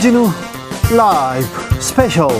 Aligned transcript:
주진우 0.00 0.30
라이브 0.96 1.46
스페셜 1.78 2.30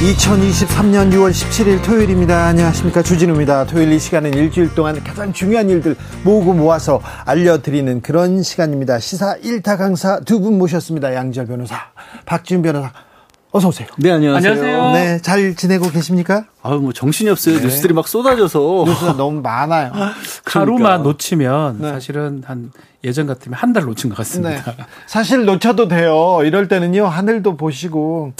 2023년 0.00 1.10
6월 1.12 1.30
17일 1.30 1.82
토요일입니다. 1.84 2.46
안녕하십니까. 2.46 3.02
주진우입니다. 3.02 3.64
토요일 3.64 3.92
이 3.92 3.98
시간은 3.98 4.34
일주일 4.34 4.74
동안 4.74 5.02
가장 5.02 5.32
중요한 5.32 5.68
일들 5.70 5.96
모으고 6.22 6.52
모아서 6.52 7.00
알려드리는 7.24 8.02
그런 8.02 8.42
시간입니다. 8.42 8.98
시사 9.00 9.36
1타 9.38 9.78
강사 9.78 10.20
두 10.20 10.36
분 10.38 10.58
모셨습니다. 10.58 11.14
양지열 11.14 11.46
변호사, 11.46 11.76
박지훈 12.26 12.62
변호사. 12.62 12.92
어서 13.56 13.68
오세요. 13.68 13.88
네, 13.96 14.10
안녕하세요. 14.10 14.52
안녕하세요. 14.52 14.92
네, 14.92 15.18
잘 15.22 15.54
지내고 15.54 15.88
계십니까? 15.88 16.44
아유, 16.62 16.78
뭐 16.78 16.92
정신이 16.92 17.30
없어요. 17.30 17.56
네. 17.56 17.62
뉴스들이 17.62 17.94
막 17.94 18.06
쏟아져서. 18.06 18.84
뉴스가 18.86 19.16
너무 19.16 19.40
많아요. 19.40 19.92
하루만 20.44 20.76
그러니까. 20.82 20.96
놓치면 20.98 21.78
네. 21.80 21.90
사실은 21.90 22.42
한 22.44 22.70
예전 23.02 23.26
같으면 23.26 23.58
한 23.58 23.72
달 23.72 23.84
놓친 23.84 24.10
것 24.10 24.16
같습니다. 24.18 24.62
네. 24.72 24.84
사실 25.06 25.46
놓쳐도 25.46 25.88
돼요. 25.88 26.40
이럴 26.44 26.68
때는요, 26.68 27.06
하늘도 27.06 27.56
보시고, 27.56 28.32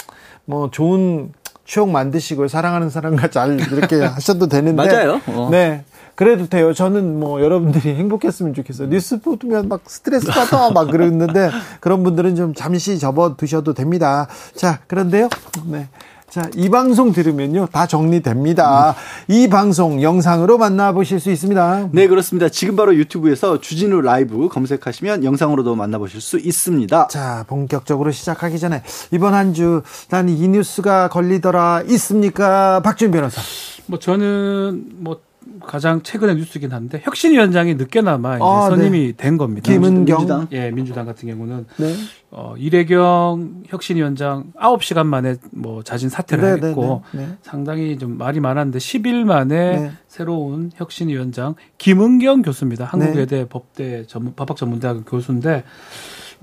뭐, 0.44 0.70
좋은 0.70 1.32
추억 1.64 1.88
만드시고, 1.88 2.48
사랑하는 2.48 2.90
사람과 2.90 3.28
잘 3.28 3.58
이렇게 3.72 3.96
하셔도 4.04 4.48
되는데. 4.48 4.86
맞아요. 4.86 5.22
어. 5.28 5.48
네. 5.50 5.84
그래도 6.16 6.46
돼요. 6.48 6.72
저는 6.72 7.20
뭐, 7.20 7.40
여러분들이 7.42 7.94
행복했으면 7.94 8.54
좋겠어요. 8.54 8.88
뉴스 8.88 9.20
보면 9.20 9.68
막 9.68 9.82
스트레스 9.86 10.26
받아, 10.26 10.70
막 10.70 10.90
그러는데, 10.90 11.50
그런 11.80 12.02
분들은 12.02 12.34
좀 12.36 12.54
잠시 12.54 12.98
접어 12.98 13.36
두셔도 13.36 13.74
됩니다. 13.74 14.26
자, 14.54 14.80
그런데요. 14.86 15.28
네. 15.66 15.88
자, 16.28 16.50
이 16.56 16.68
방송 16.70 17.12
들으면요, 17.12 17.66
다 17.70 17.86
정리됩니다. 17.86 18.96
이 19.28 19.48
방송 19.48 20.02
영상으로 20.02 20.58
만나보실 20.58 21.20
수 21.20 21.30
있습니다. 21.30 21.90
네, 21.92 22.08
그렇습니다. 22.08 22.48
지금 22.48 22.76
바로 22.76 22.94
유튜브에서 22.96 23.60
주진우 23.60 24.00
라이브 24.00 24.48
검색하시면 24.48 25.22
영상으로도 25.22 25.76
만나보실 25.76 26.20
수 26.20 26.38
있습니다. 26.38 27.08
자, 27.08 27.44
본격적으로 27.46 28.10
시작하기 28.10 28.58
전에 28.58 28.82
이번 29.12 29.34
한 29.34 29.52
주 29.54 29.82
난 30.10 30.28
이 30.28 30.48
뉴스가 30.48 31.08
걸리더라 31.10 31.82
있습니까? 31.88 32.80
박준 32.80 33.12
변호사. 33.12 33.40
뭐 33.86 33.98
저는 34.00 34.84
뭐 34.98 35.20
가장 35.64 36.02
최근의 36.02 36.36
뉴스이긴 36.36 36.72
한데 36.72 37.00
혁신위원장이 37.02 37.74
늦게나마 37.74 38.36
이제 38.36 38.44
아, 38.44 38.68
선임이 38.68 39.16
된 39.16 39.36
겁니다. 39.36 39.70
김은경. 39.72 40.18
민주당. 40.18 40.48
예, 40.52 40.70
민주당 40.70 41.06
같은 41.06 41.28
경우는 41.28 41.66
네. 41.76 41.94
어, 42.30 42.54
이래경 42.58 43.64
혁신위원장 43.66 44.52
9시간 44.60 45.06
만에 45.06 45.36
뭐 45.52 45.82
자진 45.82 46.08
사퇴를 46.08 46.60
네, 46.60 46.68
했고 46.68 47.02
네, 47.12 47.20
네. 47.20 47.28
상당히 47.42 47.98
좀 47.98 48.18
말이 48.18 48.40
많았는데 48.40 48.78
10일 48.78 49.24
만에 49.24 49.80
네. 49.80 49.92
새로운 50.08 50.70
혁신위원장 50.74 51.54
김은경 51.78 52.42
교수입니다. 52.42 52.84
네. 52.84 52.90
한국외대 52.90 53.48
법대 53.48 54.06
전문 54.06 54.34
법학 54.34 54.56
전문대학 54.56 55.04
교수인데 55.06 55.50
뭐 55.50 55.62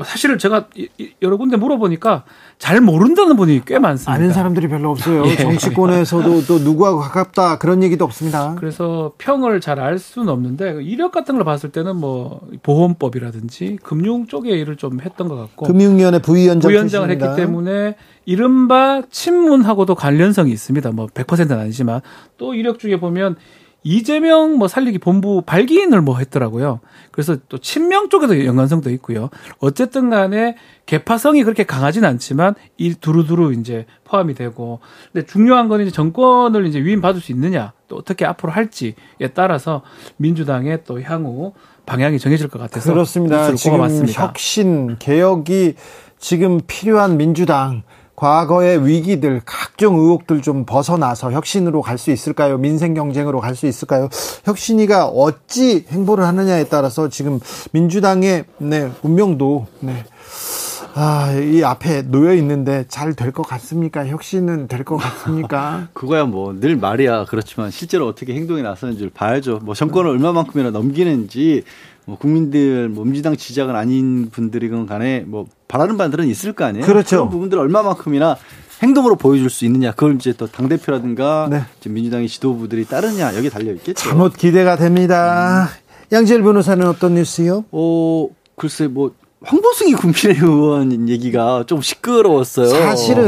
사실은 0.04 0.38
제가 0.38 0.68
여러 1.22 1.38
군데 1.38 1.58
물어보니까 1.58 2.24
잘 2.58 2.82
모른다는 2.82 3.36
분이 3.36 3.62
꽤 3.66 3.80
많습니다. 3.80 4.12
아는 4.12 4.32
사람들이 4.34 4.68
별로 4.68 4.92
없어요. 4.92 5.26
예. 5.30 5.36
정치권에서도 5.36 6.46
또 6.46 6.60
누구하고 6.60 7.00
가깝다 7.00 7.58
그런 7.60 7.84
얘기도 7.84 8.06
없습니다. 8.06 8.56
그래서 8.58 9.12
평을 9.18 9.60
잘 9.62 9.74
알 9.80 9.98
수는 10.00 10.30
없는데 10.30 10.82
이력 10.84 11.12
같은 11.12 11.36
걸 11.36 11.44
봤을 11.44 11.72
때는 11.72 11.96
뭐 11.98 12.40
보험법이라든지 12.62 13.80
금융 13.84 14.28
쪽에 14.28 14.52
일을 14.52 14.76
좀 14.78 15.02
했던 15.02 15.28
것 15.28 15.36
같고 15.36 15.66
금융위원회 15.66 16.20
부위원장 16.20 16.70
부위원장을. 16.70 17.10
했기 17.10 17.26
때문에 17.36 17.96
이른바 18.26 19.02
친문하고도 19.10 19.96
관련성이 19.96 20.52
있습니다. 20.52 20.92
뭐 20.92 21.08
100%는 21.08 21.60
아니지만 21.60 22.02
또 22.38 22.54
이력 22.54 22.80
중에 22.80 23.00
보면 23.00 23.36
이재명 23.84 24.58
뭐 24.58 24.68
살리기 24.68 25.00
본부 25.00 25.42
발기인을 25.42 26.02
뭐 26.02 26.18
했더라고요. 26.18 26.80
그래서 27.12 27.38
또 27.50 27.58
친명 27.58 28.10
쪽에도 28.10 28.46
연관성도 28.46 28.90
있고요. 28.92 29.30
어쨌든 29.60 30.10
간에 30.10 30.56
개파성이 30.86 31.44
그렇게 31.44 31.64
강하진 31.64 32.06
않지만 32.06 32.56
이 32.78 32.96
두루두루 32.96 33.54
이제 33.54 33.86
포함이 34.06 34.34
되고 34.34 34.80
근데 35.12 35.26
중요한 35.26 35.68
건 35.68 35.82
이제 35.82 35.92
정권을 35.92 36.66
이제 36.66 36.84
위임 36.84 37.02
받을 37.02 37.22
수 37.22 37.32
있느냐 37.32 37.74
또 37.88 37.98
어떻게 37.98 38.26
앞으로 38.26 38.52
할지에 38.52 38.94
따라서 39.34 39.84
민주당의 40.18 40.84
또 40.86 41.02
향후 41.02 41.54
방향이 41.86 42.20
정해질 42.20 42.48
것 42.48 42.60
같아서 42.60 42.94
그렇습니다. 42.94 43.54
지금 43.56 43.78
뽑아봤습니다. 43.78 44.24
혁신 44.24 44.98
개혁이 44.98 45.76
지금 46.18 46.62
필요한 46.66 47.18
민주당 47.18 47.84
과거의 48.24 48.88
위기들 48.88 49.42
각종 49.44 49.98
의혹들 49.98 50.42
좀 50.42 50.66
벗어나서 50.66 51.34
혁신으로 51.34 51.82
갈 51.82 51.98
수 51.98 52.10
있을까요? 52.10 52.58
민생 52.58 52.94
경쟁으로 52.94 53.42
갈 53.42 53.54
수 53.54 53.68
있을까요? 53.68 54.08
혁신이가 54.46 55.08
어찌 55.08 55.86
행보를 55.90 56.26
하느냐에 56.26 56.64
따라서 56.70 57.10
지금 57.10 57.42
민주당의 57.74 58.46
네, 58.60 58.90
운명도 59.02 59.68
네. 59.82 60.06
아, 60.96 61.34
이 61.34 61.64
앞에 61.64 62.04
놓여 62.04 62.34
있는데 62.36 62.86
잘 62.88 63.14
될 63.14 63.32
것 63.34 63.44
같습니까? 63.46 64.08
혁신은 64.08 64.68
될 64.70 64.86
것 64.86 64.96
같습니까? 64.98 65.90
그거야 65.94 66.24
뭐 66.24 66.54
늘 66.58 66.78
말이야 66.78 67.26
그렇지만 67.26 67.72
실제로 67.72 68.08
어떻게 68.08 68.34
행동에 68.36 68.62
나서는지를 68.62 69.12
봐야죠. 69.14 69.60
뭐 69.64 69.76
정권을 69.76 70.10
얼마만큼이나 70.12 70.70
넘기는지 70.72 71.64
뭐 72.06 72.18
국민들 72.18 72.90
뭐 72.90 73.06
민주당 73.06 73.36
지지자가 73.36 73.78
아닌 73.78 74.30
분들이건 74.30 74.86
간에 74.88 75.22
뭐 75.22 75.46
바라는 75.68 75.98
바들은 75.98 76.28
있을 76.28 76.54
거 76.54 76.66
아니에요. 76.66 76.86
그렇죠. 76.86 77.18
그런 77.18 77.30
부분들을 77.30 77.62
얼마만큼이나 77.64 78.38
행동으로 78.82 79.16
보여줄 79.16 79.50
수 79.50 79.66
있느냐. 79.66 79.92
그걸 79.92 80.16
이제 80.16 80.34
또 80.34 80.48
당 80.48 80.68
대표라든가 80.68 81.48
네. 81.50 81.62
민주당의 81.90 82.28
지도부들이 82.28 82.86
따르냐 82.86 83.36
여기 83.36 83.50
달려 83.50 83.72
있겠죠. 83.74 83.96
잘못 84.10 84.34
기대가 84.36 84.76
됩니다. 84.76 85.70
양지열 86.12 86.44
변호사는 86.44 86.86
어떤 86.88 87.16
뉴스요? 87.16 87.64
어 87.72 88.28
글쎄 88.56 88.88
뭐 88.88 89.14
황보승이 89.46 89.94
국민의원 89.94 91.10
얘기가 91.10 91.66
좀 91.68 91.82
시끄러웠어요. 91.82 92.68
사실은 92.70 93.24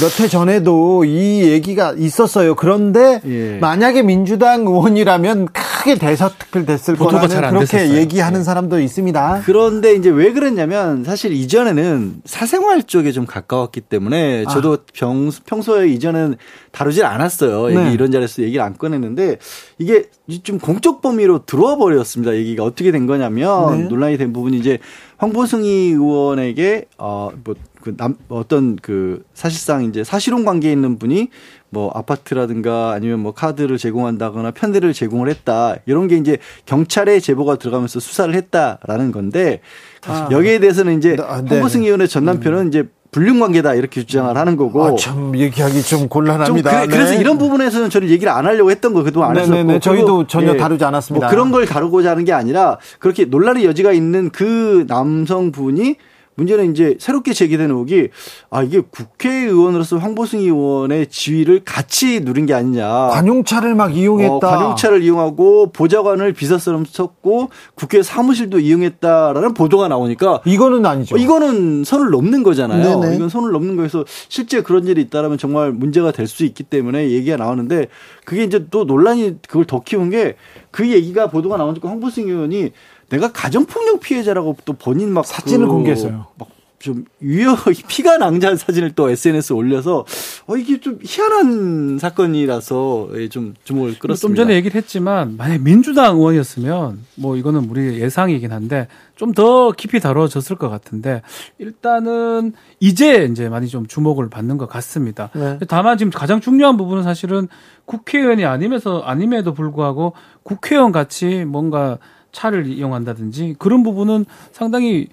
몇 0.00 0.20
해 0.20 0.28
전에도 0.28 1.04
이 1.04 1.42
얘기가 1.42 1.94
있었어요. 1.98 2.54
그런데 2.54 3.20
예. 3.26 3.58
만약에 3.58 4.02
민주당 4.02 4.62
의원이라면 4.62 5.48
크게 5.52 5.96
대서특필 5.96 6.64
됐을 6.64 6.96
거라는 6.96 7.28
잘안 7.28 7.50
그렇게 7.50 7.66
됐었어요. 7.66 7.98
얘기하는 7.98 8.40
예. 8.40 8.44
사람도 8.44 8.80
있습니다. 8.80 9.42
그런데 9.44 9.94
이제 9.94 10.08
왜 10.08 10.32
그랬냐면 10.32 11.04
사실 11.04 11.32
이전에는 11.32 12.22
사생활 12.24 12.84
쪽에 12.84 13.12
좀 13.12 13.26
가까웠기 13.26 13.82
때문에 13.82 14.44
저도 14.50 14.78
평, 14.94 15.30
평소에 15.44 15.88
이전은 15.88 16.36
다루질 16.70 17.04
않았어요. 17.04 17.70
얘기 17.70 17.82
네. 17.82 17.92
이런 17.92 18.10
자리에서 18.10 18.42
얘기를 18.42 18.62
안 18.64 18.76
꺼냈는데 18.76 19.38
이게 19.78 20.04
좀 20.44 20.58
공적 20.58 21.02
범위로 21.02 21.44
들어와 21.44 21.76
버렸습니다. 21.76 22.34
얘기가 22.34 22.64
어떻게 22.64 22.90
된 22.90 23.06
거냐면 23.06 23.82
네. 23.82 23.84
논란이 23.88 24.16
된 24.16 24.32
부분이 24.32 24.56
이제 24.58 24.78
황보승희 25.22 25.68
의원에게 25.92 26.86
어뭐그남 26.96 28.16
어떤 28.28 28.74
그 28.74 29.22
사실상 29.34 29.84
이제 29.84 30.02
사실혼 30.02 30.44
관계에 30.44 30.72
있는 30.72 30.98
분이 30.98 31.28
뭐 31.70 31.92
아파트라든가 31.94 32.90
아니면 32.90 33.20
뭐 33.20 33.32
카드를 33.32 33.78
제공한다거나 33.78 34.50
편대를 34.50 34.92
제공을 34.92 35.28
했다 35.28 35.76
이런 35.86 36.08
게 36.08 36.16
이제 36.16 36.38
경찰에 36.66 37.20
제보가 37.20 37.56
들어가면서 37.56 38.00
수사를 38.00 38.34
했다라는 38.34 39.12
건데 39.12 39.60
아. 40.04 40.28
여기에 40.32 40.58
대해서는 40.58 40.98
이제 40.98 41.16
아, 41.20 41.40
네. 41.40 41.50
황보승 41.50 41.84
의원의 41.84 42.08
전 42.08 42.24
남편은 42.24 42.68
이제 42.68 42.88
불륜 43.12 43.38
관계다 43.40 43.74
이렇게 43.74 44.04
주장을 44.04 44.34
하는 44.34 44.56
거고 44.56 44.82
아, 44.82 44.96
참 44.96 45.36
얘기하기 45.36 45.82
좀좀 45.82 46.08
곤란합니다. 46.08 46.86
그래, 46.86 47.04
서 47.04 47.12
네. 47.12 47.20
이런 47.20 47.36
부분에서는 47.36 47.90
저는 47.90 48.08
얘기를 48.08 48.32
안 48.32 48.46
하려고 48.46 48.70
했던 48.70 48.94
거 48.94 49.02
그동안 49.02 49.28
안 49.28 49.34
네, 49.34 49.40
했었고 49.42 49.56
네, 49.58 49.64
네. 49.64 49.78
저희도 49.78 50.26
전혀 50.26 50.56
다루지 50.56 50.82
않았습니다. 50.82 51.26
뭐 51.26 51.30
그런 51.30 51.52
걸 51.52 51.66
다루고자 51.66 52.12
하는 52.12 52.24
게 52.24 52.32
아니라 52.32 52.78
그렇게 52.98 53.26
논란의 53.26 53.66
여지가 53.66 53.92
있는 53.92 54.30
그 54.30 54.86
남성분이 54.88 55.96
문제는 56.34 56.72
이제 56.72 56.96
새롭게 56.98 57.32
제기된 57.32 57.70
의혹이 57.70 58.08
아 58.50 58.62
이게 58.62 58.80
국회의원으로서 58.80 59.98
황보승 59.98 60.40
의원의 60.40 61.08
지위를 61.08 61.60
같이 61.64 62.20
누린 62.20 62.46
게 62.46 62.54
아니냐. 62.54 63.08
관용차를 63.08 63.74
막 63.74 63.94
이용했다. 63.96 64.34
어, 64.34 64.38
관용차를 64.40 65.02
이용하고 65.02 65.72
보좌관을 65.72 66.32
비서처럼 66.32 66.84
썼고 66.86 67.50
국회 67.74 68.02
사무실도 68.02 68.60
이용했다라는 68.60 69.54
보도가 69.54 69.88
나오니까 69.88 70.40
이거는 70.46 70.86
아니죠. 70.86 71.16
어, 71.16 71.18
이거는 71.18 71.84
선을 71.84 72.10
넘는 72.10 72.42
거잖아요. 72.42 73.00
네네. 73.00 73.16
이건 73.16 73.28
선을 73.28 73.52
넘는 73.52 73.76
거에서 73.76 74.04
실제 74.28 74.62
그런 74.62 74.86
일이 74.86 75.02
있다라면 75.02 75.38
정말 75.38 75.72
문제가 75.72 76.10
될 76.10 76.22
수 76.32 76.44
있기 76.46 76.62
때문에 76.62 77.10
얘기가 77.10 77.36
나오는데 77.36 77.88
그게 78.24 78.44
이제 78.44 78.64
또 78.70 78.84
논란이 78.84 79.36
그걸 79.46 79.66
더 79.66 79.80
키운 79.80 80.08
게 80.08 80.34
그 80.72 80.88
얘기가 80.90 81.26
보도가 81.28 81.58
나오니까 81.58 81.88
황보승 81.90 82.28
의원이 82.28 82.70
내가 83.12 83.30
가정폭력 83.30 84.00
피해자라고 84.00 84.56
또 84.64 84.72
본인 84.72 85.12
막 85.12 85.26
사진을 85.26 85.66
그 85.66 85.72
공개했어요. 85.72 86.26
막 86.38 86.62
좀 86.82 87.04
유효 87.22 87.54
피가 87.88 88.18
낭자한 88.18 88.56
사진을 88.56 88.92
또 88.92 89.08
SNS에 89.08 89.54
올려서 89.54 90.04
어 90.46 90.56
이게 90.56 90.80
좀 90.80 90.98
희한한 91.02 91.98
사건이라서 91.98 93.10
예, 93.14 93.28
좀 93.28 93.54
주목을 93.64 93.98
끌었습니다. 93.98 94.20
좀 94.20 94.34
전에 94.34 94.56
얘기를 94.56 94.74
했지만 94.76 95.36
만약 95.36 95.62
민주당 95.62 96.16
의원이었으면 96.16 96.98
뭐 97.14 97.36
이거는 97.36 97.70
우리 97.70 98.00
예상이긴 98.00 98.52
한데 98.52 98.88
좀 99.16 99.32
더 99.32 99.70
깊이 99.70 100.00
다뤄졌을 100.00 100.56
것 100.56 100.68
같은데 100.68 101.22
일단은 101.58 102.52
이제 102.80 103.28
이제 103.30 103.48
많이 103.48 103.68
좀 103.68 103.86
주목을 103.86 104.28
받는 104.28 104.58
것 104.58 104.68
같습니다. 104.68 105.30
네. 105.34 105.58
다만 105.68 105.96
지금 105.96 106.10
가장 106.10 106.40
중요한 106.40 106.76
부분은 106.76 107.04
사실은 107.04 107.46
국회의원이 107.86 108.44
아니면서 108.44 109.00
아님에도 109.00 109.54
불구하고 109.54 110.12
국회의원 110.42 110.90
같이 110.90 111.44
뭔가 111.46 111.98
차를 112.32 112.66
이용한다든지 112.66 113.56
그런 113.58 113.82
부분은 113.82 114.24
상당히 114.52 115.08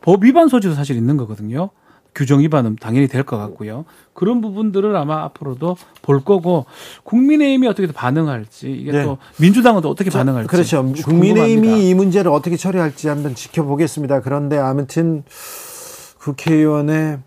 법 0.00 0.24
위반 0.24 0.48
소지도 0.48 0.74
사실 0.74 0.96
있는 0.96 1.16
거거든요. 1.16 1.70
규정 2.14 2.40
위반은 2.40 2.76
당연히 2.78 3.08
될 3.08 3.24
것 3.24 3.38
같고요. 3.38 3.86
그런 4.12 4.42
부분들을 4.42 4.94
아마 4.96 5.22
앞으로도 5.24 5.76
볼 6.02 6.22
거고 6.22 6.66
국민의힘이 7.04 7.66
어떻게 7.66 7.90
반응할지 7.90 8.70
이게 8.70 8.92
네. 8.92 9.02
또 9.04 9.16
민주당은 9.40 9.80
또 9.80 9.88
어떻게 9.88 10.10
반응할지 10.10 10.48
그렇죠. 10.48 10.82
궁금합니다. 10.82 11.06
국민의힘이 11.08 11.88
이 11.88 11.94
문제를 11.94 12.30
어떻게 12.30 12.56
처리할지 12.58 13.08
한번 13.08 13.34
지켜보겠습니다. 13.34 14.20
그런데 14.20 14.58
아무튼 14.58 15.24
국회의원의 16.18 17.20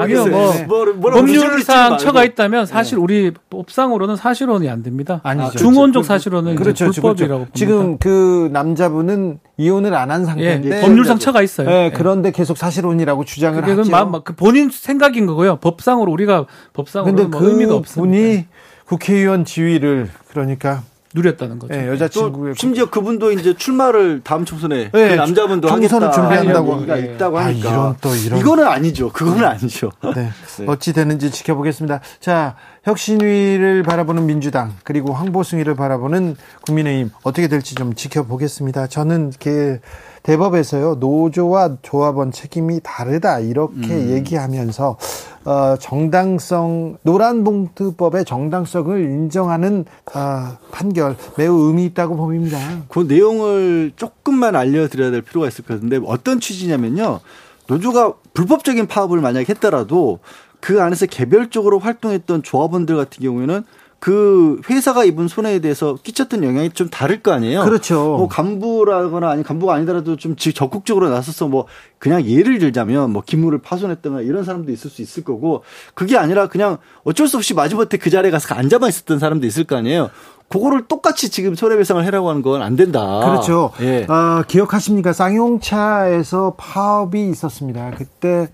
아니요, 0.00 0.26
뭐 0.26 0.84
법률상 1.10 1.98
처가 1.98 2.24
있다면 2.24 2.66
사실 2.66 2.98
우리 2.98 3.32
법상으로는 3.50 4.16
사실혼이 4.16 4.68
안 4.68 4.82
됩니다. 4.82 5.20
아니죠. 5.22 5.58
중원적 5.58 6.04
사실혼은 6.04 6.54
이제 6.54 6.62
그렇죠. 6.62 6.90
불법이라고 6.90 7.38
봅니다. 7.38 7.52
지금 7.54 7.98
그 7.98 8.48
남자분은 8.52 9.38
이혼을 9.56 9.94
안한 9.94 10.22
예, 10.22 10.24
상태인데 10.26 10.80
법률상 10.80 11.18
처가 11.18 11.42
있어요. 11.42 11.68
네, 11.68 11.84
예. 11.86 11.90
그런데 11.90 12.30
계속 12.30 12.56
사실혼이라고 12.56 13.24
주장을 13.24 13.62
하죠. 13.62 13.90
마, 13.90 14.10
그 14.22 14.34
본인 14.34 14.70
생각인 14.70 15.26
거고요. 15.26 15.56
법상으로 15.56 16.10
우리가 16.10 16.46
법상으로 16.72 17.14
근데 17.14 17.28
뭐그 17.28 17.50
의미가 17.50 17.74
없습니다. 17.74 18.00
분이 18.00 18.46
국회의원 18.86 19.44
지위를 19.44 20.08
그러니까 20.28 20.82
누렸다는 21.16 21.58
거죠. 21.58 21.74
예, 21.74 21.86
또 21.86 21.92
여자친구의 21.92 22.54
심지어 22.56 22.90
그분도 22.90 23.32
이제 23.32 23.54
출마를 23.54 24.20
다음 24.22 24.44
총선에 24.44 24.90
네, 24.92 25.08
그 25.08 25.14
남자분도 25.14 25.66
총선을 25.66 26.12
준비한다고 26.12 26.76
얘기가 26.76 27.00
예. 27.00 27.14
있다고 27.14 27.38
아, 27.38 27.46
하니까 27.46 27.70
이런 27.70 27.96
또 28.00 28.14
이런. 28.14 28.38
이거는 28.38 28.66
아니죠. 28.66 29.10
그거는 29.10 29.44
아니죠. 29.44 29.90
네. 30.14 30.30
네. 30.60 30.66
어찌 30.66 30.92
되는지 30.92 31.30
지켜보겠습니다. 31.30 32.00
자, 32.20 32.54
혁신위를 32.84 33.82
바라보는 33.82 34.26
민주당 34.26 34.74
그리고 34.84 35.12
황보승위를 35.12 35.74
바라보는 35.74 36.36
국민의힘 36.66 37.10
어떻게 37.22 37.48
될지 37.48 37.74
좀 37.74 37.94
지켜보겠습니다. 37.94 38.86
저는 38.86 39.32
그 39.40 39.80
대법에서요 40.22 40.96
노조와 40.96 41.76
조합원 41.82 42.32
책임이 42.32 42.80
다르다 42.82 43.38
이렇게 43.38 43.94
음. 43.94 44.10
얘기하면서 44.10 44.98
어, 45.46 45.76
정당성 45.78 46.98
노란봉투법의 47.02 48.24
정당성을 48.24 49.00
인정하는 49.00 49.84
어, 50.12 50.58
판결 50.72 51.16
매우 51.38 51.68
의미 51.68 51.84
있다고 51.86 52.16
봅니다. 52.16 52.58
그 52.88 53.06
내용을 53.08 53.92
조금만 53.94 54.56
알려드려야 54.56 55.12
될 55.12 55.22
필요가 55.22 55.46
있을 55.46 55.64
것 55.64 55.74
같은데 55.74 56.00
어떤 56.04 56.40
취지냐면요. 56.40 57.20
노조가 57.68 58.14
불법적인 58.34 58.88
파업을 58.88 59.20
만약에 59.20 59.46
했더라도 59.48 60.18
그 60.58 60.82
안에서 60.82 61.06
개별적으로 61.06 61.78
활동했던 61.78 62.42
조합원들 62.42 62.96
같은 62.96 63.22
경우에는 63.22 63.62
그 63.98 64.60
회사가 64.68 65.04
입은 65.04 65.26
손해에 65.26 65.58
대해서 65.58 65.96
끼쳤던 66.02 66.44
영향이 66.44 66.70
좀 66.70 66.88
다를 66.90 67.22
거 67.22 67.32
아니에요. 67.32 67.64
그렇죠. 67.64 67.94
뭐 68.18 68.28
간부라거나 68.28 69.28
아니 69.30 69.42
간부가 69.42 69.74
아니더라도 69.74 70.16
좀 70.16 70.36
지- 70.36 70.52
적극적으로 70.52 71.08
나서서 71.08 71.48
뭐 71.48 71.66
그냥 71.98 72.24
예를 72.24 72.58
들자면 72.58 73.10
뭐 73.10 73.22
기물을 73.24 73.58
파손했거나 73.62 74.20
이런 74.20 74.44
사람도 74.44 74.70
있을 74.70 74.90
수 74.90 75.00
있을 75.02 75.24
거고 75.24 75.62
그게 75.94 76.16
아니라 76.16 76.46
그냥 76.48 76.76
어쩔 77.04 77.26
수 77.26 77.36
없이 77.38 77.54
마지못해 77.54 77.96
그 77.96 78.10
자리에 78.10 78.30
가서 78.30 78.54
앉아만 78.54 78.88
있었던 78.90 79.18
사람도 79.18 79.46
있을 79.46 79.64
거 79.64 79.76
아니에요. 79.76 80.10
그거를 80.48 80.86
똑같이 80.86 81.28
지금 81.30 81.56
손해배상을 81.56 82.04
해라고 82.04 82.28
하는 82.30 82.42
건 82.42 82.62
안 82.62 82.76
된다. 82.76 83.20
그렇죠. 83.24 83.72
예. 83.80 84.04
어, 84.08 84.44
기억하십니까? 84.46 85.12
쌍용차에서 85.12 86.54
파업이 86.56 87.28
있었습니다. 87.30 87.92
그때 87.96 88.48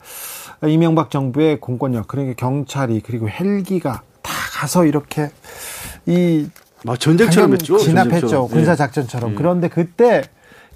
이명박 0.66 1.10
정부의 1.10 1.60
공권력, 1.60 2.06
그러니까 2.08 2.34
경찰이 2.36 3.00
그리고 3.04 3.28
헬기가 3.28 4.02
다 4.22 4.32
가서 4.52 4.84
이렇게 4.86 5.30
이 6.06 6.48
막 6.84 6.98
전쟁처럼 6.98 7.52
했죠. 7.52 7.78
진압했죠. 7.78 8.20
전쟁처럼. 8.20 8.48
군사 8.48 8.72
예. 8.72 8.76
작전처럼. 8.76 9.34
그런데 9.36 9.68
그때 9.68 10.22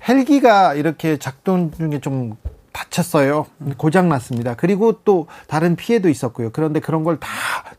헬기가 0.09 0.75
이렇게 0.75 1.17
작동 1.17 1.73
중에 1.73 2.01
좀 2.01 2.37
다쳤어요. 2.71 3.47
고장 3.77 4.09
났습니다. 4.09 4.55
그리고 4.55 5.01
또 5.05 5.27
다른 5.49 5.75
피해도 5.75 6.09
있었고요. 6.09 6.51
그런데 6.53 6.79
그런 6.79 7.03
걸 7.03 7.19
다 7.19 7.29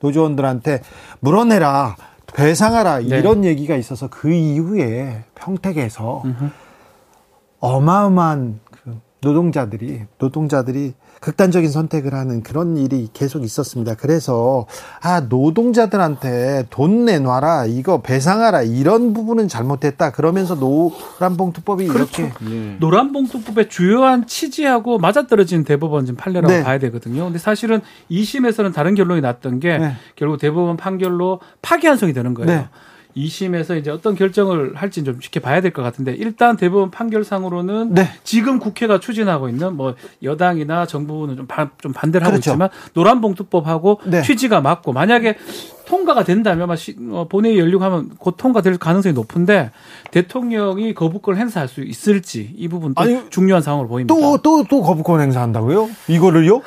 노조원들한테 0.02 0.82
물어내라, 1.22 1.96
배상하라 2.34 2.98
네. 3.00 3.20
이런 3.20 3.46
얘기가 3.46 3.76
있어서 3.78 4.10
그 4.10 4.30
이후에 4.34 5.24
평택에서 5.36 6.24
어마어마한 7.60 8.60
그 8.66 8.67
노동자들이 9.22 10.02
노동자들이 10.20 10.94
극단적인 11.20 11.72
선택을 11.72 12.14
하는 12.14 12.44
그런 12.44 12.78
일이 12.78 13.10
계속 13.14 13.44
있었습니다. 13.44 13.96
그래서 13.96 14.68
아 15.02 15.22
노동자들한테 15.22 16.68
돈 16.70 17.06
내놔라 17.06 17.66
이거 17.66 18.02
배상하라 18.02 18.62
이런 18.62 19.14
부분은 19.14 19.48
잘못됐다. 19.48 20.12
그러면서 20.12 20.56
노란봉투법이 20.56 21.88
그렇죠. 21.88 22.22
이렇게 22.22 22.34
예. 22.52 22.78
노란봉투법의 22.80 23.70
주요한 23.70 24.28
취지하고 24.28 25.00
맞아떨어진 25.00 25.64
대법원 25.64 26.06
지금 26.06 26.18
판례라고 26.18 26.54
네. 26.54 26.64
봐야 26.64 26.78
되거든요. 26.78 27.26
근데 27.26 27.40
사실은 27.40 27.82
2심에서는 28.12 28.74
다른 28.74 28.94
결론이 28.94 29.22
났던 29.22 29.60
게 29.60 29.78
네. 29.80 29.94
결국 30.16 30.38
대법원 30.38 30.78
판결로 30.78 31.40
파기환송이 31.64 32.14
되는 32.14 32.36
거예요. 32.36 32.52
네. 32.52 32.68
2심에서 33.18 33.78
이제 33.80 33.90
어떤 33.92 34.16
결정을 34.16 34.76
할지 34.76 35.04
좀 35.04 35.20
지켜봐야 35.20 35.62
될 35.62 35.72
것 35.72 35.82
같은데 35.82 36.14
일단 36.14 36.56
대법원 36.58 36.92
판결상으로는 36.92 37.94
네. 37.94 38.10
지금 38.24 38.60
국회가 38.60 39.00
추진하고 39.00 39.50
있는 39.50 39.76
뭐 39.76 39.96
여당이나 40.24 40.86
정부는 40.86 41.36
좀, 41.36 41.46
반, 41.48 41.70
좀 41.80 41.92
반대를 41.94 42.26
하고 42.26 42.34
그렇죠. 42.36 42.52
있지만 42.52 42.70
노란봉투법하고 42.94 44.02
네. 44.06 44.22
취지가 44.22 44.62
맞고 44.62 44.94
만약에 44.94 45.36
통과가 45.88 46.24
된다면 46.24 46.76
시- 46.76 46.96
어, 47.12 47.28
본회의 47.30 47.58
열리고 47.58 47.84
하면 47.84 48.10
곧 48.20 48.36
통과될 48.38 48.78
가능성이 48.78 49.14
높은데 49.14 49.72
대통령이 50.12 50.94
거부권을 50.94 51.40
행사할 51.40 51.68
수 51.68 51.82
있을지 51.82 52.54
이 52.58 52.68
부분도 52.68 53.02
아니, 53.02 53.20
중요한 53.30 53.62
상황으로 53.62 53.88
보입니다. 53.88 54.14
또 54.14 54.38
또 54.38 54.64
또 54.70 54.82
거부권 54.82 55.22
행사한다고요? 55.22 55.90
이거를요? 56.10 56.62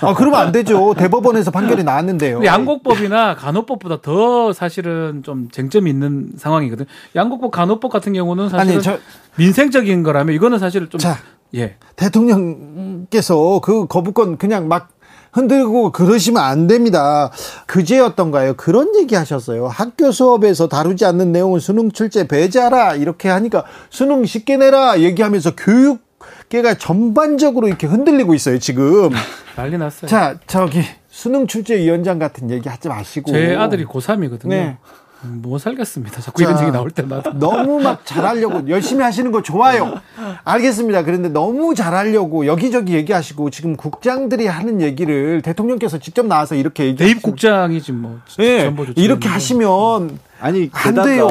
아 0.00 0.14
그러면 0.14 0.40
안 0.40 0.52
되죠. 0.52 0.94
대법원에서 0.94 1.50
판결이 1.50 1.82
나왔는데요. 1.84 2.44
양곡법이나 2.44 3.34
간호법보다 3.36 4.00
더 4.00 4.52
사실은 4.52 5.22
좀 5.24 5.48
쟁점이 5.50 5.90
있는 5.90 6.30
상황이거든요. 6.36 6.86
양곡법, 7.16 7.50
간호법 7.50 7.90
같은 7.90 8.12
경우는 8.12 8.48
사실은 8.48 8.74
아니 8.74 8.82
저 8.82 8.98
민생적인 9.36 10.02
거라면 10.04 10.34
이거는 10.34 10.58
사실은 10.58 10.88
좀 10.90 10.98
자. 11.00 11.16
예. 11.54 11.76
대통령께서 11.96 13.60
그 13.60 13.86
거부권 13.86 14.38
그냥 14.38 14.68
막 14.68 14.88
흔들고 15.34 15.90
그러시면 15.90 16.42
안 16.42 16.66
됩니다. 16.68 17.30
그제였던가요? 17.66 18.54
그런 18.54 18.94
얘기 18.96 19.16
하셨어요. 19.16 19.66
학교 19.66 20.12
수업에서 20.12 20.68
다루지 20.68 21.04
않는 21.04 21.32
내용은 21.32 21.58
수능 21.58 21.90
출제 21.90 22.28
배제하라. 22.28 22.94
이렇게 22.94 23.28
하니까 23.28 23.64
수능 23.90 24.24
쉽게 24.24 24.56
내라. 24.56 25.00
얘기하면서 25.00 25.56
교육계가 25.56 26.74
전반적으로 26.78 27.66
이렇게 27.66 27.88
흔들리고 27.88 28.34
있어요, 28.34 28.58
지금. 28.60 29.10
난리 29.56 29.76
났어요. 29.76 30.08
자, 30.08 30.38
저기 30.46 30.82
수능 31.08 31.48
출제 31.48 31.78
위원장 31.78 32.20
같은 32.20 32.48
얘기 32.50 32.68
하지 32.68 32.88
마시고. 32.88 33.32
제 33.32 33.56
아들이 33.56 33.84
고3이거든요. 33.84 34.48
네. 34.48 34.78
못 35.28 35.58
살겠습니다. 35.58 36.20
자꾸 36.20 36.42
이런 36.42 36.56
자, 36.56 36.62
얘기 36.62 36.72
나올 36.72 36.90
때마다. 36.90 37.32
너무 37.34 37.80
막 37.80 38.04
잘하려고 38.04 38.68
열심히 38.68 39.02
하시는 39.02 39.30
거 39.32 39.42
좋아요. 39.42 40.00
알겠습니다. 40.44 41.04
그런데 41.04 41.28
너무 41.28 41.74
잘하려고 41.74 42.46
여기저기 42.46 42.94
얘기하시고 42.94 43.50
지금 43.50 43.76
국장들이 43.76 44.46
하는 44.46 44.80
얘기를 44.80 45.42
대통령께서 45.42 45.98
직접 45.98 46.26
나와서 46.26 46.54
이렇게 46.54 46.86
얘기 46.86 46.96
대입 46.96 47.22
국장이지 47.22 47.92
뭐. 47.92 48.20
예, 48.40 48.64
전부 48.64 48.86
이렇게 48.96 49.28
하시면 49.28 50.18
아니 50.44 50.68
안 50.74 50.94
돼요. 50.94 51.26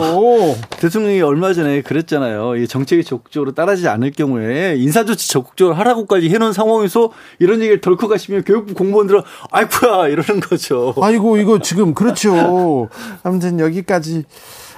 대통령이 0.71 1.21
얼마 1.21 1.53
전에 1.53 1.83
그랬잖아요. 1.83 2.55
이 2.55 2.67
정책이 2.67 3.03
적극적으로 3.03 3.51
따라지지 3.51 3.87
않을 3.87 4.09
경우에 4.09 4.75
인사조치 4.75 5.29
적극적으로 5.29 5.75
하라고까지 5.75 6.29
해놓은 6.29 6.51
상황에서 6.51 7.11
이런 7.37 7.59
얘기를 7.59 7.79
덜컥 7.79 8.09
하시면 8.09 8.43
교육부 8.43 8.73
공무원들은 8.73 9.21
아이쿠야 9.51 10.07
이러는 10.07 10.41
거죠. 10.41 10.95
아이고 10.99 11.37
이거 11.37 11.59
지금 11.59 11.93
그렇죠. 11.93 12.89
아무튼 13.21 13.59
여기까지 13.59 14.23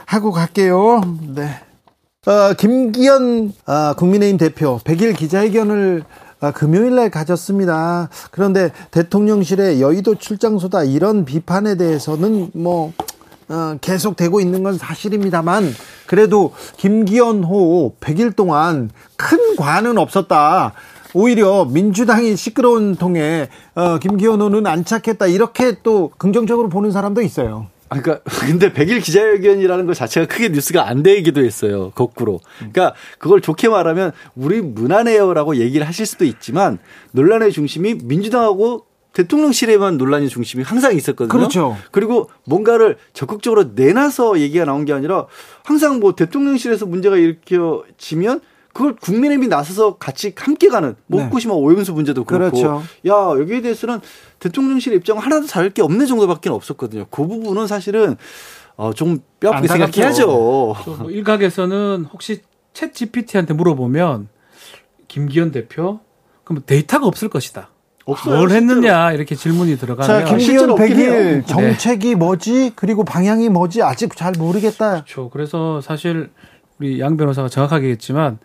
하고 0.06 0.34
갈게요. 0.34 1.18
네. 1.34 1.62
어, 2.26 2.54
김기현 2.58 3.54
아, 3.66 3.96
국민의힘 3.98 4.38
대표 4.38 4.82
100일 4.84 5.16
기자회견을 5.16 6.04
아, 6.42 6.52
금요일 6.52 6.96
날 6.96 7.10
가졌습니다. 7.10 8.10
그런데 8.32 8.74
대통령실의 8.92 9.80
여의도 9.80 10.16
출장소다 10.16 10.84
이런 10.84 11.24
비판에 11.24 11.78
대해서는 11.78 12.52
뭐 12.54 12.92
어, 13.48 13.78
계속되고 13.80 14.40
있는 14.40 14.64
건 14.64 14.78
사실입니다만 14.78 15.74
그래도 16.08 16.54
김기현호 16.78 17.96
100일 18.00 18.36
동안 18.36 18.90
큰 19.16 19.56
과는 19.56 19.98
없었다. 19.98 20.74
오히려 21.14 21.66
민주당이 21.66 22.36
시끄러운 22.36 22.96
통에 22.96 23.48
어, 23.74 24.00
김기현 24.00 24.42
의원은 24.42 24.68
안착했다 24.68 25.28
이렇게 25.28 25.78
또 25.82 26.12
긍정적으로 26.18 26.68
보는 26.70 26.92
사람도 26.92 27.22
있어요. 27.22 27.68
아, 27.88 28.02
그러니까 28.02 28.24
근데 28.46 28.74
100일 28.74 29.02
기자회견이라는 29.02 29.86
것 29.86 29.94
자체가 29.94 30.28
크게 30.28 30.50
뉴스가 30.50 30.88
안 30.88 31.04
되기도 31.04 31.44
했어요. 31.44 31.92
거꾸로. 31.96 32.42
그러니까 32.58 32.94
그걸 33.20 33.42
좋게 33.42 33.70
말하면 33.70 34.12
우리 34.36 34.62
무난해요라고 34.62 35.58
얘기를 35.58 35.88
하실 35.88 36.06
수도 36.06 36.26
있지만 36.26 36.80
논란의 37.12 37.52
중심이 37.52 37.96
민주당하고 38.04 38.86
대통령실에만 39.16 39.98
논란의 39.98 40.28
중심이 40.30 40.62
항상 40.62 40.96
있었거든요. 40.96 41.30
그렇죠. 41.30 41.78
그리고 41.92 42.30
뭔가를 42.44 42.98
적극적으로 43.14 43.72
내놔서 43.74 44.40
얘기가 44.42 44.66
나온 44.66 44.84
게 44.84 44.94
아니라 44.94 45.26
항상 45.64 46.00
뭐 46.02 46.16
대통령실에서 46.16 46.86
문제가 46.86 47.16
일으켜지면 47.16 48.42
그걸 48.74 48.94
국민의힘이 48.98 49.48
나서서 49.48 49.96
같이 49.96 50.34
함께 50.36 50.68
가는 50.68 50.96
뭐 51.08 51.22
네. 51.22 51.28
후쿠시마 51.28 51.54
오염수 51.54 51.94
문제도 51.94 52.26
그렇고 52.26 52.58
그렇죠. 52.58 52.84
야 53.08 53.14
여기에 53.40 53.62
대해서는 53.62 54.02
대통령실 54.40 54.94
입장 54.94 55.18
하나도 55.18 55.48
다를 55.48 55.70
게 55.70 55.82
없는 55.82 56.06
정도밖에 56.08 56.50
없었거든요. 56.50 57.06
그 57.10 57.26
부분은 57.26 57.68
사실은 57.68 58.18
어 58.76 58.92
좀 58.92 59.22
뼈아프게 59.40 59.72
안타깝죠. 59.72 59.94
생각해야죠. 59.94 60.28
뭐 60.28 61.10
일각에서는 61.10 62.08
혹시 62.12 62.42
챗 62.74 62.94
GPT한테 62.94 63.54
물어보면 63.54 64.28
김기현 65.08 65.52
대표 65.54 66.02
그럼 66.44 66.62
데이터가 66.66 67.08
없을 67.08 67.30
것이다. 67.30 67.70
없어요, 68.06 68.38
뭘 68.38 68.50
실제로. 68.50 68.76
했느냐 68.76 69.12
이렇게 69.14 69.36
질문이 69.36 69.78
자, 69.78 69.86
들어가면 69.86 70.40
실제로 70.40 70.76
김기현 70.76 70.94
없긴 70.94 70.98
해요. 70.98 71.12
100일 71.12 71.36
네. 71.42 71.46
정책이 71.46 72.16
뭐지? 72.16 72.74
그리고 72.76 73.04
방향이 73.04 73.50
뭐지? 73.50 73.82
아직 73.82 74.16
잘 74.16 74.34
모르겠다. 74.38 74.92
그렇죠. 75.04 75.30
그래서 75.30 75.82
사실 75.82 76.30
우리 76.80 77.00
양 77.00 77.18
변호사가 77.18 77.50
정확하게 77.50 77.90
했지만 77.90 78.38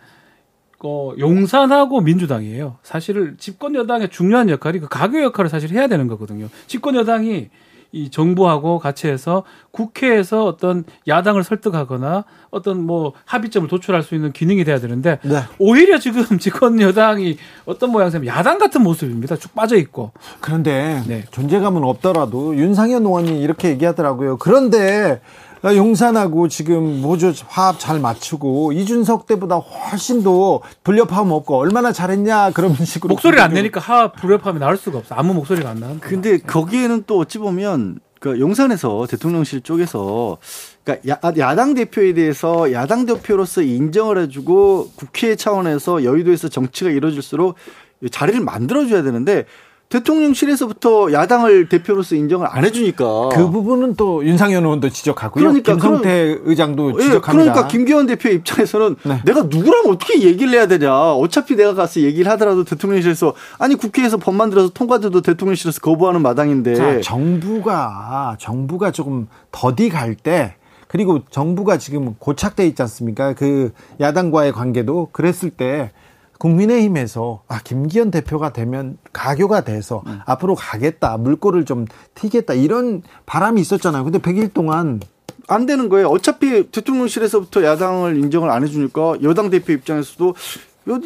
어, 0.83 1.13
용산하고 1.19 2.01
민주당이에요. 2.01 2.77
사실 2.81 3.35
집권 3.37 3.75
여당의 3.75 4.09
중요한 4.09 4.49
역할이 4.49 4.79
그 4.79 4.87
가교 4.87 5.21
역할을 5.21 5.49
사실 5.49 5.69
해야 5.69 5.87
되는 5.87 6.07
거거든요. 6.07 6.47
집권 6.65 6.95
여당이 6.95 7.49
이 7.93 8.09
정부하고 8.09 8.79
같이 8.79 9.07
해서 9.07 9.43
국회에서 9.71 10.45
어떤 10.45 10.85
야당을 11.07 11.43
설득하거나 11.43 12.23
어떤 12.49 12.81
뭐 12.85 13.13
합의점을 13.25 13.67
도출할 13.67 14.03
수 14.03 14.15
있는 14.15 14.31
기능이 14.31 14.63
돼야 14.63 14.79
되는데 14.79 15.19
네. 15.23 15.41
오히려 15.59 15.99
지금 15.99 16.23
집권 16.39 16.79
여당이 16.79 17.37
어떤 17.65 17.91
모양새면 17.91 18.27
야당 18.27 18.57
같은 18.59 18.81
모습입니다. 18.81 19.35
쭉 19.35 19.53
빠져 19.53 19.75
있고. 19.77 20.11
그런데 20.39 21.03
네. 21.07 21.23
존재감은 21.31 21.83
없더라도 21.83 22.55
윤상현 22.55 23.05
의원이 23.05 23.41
이렇게 23.41 23.69
얘기하더라고요. 23.69 24.37
그런데 24.37 25.19
용산하고 25.63 26.47
지금 26.47 27.01
모조 27.01 27.31
화합 27.47 27.79
잘 27.79 27.99
맞추고 27.99 28.73
이준석 28.73 29.27
때보다 29.27 29.57
훨씬 29.57 30.23
더 30.23 30.61
불협화음 30.83 31.31
없고 31.31 31.55
얼마나 31.57 31.91
잘했냐 31.91 32.51
그런 32.51 32.73
식으로 32.83 33.13
목소리를 33.13 33.41
안 33.43 33.53
내니까 33.53 33.79
하 33.79 34.11
불협화음이 34.11 34.59
나올 34.59 34.77
수가 34.77 34.97
없어. 34.97 35.15
아무 35.15 35.33
목소리가 35.33 35.69
안 35.69 35.79
나는. 35.79 35.99
근데 35.99 36.39
거기에는 36.39 37.03
또 37.05 37.19
어찌 37.19 37.37
보면 37.37 37.99
그 38.19 38.39
용산에서 38.39 39.07
대통령실 39.07 39.61
쪽에서 39.61 40.37
그러니까 40.83 41.09
야, 41.11 41.33
야당 41.37 41.73
대표에 41.73 42.13
대해서 42.13 42.71
야당 42.71 43.05
대표로서 43.05 43.61
인정을 43.61 44.19
해주고 44.19 44.91
국회 44.95 45.35
차원에서 45.35 46.03
여의도에서 46.03 46.47
정치가 46.47 46.91
이루어질수록 46.91 47.55
자리를 48.11 48.39
만들어줘야 48.41 49.03
되는데 49.03 49.45
대통령실에서부터 49.91 51.11
야당을 51.11 51.69
대표로서 51.69 52.15
인정을 52.15 52.47
안 52.49 52.63
해주니까 52.65 53.29
그 53.29 53.49
부분은 53.49 53.95
또 53.95 54.25
윤상현 54.25 54.63
의원도 54.63 54.89
지적하고요. 54.89 55.43
그러니까 55.43 55.73
김성태 55.73 56.39
의장도 56.43 56.93
예, 56.97 57.03
지적합니다. 57.03 57.31
그러니까 57.31 57.67
김기현 57.67 58.07
대표 58.07 58.29
입장에서는 58.29 58.95
네. 59.03 59.21
내가 59.25 59.43
누구랑 59.43 59.85
어떻게 59.87 60.21
얘기를 60.21 60.53
해야 60.53 60.67
되냐. 60.67 61.13
어차피 61.13 61.55
내가 61.55 61.73
가서 61.73 61.99
얘기를 61.99 62.31
하더라도 62.31 62.63
대통령실에서 62.63 63.33
아니 63.59 63.75
국회에서 63.75 64.17
법 64.17 64.35
만들어서 64.35 64.69
통과돼도 64.69 65.21
대통령실에서 65.21 65.81
거부하는 65.81 66.21
마당인데 66.21 66.75
자, 66.75 67.01
정부가 67.01 68.37
정부가 68.39 68.91
조금 68.91 69.27
더디 69.51 69.89
갈 69.89 70.15
때 70.23 70.55
그리고 70.87 71.21
정부가 71.29 71.77
지금 71.77 72.15
고착돼 72.19 72.67
있지 72.67 72.81
않습니까? 72.81 73.33
그 73.33 73.71
야당과의 74.01 74.51
관계도 74.51 75.09
그랬을 75.13 75.49
때 75.49 75.91
국민의힘에서 76.41 77.43
아 77.47 77.59
김기현 77.63 78.09
대표가 78.09 78.51
되면 78.51 78.97
가교가 79.13 79.61
돼서 79.61 80.01
음. 80.07 80.19
앞으로 80.25 80.55
가겠다 80.55 81.17
물꼬를 81.17 81.65
좀 81.65 81.85
튀겠다 82.15 82.55
이런 82.55 83.03
바람이 83.27 83.61
있었잖아요. 83.61 84.03
근데 84.03 84.17
100일 84.17 84.51
동안 84.51 84.99
안 85.47 85.65
되는 85.67 85.87
거예요. 85.87 86.07
어차피 86.07 86.71
대통령실에서부터 86.71 87.63
야당을 87.63 88.17
인정을 88.17 88.49
안 88.49 88.63
해주니까 88.63 89.17
여당 89.21 89.51
대표 89.51 89.71
입장에서도 89.73 90.33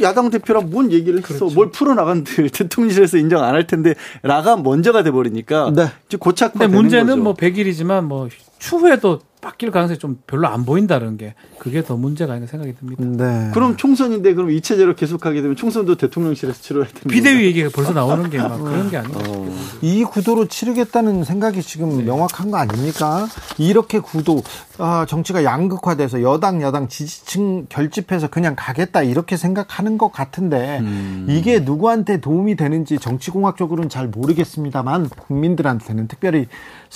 야당 0.01 0.30
대표랑 0.30 0.70
뭔 0.70 0.89
얘기를 0.94 1.20
했어. 1.20 1.27
그렇죠. 1.27 1.54
뭘 1.54 1.70
풀어나간들 1.70 2.50
대통령실에서 2.51 3.18
인정 3.20 3.44
안 3.44 3.56
할 3.56 3.68
텐데 3.68 3.94
라가 4.24 4.56
먼저가 4.56 5.04
돼버리니까 5.04 5.72
네. 5.75 5.88
이제 6.08 6.15
고착화 6.18 6.54
근데 6.54 6.68
되는 6.68 6.77
문제는 6.82 7.08
거죠. 7.08 7.24
뭐 7.24 7.34
100일이지만 7.34 8.06
뭐 8.06 8.30
추후에도 8.60 9.20
바뀔 9.46 9.70
가능성이 9.70 10.00
좀 10.00 10.18
별로 10.25 10.48
안 10.48 10.66
보인다는 10.66 11.18
게 11.18 11.36
그게 11.60 11.84
더 11.84 11.96
문제가 11.98 12.34
아닌가 12.34 12.50
생각이 12.50 12.74
듭니다. 12.75 13.04
네. 13.06 13.52
그럼 13.54 13.78
총선인데 13.78 14.34
그럼 14.34 14.50
이체제로 14.50 14.96
계속하게 14.96 15.44
되면 15.44 15.56
총선도 15.56 15.98
대통령실에서 15.98 16.60
치러야 16.62 16.86
되는 16.86 17.02
비대위 17.08 17.46
얘기가 17.46 17.70
벌써 17.74 17.94
나오는 17.94 18.28
게 18.32 18.40
막 18.40 18.58
그런 18.58 18.90
게 18.90 18.98
아니에요. 18.98 19.18
어. 19.28 19.56
이 19.82 20.04
구도로 20.04 20.48
치르겠다는 20.48 21.24
생각이 21.24 21.62
지금 21.62 21.98
네. 21.98 22.04
명확한 22.04 22.50
거 22.50 22.58
아닙니까? 22.58 23.28
이렇게 23.60 24.00
구도 24.00 24.42
아, 24.80 25.06
정치가 25.08 25.44
양극화돼서 25.44 26.22
여당 26.24 26.62
여당 26.64 26.88
지지층 26.88 27.68
결집해서 27.70 28.28
그냥 28.28 28.56
가겠다 28.58 29.04
이렇게 29.04 29.38
생각하는 29.38 29.98
것 30.00 30.12
같은데 30.12 30.80
음. 30.82 31.28
이게 31.30 31.60
누구한테 31.60 32.20
도움이 32.20 32.56
되는지 32.56 32.98
정치공학적으로는 32.98 33.90
잘 33.90 34.08
모르겠습니다만 34.08 35.10
국민들한테는 35.10 36.08
특별히 36.08 36.48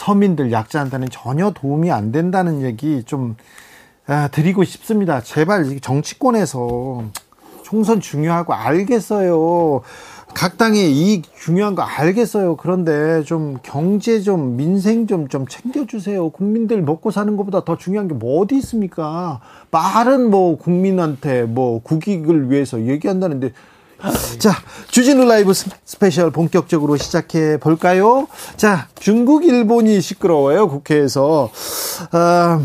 서민들 0.04 0.54
약자한테는 0.54 1.10
전혀 1.12 1.52
도움이 1.52 1.92
안 1.92 2.14
된다는 2.14 2.62
얘기 2.62 3.04
좀 3.04 3.36
아, 4.08 4.30
드리고 4.30 4.64
싶습니다. 4.64 5.20
제발 5.22 5.70
이 5.74 5.82
정치권에서 5.82 7.04
총선 7.64 8.00
중요하고 8.00 8.54
알겠어요. 8.54 9.82
각 10.34 10.58
당의 10.58 10.90
이익 10.94 11.26
중요한 11.36 11.76
거 11.76 11.82
알겠어요. 11.82 12.56
그런데 12.56 13.24
좀 13.24 13.58
경제 13.62 14.22
좀 14.22 14.56
민생 14.56 15.06
좀 15.06 15.28
좀 15.28 15.46
챙겨주세요. 15.46 16.30
국민들 16.30 16.82
먹고 16.82 17.12
사는 17.12 17.36
것보다 17.36 17.66
더 17.66 17.76
중요한 17.78 18.08
게 18.08 18.16
뭐 18.16 18.42
어디 18.42 18.56
있습니까? 18.60 19.42
말은 19.70 20.30
뭐 20.32 20.58
국민한테 20.58 21.44
뭐 21.44 21.82
국익을 21.84 22.50
위해서 22.50 22.80
얘기한다는데 22.86 23.52
자, 24.40 24.52
주진우 24.90 25.26
라이브 25.26 25.54
스- 25.54 25.70
스페셜 25.86 26.32
본격적으로 26.32 26.96
시작해 26.98 27.58
볼까요? 27.58 28.28
자, 28.56 28.88
중국, 29.00 29.44
일본이 29.46 30.00
시끄러워요, 30.02 30.70
국회에서. 30.70 31.52
아, 32.12 32.62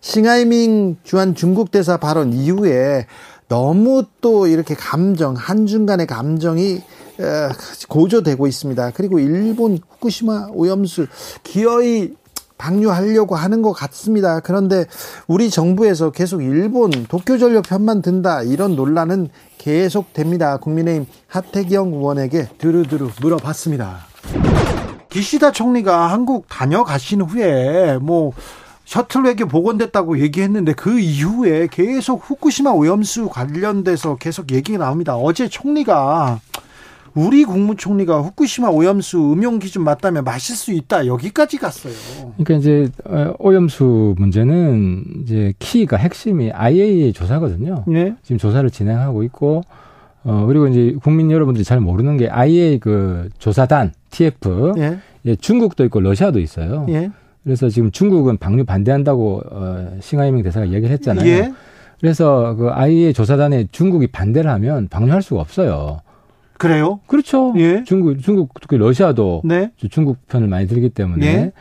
싱하이밍 0.00 0.98
주한 1.02 1.34
중국 1.34 1.70
대사 1.70 1.96
발언 1.96 2.32
이후에 2.34 3.06
너무 3.48 4.04
또 4.20 4.46
이렇게 4.46 4.74
감정, 4.74 5.34
한중간의 5.34 6.06
감정이 6.06 6.82
어, 7.20 7.48
고조되고 7.88 8.46
있습니다. 8.46 8.90
그리고 8.94 9.18
일본 9.18 9.78
후쿠시마 9.90 10.48
오염수 10.52 11.06
기어이 11.44 12.12
방류하려고 12.58 13.36
하는 13.36 13.62
것 13.62 13.72
같습니다. 13.72 14.40
그런데 14.40 14.86
우리 15.26 15.50
정부에서 15.50 16.10
계속 16.10 16.42
일본 16.42 16.90
도쿄전력 16.90 17.64
편만 17.68 18.02
든다 18.02 18.42
이런 18.42 18.76
논란은 18.76 19.28
계속됩니다. 19.58 20.58
국민의힘 20.58 21.06
하태경 21.26 21.92
의원에게 21.94 22.48
두루두루 22.58 23.10
물어봤습니다. 23.20 23.98
기시다 25.08 25.52
총리가 25.52 26.10
한국 26.10 26.46
다녀가신 26.48 27.22
후에 27.22 27.98
뭐 27.98 28.32
셔틀 28.84 29.22
외교 29.24 29.46
복원됐다고 29.46 30.20
얘기했는데 30.20 30.74
그 30.74 30.98
이후에 30.98 31.68
계속 31.70 32.22
후쿠시마 32.28 32.70
오염수 32.70 33.28
관련돼서 33.28 34.16
계속 34.16 34.52
얘기가 34.52 34.78
나옵니다. 34.78 35.16
어제 35.16 35.48
총리가 35.48 36.40
우리 37.14 37.44
국무총리가 37.44 38.20
후쿠시마 38.20 38.68
오염수 38.68 39.32
음용 39.32 39.60
기준 39.60 39.84
맞다면 39.84 40.24
마실 40.24 40.56
수 40.56 40.72
있다 40.72 41.06
여기까지 41.06 41.58
갔어요. 41.58 41.92
그러니까 42.36 42.54
이제 42.54 42.88
어, 43.04 43.34
오염수 43.38 44.16
문제는 44.18 45.04
이제 45.22 45.52
키가 45.58 45.96
핵심이 45.96 46.50
IAEA 46.50 47.12
조사거든요. 47.12 47.84
예. 47.92 48.14
지금 48.22 48.38
조사를 48.38 48.68
진행하고 48.68 49.22
있고 49.24 49.62
어 50.24 50.46
그리고 50.46 50.66
이제 50.66 50.96
국민 51.02 51.30
여러분들이 51.30 51.64
잘 51.64 51.80
모르는 51.80 52.16
게 52.16 52.28
IAEA 52.28 52.80
그 52.80 53.28
조사단 53.38 53.92
TF 54.10 54.72
예. 54.78 54.98
예, 55.26 55.36
중국도 55.36 55.84
있고 55.84 56.00
러시아도 56.00 56.40
있어요. 56.40 56.86
예. 56.88 57.10
그래서 57.44 57.68
지금 57.68 57.90
중국은 57.92 58.38
방류 58.38 58.64
반대한다고 58.64 59.42
어 59.50 59.98
싱하이밍 60.00 60.42
대사가 60.42 60.66
얘기를 60.66 60.90
했잖아요. 60.90 61.28
예. 61.28 61.52
그래서 62.00 62.56
그 62.56 62.70
IAEA 62.70 63.12
조사단에 63.12 63.68
중국이 63.70 64.08
반대를 64.08 64.50
하면 64.50 64.88
방류할 64.88 65.22
수가 65.22 65.40
없어요. 65.40 66.00
그래요? 66.58 67.00
그렇죠. 67.06 67.52
예. 67.56 67.84
중국 67.84 68.20
중국 68.20 68.50
특히 68.60 68.76
러시아도 68.76 69.42
네. 69.44 69.70
중국 69.90 70.26
편을 70.28 70.48
많이 70.48 70.66
들기 70.66 70.88
때문에 70.88 71.26
예. 71.26 71.52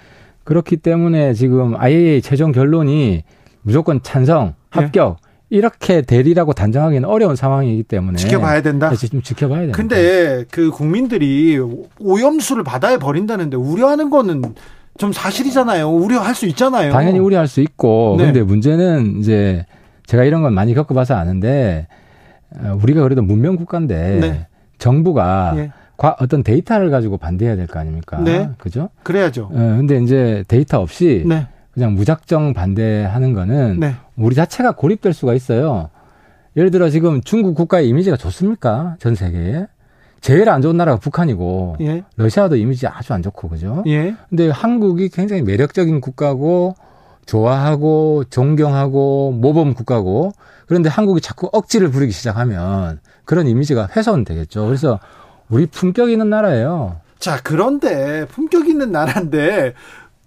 그렇기 0.44 0.78
때문에 0.78 1.34
지금 1.34 1.76
IAEA 1.76 2.22
최종 2.22 2.52
결론이 2.52 3.24
무조건 3.62 4.02
찬성, 4.04 4.54
예. 4.76 4.80
합격 4.80 5.18
이렇게 5.50 6.02
대리라고 6.02 6.54
단정하기는 6.54 7.08
어려운 7.08 7.36
상황이기 7.36 7.84
때문에 7.84 8.18
지켜봐야 8.18 8.62
된다. 8.62 8.90
그래서 8.90 9.08
좀 9.08 9.22
지켜봐야 9.22 9.62
된다. 9.62 9.78
근데 9.78 10.46
그 10.50 10.72
국민들이 10.72 11.60
오염수를 12.00 12.64
바다에 12.64 12.98
버린다는데 12.98 13.56
우려하는 13.58 14.10
거는 14.10 14.42
좀 14.98 15.12
사실이잖아요. 15.12 15.90
우려할 15.90 16.36
수 16.36 16.46
있잖아요. 16.48 16.92
당연히 16.92 17.20
우려할 17.20 17.48
수 17.48 17.62
있고 17.62 18.16
네. 18.18 18.26
근데 18.26 18.42
문제는 18.42 19.20
이제 19.20 19.66
제가 20.06 20.24
이런 20.24 20.42
건 20.42 20.54
많이 20.54 20.74
겪어봐서 20.74 21.16
아는데 21.16 21.88
어, 22.56 22.78
우리가 22.82 23.02
그래도 23.02 23.22
문명 23.22 23.56
국가인데 23.56 24.20
네. 24.22 24.48
정부가 24.88 25.54
예. 25.58 25.72
과- 25.96 26.16
어떤 26.20 26.44
데이터를 26.44 26.90
가지고 26.92 27.18
반대해야 27.18 27.56
될 27.56 27.68
거 27.68 27.80
아닙니까? 27.80 28.18
네. 28.20 28.50
그죠? 28.58 28.90
그래야죠. 29.04 29.46
어, 29.46 29.56
근데 29.56 29.98
이제 30.02 30.44
데이터 30.50 30.82
없이 30.82 31.24
네. 31.26 31.48
그냥 31.72 31.94
무작정 31.96 32.54
반대하는 32.54 33.34
거는 33.34 33.80
네. 33.80 33.96
우리 34.18 34.36
자체가 34.36 34.74
고립될 34.74 35.14
수가 35.14 35.34
있어요. 35.34 35.90
예를 36.58 36.70
들어 36.70 36.90
지금 36.90 37.22
중국 37.22 37.56
국가의 37.56 37.88
이미지가 37.88 38.18
좋습니까? 38.18 38.96
전 39.00 39.16
세계에. 39.16 39.66
제일 40.22 40.50
안 40.50 40.62
좋은 40.62 40.78
나라가 40.78 41.00
북한이고 41.00 41.78
예. 41.82 42.04
러시아도 42.16 42.56
이미지 42.58 42.86
아주 42.88 43.14
안 43.14 43.22
좋고 43.22 43.50
그죠? 43.50 43.84
예. 43.88 44.16
근데 44.30 44.50
한국이 44.50 45.10
굉장히 45.10 45.42
매력적인 45.42 46.00
국가고 46.02 46.76
좋아하고 47.26 48.26
존경하고 48.30 49.32
모범 49.32 49.74
국가고 49.74 50.34
그런데 50.68 50.90
한국이 50.90 51.22
자꾸 51.22 51.50
억지를 51.54 51.90
부리기 51.90 52.12
시작하면 52.12 53.00
그런 53.26 53.48
이미지가 53.48 53.90
훼손되겠죠. 53.96 54.66
그래서 54.66 55.00
우리 55.50 55.66
품격 55.66 56.10
있는 56.10 56.30
나라예요. 56.30 56.98
자, 57.20 57.40
그런데 57.44 58.26
품격 58.26 58.68
있는 58.68 58.92
나라인데 58.92 59.74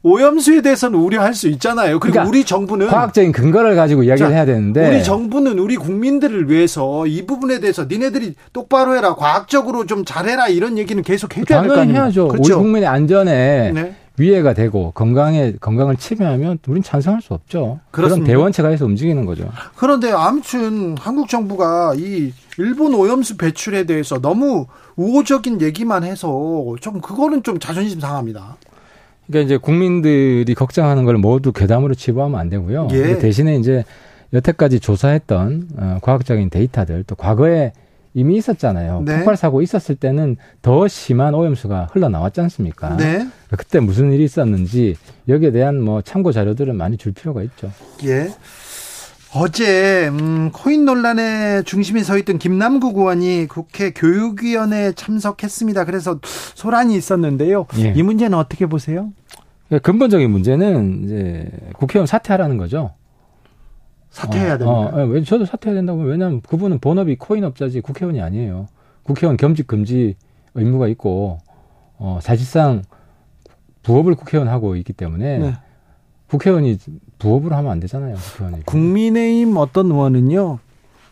오염수에 0.02 0.60
대해서는 0.60 0.98
우려할 0.98 1.34
수 1.34 1.48
있잖아요. 1.48 1.98
그리고 1.98 2.12
그러니까 2.12 2.28
우리 2.28 2.44
정부는 2.44 2.86
과학적인 2.86 3.32
근거를 3.32 3.74
가지고 3.74 4.04
이야기를 4.04 4.28
자, 4.28 4.32
해야 4.32 4.44
되는데 4.44 4.88
우리 4.88 5.02
정부는 5.02 5.58
우리 5.58 5.76
국민들을 5.76 6.48
위해서 6.48 7.06
이 7.08 7.26
부분에 7.26 7.58
대해서 7.58 7.86
니네들이 7.86 8.36
똑바로 8.52 8.94
해라, 8.96 9.16
과학적으로 9.16 9.84
좀 9.86 10.04
잘해라 10.04 10.46
이런 10.46 10.78
얘기는 10.78 11.02
계속 11.02 11.36
해줘야 11.36 11.60
될거 11.60 11.74
당연히 11.74 11.98
아닙니까? 11.98 12.04
해야죠. 12.04 12.24
우리 12.26 12.30
그렇죠? 12.30 12.58
국민의 12.58 12.88
안전에 12.88 13.72
네. 13.72 13.96
위해가 14.16 14.54
되고 14.54 14.92
건강에 14.92 15.54
건강을 15.60 15.96
침해하면 15.96 16.58
우린 16.68 16.82
찬성할 16.84 17.20
수 17.20 17.34
없죠. 17.34 17.80
그런 17.90 18.08
그렇습니다. 18.08 18.26
대원체가 18.28 18.68
해서 18.68 18.84
움직이는 18.86 19.26
거죠. 19.26 19.50
그런데 19.74 20.12
아무튼 20.12 20.96
한국 20.98 21.28
정부가 21.28 21.94
이 21.96 22.32
일본 22.58 22.94
오염수 22.94 23.36
배출에 23.36 23.84
대해서 23.84 24.20
너무 24.20 24.66
우호적인 24.96 25.60
얘기만 25.60 26.04
해서 26.04 26.74
좀 26.80 27.00
그거는 27.00 27.42
좀 27.42 27.58
자존심 27.58 28.00
상합니다. 28.00 28.56
그러니까 29.26 29.46
이제 29.46 29.56
국민들이 29.56 30.54
걱정하는 30.54 31.04
걸 31.04 31.18
모두 31.18 31.52
괴담으로 31.52 31.94
치부하면 31.94 32.38
안 32.38 32.48
되고요. 32.48 32.88
예. 32.92 33.18
대신에 33.18 33.56
이제 33.56 33.84
여태까지 34.32 34.80
조사했던 34.80 35.68
어, 35.76 35.98
과학적인 36.02 36.50
데이터들 36.50 37.04
또 37.06 37.14
과거에 37.14 37.72
이미 38.14 38.36
있었잖아요. 38.38 39.02
네. 39.04 39.16
폭발 39.16 39.36
사고 39.36 39.60
있었을 39.60 39.94
때는 39.94 40.36
더 40.62 40.88
심한 40.88 41.34
오염수가 41.34 41.88
흘러나왔지 41.92 42.40
않습니까? 42.40 42.96
네. 42.96 43.26
그때 43.50 43.78
무슨 43.78 44.10
일이 44.10 44.24
있었는지 44.24 44.96
여기에 45.28 45.50
대한 45.50 45.82
뭐 45.82 46.00
참고 46.00 46.32
자료들을 46.32 46.72
많이 46.72 46.96
줄 46.96 47.12
필요가 47.12 47.42
있죠. 47.42 47.70
예. 48.04 48.30
어제 49.38 50.08
음, 50.08 50.50
코인 50.50 50.86
논란의 50.86 51.64
중심에 51.64 52.02
서 52.02 52.16
있던 52.16 52.38
김남국 52.38 52.96
의원이 52.96 53.46
국회 53.48 53.90
교육위원회에 53.90 54.92
참석했습니다. 54.92 55.84
그래서 55.84 56.18
소란이 56.54 56.96
있었는데요. 56.96 57.66
예. 57.78 57.92
이 57.94 58.02
문제는 58.02 58.38
어떻게 58.38 58.66
보세요? 58.66 59.12
그러니까 59.68 59.84
근본적인 59.90 60.30
문제는 60.30 61.04
이제 61.04 61.50
국회의원 61.74 62.06
사퇴하라는 62.06 62.56
거죠. 62.56 62.92
사퇴해야 64.10 64.54
어, 64.54 64.58
됩니다. 64.58 64.80
어, 64.94 65.04
왜 65.04 65.22
저도 65.22 65.44
사퇴해야 65.44 65.76
된다고 65.76 66.00
왜냐하면 66.00 66.40
그분은 66.40 66.78
본업이 66.78 67.16
코인 67.16 67.44
업자지 67.44 67.82
국회의원이 67.82 68.22
아니에요. 68.22 68.68
국회의원 69.02 69.36
겸직 69.36 69.66
금지 69.66 70.16
의무가 70.54 70.88
있고 70.88 71.38
어, 71.98 72.18
사실상 72.22 72.82
부업을 73.82 74.14
국회의원 74.14 74.48
하고 74.48 74.76
있기 74.76 74.94
때문에 74.94 75.38
네. 75.38 75.54
국회의원이 76.28 76.78
부업을 77.18 77.52
하면 77.52 77.70
안 77.72 77.80
되잖아요. 77.80 78.16
국회의원이. 78.16 78.64
국민의힘 78.66 79.56
어떤 79.56 79.86
의원은요. 79.90 80.58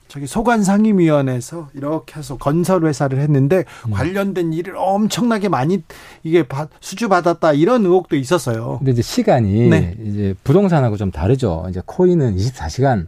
저기 0.06 0.26
소관 0.26 0.62
상임위원회에서 0.62 1.70
이렇게 1.74 2.18
해서 2.18 2.36
건설 2.36 2.84
회사를 2.86 3.18
했는데 3.20 3.64
음. 3.86 3.90
관련된 3.90 4.52
일을 4.52 4.74
엄청나게 4.76 5.48
많이 5.48 5.82
이게 6.22 6.46
받- 6.46 6.68
수주 6.80 7.08
받았다 7.08 7.54
이런 7.54 7.84
의혹도 7.84 8.14
있었어요. 8.14 8.76
근데 8.78 8.92
이제 8.92 9.02
시간이 9.02 9.68
네. 9.70 9.96
이제 10.04 10.34
부동산하고 10.44 10.96
좀 10.96 11.10
다르죠. 11.10 11.66
이제 11.70 11.80
코인은 11.84 12.36
24시간 12.36 13.06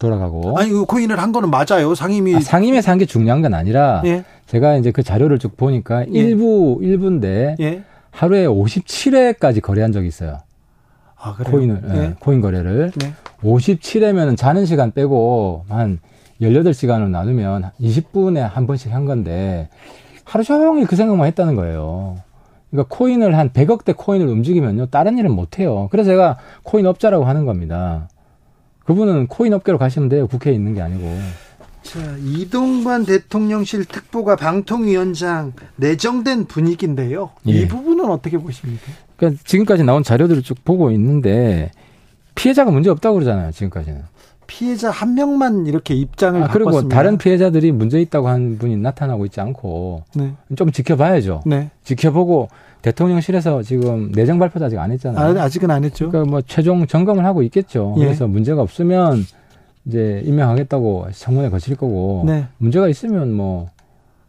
돌아가고 0.00 0.58
아니 0.58 0.70
그 0.70 0.84
코인을 0.84 1.20
한 1.20 1.30
거는 1.32 1.50
맞아요. 1.50 1.94
상임위 1.94 2.36
아, 2.36 2.40
상임에서 2.40 2.90
한 2.90 2.98
게 2.98 3.04
중요한 3.04 3.42
건 3.42 3.52
아니라 3.54 4.02
예. 4.06 4.24
제가 4.46 4.76
이제 4.78 4.90
그 4.90 5.02
자료를 5.02 5.38
쭉 5.38 5.56
보니까 5.56 6.04
일부 6.04 6.78
일부인데 6.82 7.56
예. 7.60 7.82
하루에 8.10 8.46
57회까지 8.46 9.60
거래한 9.60 9.92
적이 9.92 10.08
있어요. 10.08 10.38
아, 11.20 11.34
그래요? 11.34 11.52
코인을 11.52 11.82
예, 11.88 11.98
예. 11.98 12.14
코인 12.20 12.40
거래를 12.40 12.92
네. 12.98 13.12
57회면은 13.42 14.36
자는 14.36 14.66
시간 14.66 14.92
빼고 14.92 15.64
한 15.68 15.98
18시간을 16.40 17.10
나누면 17.10 17.70
20분에 17.80 18.38
한 18.38 18.66
번씩 18.66 18.92
한 18.92 19.04
건데 19.04 19.68
하루 20.24 20.44
종일 20.44 20.86
그 20.86 20.96
생각만 20.96 21.26
했다는 21.28 21.56
거예요. 21.56 22.18
그러니까 22.70 22.94
코인을 22.96 23.36
한 23.36 23.50
100억대 23.50 23.96
코인을 23.96 24.28
움직이면요. 24.28 24.86
다른 24.86 25.18
일은 25.18 25.32
못 25.32 25.58
해요. 25.58 25.88
그래서 25.90 26.10
제가 26.10 26.38
코인 26.62 26.86
업자라고 26.86 27.24
하는 27.24 27.46
겁니다. 27.46 28.08
그분은 28.84 29.26
코인 29.26 29.54
업계로 29.54 29.78
가시면 29.78 30.08
돼요. 30.08 30.26
국회에 30.26 30.52
있는 30.52 30.74
게 30.74 30.82
아니고. 30.82 31.18
자, 31.82 32.00
이동관 32.22 33.06
대통령실 33.06 33.86
특보가 33.86 34.36
방통위원장 34.36 35.54
내정된 35.76 36.44
분위기인데요. 36.44 37.30
예. 37.48 37.52
이 37.52 37.68
부분은 37.68 38.10
어떻게 38.10 38.36
보십니까? 38.36 38.92
그러니까 39.18 39.42
지금까지 39.44 39.84
나온 39.84 40.02
자료들을 40.02 40.42
쭉 40.42 40.64
보고 40.64 40.90
있는데 40.92 41.70
피해자가 42.34 42.70
문제 42.70 42.88
없다고 42.88 43.14
그러잖아요. 43.14 43.50
지금까지는. 43.50 44.02
피해자 44.46 44.90
한 44.90 45.14
명만 45.14 45.66
이렇게 45.66 45.94
입장을 45.94 46.42
아, 46.42 46.48
그리고 46.48 46.70
바꿨습니다. 46.70 46.96
다른 46.96 47.18
피해자들이 47.18 47.70
문제 47.72 48.00
있다고 48.00 48.28
한 48.28 48.56
분이 48.56 48.78
나타나고 48.78 49.26
있지 49.26 49.40
않고 49.42 50.04
네. 50.14 50.32
좀 50.56 50.72
지켜봐야죠. 50.72 51.42
네. 51.44 51.68
지켜보고 51.84 52.48
대통령실에서 52.80 53.62
지금 53.62 54.10
내정 54.12 54.38
발표도 54.38 54.64
아직 54.64 54.78
안 54.78 54.90
했잖아요. 54.92 55.38
아, 55.38 55.42
아직은 55.42 55.70
안 55.70 55.84
했죠. 55.84 56.08
그러니까 56.08 56.30
뭐 56.30 56.40
최종 56.40 56.86
점검을 56.86 57.26
하고 57.26 57.42
있겠죠. 57.42 57.94
예. 57.98 58.04
그래서 58.04 58.26
문제가 58.26 58.62
없으면 58.62 59.26
이제 59.84 60.22
임명하겠다고 60.24 61.08
청문회 61.12 61.50
거칠 61.50 61.76
거고 61.76 62.22
네. 62.24 62.46
문제가 62.56 62.88
있으면 62.88 63.32
뭐 63.32 63.68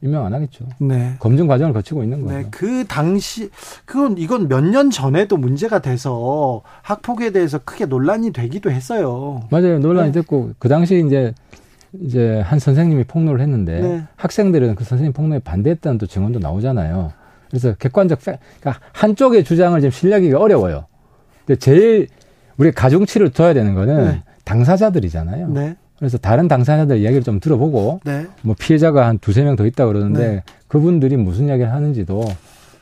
임명 0.02 0.26
안 0.26 0.34
하겠죠. 0.34 0.66
네. 0.80 1.16
검증 1.20 1.48
과정을 1.48 1.74
거치고 1.74 2.04
있는 2.04 2.22
거죠. 2.22 2.38
네, 2.38 2.46
그 2.52 2.86
당시 2.88 3.50
그건 3.86 4.18
이건 4.18 4.48
몇 4.48 4.62
년 4.70 4.90
전에도 4.92 5.36
문제가 5.36 5.80
돼서 5.80 6.62
학폭에 6.84 7.32
대해서 7.32 7.58
크게 7.60 7.86
논란이 7.86 8.32
되기도 8.32 8.72
했어요. 8.72 9.42
맞아요. 9.50 9.80
논란이 9.80 10.12
네. 10.12 10.22
됐고 10.22 10.52
그 10.60 10.70
당시 10.70 11.04
이제 11.06 11.34
이제 12.02 12.40
한 12.46 12.60
선생님이 12.60 13.06
폭로를 13.06 13.42
했는데 13.42 13.82
네. 13.82 14.04
학생들은 14.16 14.76
그 14.76 14.84
선생님 14.84 15.12
폭로에 15.14 15.40
반대했다는 15.40 15.98
또 15.98 16.06
증언도 16.06 16.40
나오잖아요. 16.40 17.12
그래서 17.50 17.74
객관적 17.74 18.20
팩, 18.24 18.40
그러니까 18.60 18.84
한쪽의 18.94 19.44
주장을 19.44 19.80
지금 19.82 19.92
신뢰하기가 19.92 20.40
어려워요. 20.40 20.86
근데 21.46 21.58
제일 21.58 22.08
우리 22.58 22.72
가중치를 22.72 23.32
둬야 23.32 23.54
되는 23.56 23.74
거는 23.74 24.06
네. 24.06 24.24
당사자들이잖아요. 24.46 25.48
네. 25.50 25.76
그래서 26.00 26.18
다른 26.18 26.48
당사자들 26.48 26.98
이야기를 26.98 27.24
좀 27.24 27.40
들어보고 27.40 28.00
네. 28.06 28.26
뭐 28.42 28.56
피해자가 28.58 29.06
한 29.06 29.20
두세 29.20 29.44
명 29.44 29.56
더 29.56 29.66
있다 29.66 29.86
그러는데 29.86 30.28
네. 30.28 30.44
그분들이 30.70 31.18
무슨 31.18 31.48
이야기를 31.50 31.72
하는지도 31.74 32.26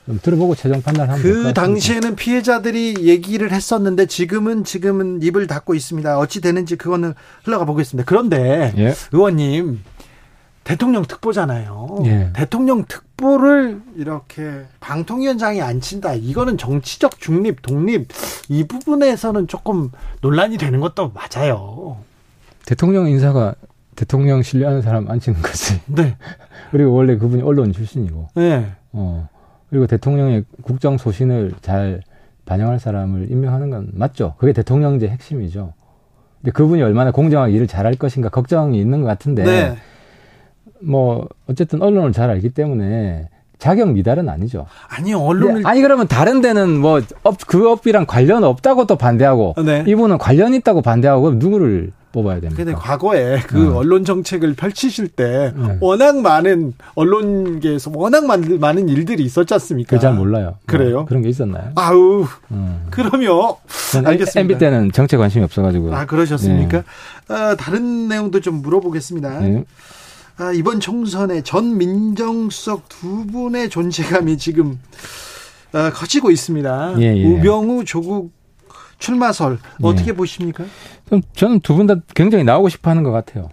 좀 0.05 0.19
들어보고 0.21 0.53
최종 0.53 0.81
판단하면 0.81 1.21
될것 1.23 1.43
그. 1.43 1.53
당시에는 1.53 2.15
피해자들이 2.15 2.95
얘기를 3.01 3.51
했었는데 3.51 4.05
지금은 4.05 4.63
지금은 4.63 5.21
입을 5.23 5.47
닫고 5.47 5.73
있습니다. 5.73 6.19
어찌 6.19 6.39
되는지 6.41 6.75
그거는 6.75 7.13
흘러가 7.43 7.65
보겠습니다. 7.65 8.07
그런데 8.07 8.73
예. 8.77 8.93
의원님 9.11 9.81
대통령 10.63 11.03
특보잖아요. 11.05 12.03
예. 12.05 12.29
대통령 12.33 12.85
특보를 12.85 13.81
이렇게 13.95 14.65
방통위원장이 14.79 15.61
안 15.61 15.81
친다. 15.81 16.13
이거는 16.13 16.57
정치적 16.57 17.19
중립, 17.19 17.61
독립 17.61 18.09
이 18.49 18.65
부분에서는 18.65 19.47
조금 19.47 19.91
논란이 20.21 20.57
되는 20.57 20.79
것도 20.79 21.13
맞아요. 21.13 21.97
대통령 22.67 23.07
인사가 23.07 23.55
대통령 23.95 24.41
신뢰하는 24.41 24.81
사람 24.81 25.09
안 25.09 25.19
치는 25.21 25.41
거지. 25.41 25.79
네. 25.87 26.17
그리고 26.71 26.93
원래 26.93 27.17
그분이 27.17 27.41
언론 27.41 27.71
출신이고, 27.71 28.27
네. 28.35 28.67
어 28.91 29.29
그리고 29.69 29.87
대통령의 29.87 30.43
국정 30.61 30.97
소신을 30.97 31.53
잘 31.61 32.01
반영할 32.45 32.77
사람을 32.79 33.31
임명하는 33.31 33.69
건 33.69 33.89
맞죠. 33.93 34.35
그게 34.37 34.51
대통령제 34.51 35.07
핵심이죠. 35.07 35.73
근데 36.41 36.51
그분이 36.51 36.81
얼마나 36.83 37.11
공정하게 37.11 37.53
일을 37.53 37.67
잘할 37.67 37.95
것인가 37.95 38.27
걱정이 38.29 38.77
있는 38.79 39.01
것 39.01 39.07
같은데, 39.07 39.43
네. 39.45 39.75
뭐 40.81 41.27
어쨌든 41.47 41.81
언론을 41.81 42.11
잘 42.11 42.29
알기 42.29 42.49
때문에 42.49 43.29
자격 43.59 43.93
미달은 43.93 44.27
아니죠. 44.27 44.67
아니 44.89 45.13
언론을 45.13 45.65
아니 45.65 45.81
그러면 45.81 46.07
다른 46.07 46.41
데는 46.41 46.77
뭐 46.79 47.01
업 47.23 47.37
그 47.47 47.69
업이랑 47.71 48.05
관련 48.05 48.43
없다고 48.43 48.85
또 48.87 48.97
반대하고 48.97 49.55
네. 49.65 49.85
이분은 49.87 50.17
관련 50.17 50.53
있다고 50.53 50.81
반대하고 50.81 51.23
그럼 51.23 51.39
누구를 51.39 51.91
뽑아야 52.11 52.39
됩니까? 52.39 52.63
근데 52.63 52.73
과거에 52.73 53.39
그 53.47 53.73
어. 53.73 53.77
언론 53.77 54.05
정책을 54.05 54.55
펼치실 54.55 55.09
때 55.09 55.53
네. 55.55 55.77
워낙 55.79 56.21
많은 56.21 56.73
언론계에서 56.95 57.91
워낙 57.93 58.25
많은, 58.25 58.59
많은 58.59 58.89
일들이 58.89 59.23
있었지 59.23 59.53
않습니까? 59.53 59.95
그잘 59.95 60.13
몰라요. 60.13 60.55
그래요? 60.65 60.97
뭐 60.97 61.05
그런 61.05 61.21
게 61.21 61.29
있었나요? 61.29 61.71
아우, 61.75 62.25
음. 62.51 62.87
그러면 62.89 63.55
저는 63.91 64.09
알겠습니다. 64.09 64.39
MB 64.39 64.57
때는 64.57 64.91
정책 64.91 65.17
관심이 65.17 65.43
없어가지고. 65.43 65.93
아 65.93 66.05
그러셨습니까? 66.05 66.83
아, 67.27 67.55
다른 67.55 68.07
내용도 68.07 68.39
좀 68.39 68.61
물어보겠습니다. 68.61 69.39
네. 69.41 69.63
아, 70.37 70.51
이번 70.53 70.79
총선에 70.79 71.41
전 71.41 71.77
민정수석 71.77 72.87
두 72.89 73.25
분의 73.27 73.69
존재감이 73.69 74.37
지금 74.37 74.79
아, 75.73 75.91
커지고 75.91 76.31
있습니다. 76.31 76.95
예, 76.99 77.17
예. 77.17 77.25
우병우 77.25 77.85
조국 77.85 78.31
출마설 78.97 79.57
어떻게 79.81 80.13
보십니까? 80.13 80.63
좀 81.09 81.21
저는 81.33 81.59
두 81.61 81.75
분 81.75 81.87
다 81.87 81.95
굉장히 82.15 82.43
나오고 82.43 82.69
싶어 82.69 82.89
하는 82.89 83.03
것 83.03 83.11
같아요. 83.11 83.49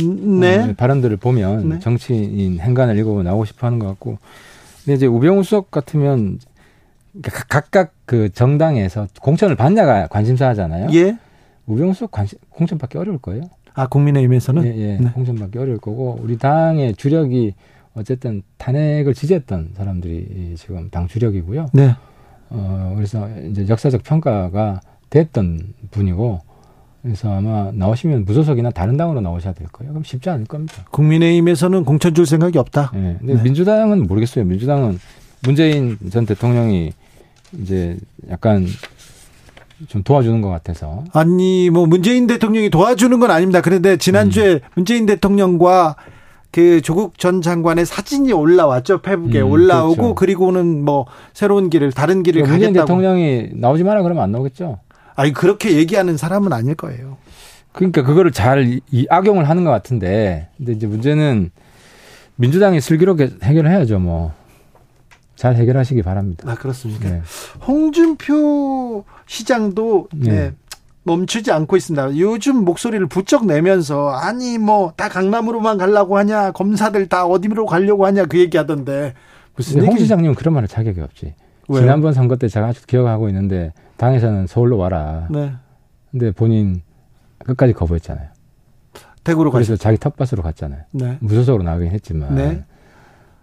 음, 0.00 0.40
네. 0.40 0.58
어, 0.58 0.74
발언들을 0.76 1.16
보면 1.16 1.68
네. 1.70 1.78
정치인 1.78 2.60
행간을 2.60 2.96
읽어보면 2.98 3.24
나오고 3.24 3.44
싶어 3.46 3.66
하는 3.66 3.78
것 3.78 3.86
같고. 3.86 4.18
근데 4.84 4.94
이제 4.94 5.06
우병우 5.06 5.42
수석 5.42 5.70
같으면 5.70 6.38
가- 7.22 7.44
각각 7.48 7.92
그 8.04 8.30
정당에서 8.32 9.08
공천을 9.20 9.56
받냐가 9.56 10.06
관심사 10.08 10.48
하잖아요. 10.48 10.88
예. 10.94 11.16
우병우 11.66 11.94
수석 11.94 12.10
관심, 12.10 12.38
공천 12.50 12.78
받기 12.78 12.98
어려울 12.98 13.18
거예요. 13.18 13.42
아 13.74 13.86
국민의힘에서는 13.86 14.64
예, 14.66 14.76
예. 14.76 14.96
네. 14.98 15.10
공천 15.12 15.36
받기 15.36 15.58
어려울 15.58 15.78
거고 15.78 16.18
우리 16.22 16.36
당의 16.36 16.94
주력이 16.94 17.54
어쨌든 17.94 18.42
탄핵을 18.58 19.14
지지했던 19.14 19.70
사람들이 19.76 20.54
지금 20.58 20.88
당 20.90 21.08
주력이고요. 21.08 21.68
네. 21.72 21.94
어, 22.50 22.92
그래서 22.96 23.28
이제 23.50 23.66
역사적 23.68 24.02
평가가 24.02 24.80
됐던 25.10 25.74
분이고, 25.90 26.40
그래서 27.02 27.32
아마 27.32 27.70
나오시면 27.72 28.24
무소속이나 28.24 28.70
다른 28.70 28.96
당으로 28.96 29.20
나오셔야 29.20 29.54
될 29.54 29.68
거예요. 29.68 29.92
그럼 29.92 30.04
쉽지 30.04 30.28
않을 30.30 30.46
겁니다. 30.46 30.84
국민의힘에서는 30.90 31.84
공천 31.84 32.14
줄 32.14 32.26
생각이 32.26 32.58
없다. 32.58 32.92
예. 32.94 33.16
근데 33.18 33.34
네. 33.34 33.42
민주당은 33.42 34.06
모르겠어요. 34.06 34.44
민주당은 34.44 34.98
문재인 35.42 35.96
전 36.10 36.26
대통령이 36.26 36.92
이제 37.60 37.96
약간 38.28 38.66
좀 39.86 40.02
도와주는 40.02 40.40
것 40.42 40.48
같아서. 40.48 41.04
아니 41.12 41.70
뭐 41.70 41.86
문재인 41.86 42.26
대통령이 42.26 42.68
도와주는 42.68 43.18
건 43.20 43.30
아닙니다. 43.30 43.60
그런데 43.60 43.96
지난주에 43.96 44.54
음. 44.54 44.60
문재인 44.74 45.06
대통령과 45.06 45.96
그 46.50 46.80
조국 46.80 47.18
전 47.18 47.42
장관의 47.42 47.84
사진이 47.86 48.32
올라왔죠. 48.32 49.02
페북에 49.02 49.40
음, 49.42 49.50
올라오고 49.50 49.94
그렇죠. 49.96 50.14
그리고는 50.14 50.84
뭐 50.84 51.06
새로운 51.34 51.68
길을 51.70 51.92
다른 51.92 52.22
길을 52.22 52.42
그러니까 52.42 52.52
문재인 52.54 52.72
가겠다고. 52.74 52.86
대통령이 53.00 53.50
나오지 53.54 53.84
마라 53.84 54.02
그러면 54.02 54.24
안 54.24 54.32
나오겠죠. 54.32 54.78
아니 55.14 55.32
그렇게 55.32 55.76
얘기하는 55.76 56.16
사람은 56.16 56.52
아닐 56.52 56.74
거예요. 56.74 57.16
그러니까 57.72 58.02
그거를 58.02 58.32
잘 58.32 58.66
이- 58.66 58.80
이 58.90 59.06
악용을 59.10 59.48
하는 59.48 59.62
것 59.64 59.70
같은데, 59.70 60.48
근데 60.56 60.72
이제 60.72 60.86
문제는 60.86 61.50
민주당이 62.36 62.80
슬기롭게 62.80 63.30
해결해야죠, 63.42 63.98
뭐. 63.98 64.32
잘 65.36 65.54
해결하시기 65.54 66.02
바랍니다. 66.02 66.50
아 66.50 66.54
그렇습니까? 66.56 67.08
네. 67.08 67.22
홍준표 67.66 69.04
시장도 69.26 70.08
네. 70.14 70.30
네. 70.30 70.52
멈추지 71.08 71.50
않고 71.50 71.76
있습니다. 71.76 72.18
요즘 72.18 72.64
목소리를 72.64 73.06
부쩍 73.06 73.46
내면서 73.46 74.10
아니 74.10 74.58
뭐 74.58 74.92
다 74.96 75.08
강남으로만 75.08 75.78
가려고 75.78 76.18
하냐 76.18 76.52
검사들 76.52 77.08
다 77.08 77.24
어디로 77.26 77.64
가려고 77.66 78.04
하냐 78.06 78.26
그 78.26 78.38
얘기하던데 78.38 79.14
무슨 79.56 79.84
홍? 79.86 79.96
시장님은 79.96 80.34
그런 80.34 80.54
말을 80.54 80.68
자격이 80.68 81.00
없지. 81.00 81.34
왜요? 81.68 81.80
지난번 81.80 82.12
선거 82.12 82.36
때 82.36 82.48
제가 82.48 82.68
아주 82.68 82.86
기억하고 82.86 83.28
있는데 83.28 83.72
당에서는 83.96 84.46
서울로 84.46 84.76
와라. 84.78 85.26
네 85.30 85.52
근데 86.10 86.30
본인 86.30 86.82
끝까지 87.44 87.72
거부했잖아요. 87.72 88.28
대구로. 89.24 89.50
그래서 89.50 89.76
자기 89.76 89.98
텃밭으로 89.98 90.42
갔잖아요. 90.42 90.82
네. 90.92 91.18
무소속으로 91.20 91.62
나가긴 91.62 91.90
했지만. 91.90 92.34
네. 92.34 92.64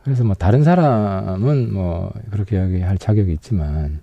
그래서 0.04 0.24
뭐 0.24 0.36
다른 0.36 0.64
사람은 0.64 1.74
뭐 1.74 2.12
그렇게 2.32 2.58
이야기할 2.58 2.98
자격이 2.98 3.32
있지만 3.34 4.00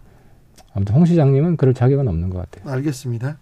아무튼 0.74 0.94
홍 0.94 1.04
시장님은 1.04 1.56
그럴 1.56 1.74
자격은 1.74 2.06
없는 2.08 2.30
것 2.30 2.38
같아요. 2.50 2.72
알겠습니다. 2.72 3.36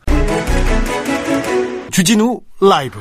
주진우 1.90 2.40
라이브. 2.60 2.98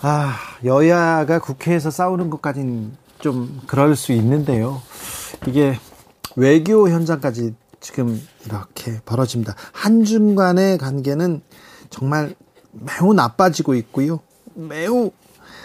아, 0.00 0.36
여야가 0.64 1.38
국회에서 1.38 1.90
싸우는 1.90 2.28
것까지는 2.30 2.92
좀 3.20 3.60
그럴 3.66 3.96
수 3.96 4.12
있는데요. 4.12 4.82
이게 5.46 5.78
외교 6.36 6.88
현장까지 6.90 7.54
지금 7.80 8.20
이렇게 8.44 9.00
벌어집니다. 9.06 9.54
한중 9.72 10.34
간의 10.34 10.78
관계는 10.78 11.42
정말 11.90 12.34
매우 12.72 13.14
나빠지고 13.14 13.74
있고요. 13.76 14.20
매우 14.54 15.10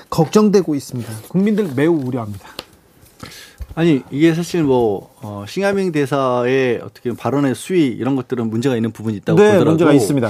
걱정되고 0.09 0.75
있습니다. 0.75 1.11
국민들 1.27 1.69
매우 1.75 1.93
우려합니다. 1.93 2.47
아니 3.75 4.03
이게 4.11 4.33
사실 4.33 4.63
뭐 4.63 5.13
어, 5.21 5.45
싱하밍 5.47 5.91
대사의 5.91 6.81
어떻게 6.83 7.09
보면 7.09 7.17
발언의 7.17 7.55
수위 7.55 7.87
이런 7.87 8.15
것들은 8.15 8.49
문제가 8.49 8.75
있는 8.75 8.91
부분이 8.91 9.17
있다고 9.17 9.39
네, 9.39 9.51
보더라도 9.51 9.71
문제가 9.71 9.93
있습니다. 9.93 10.29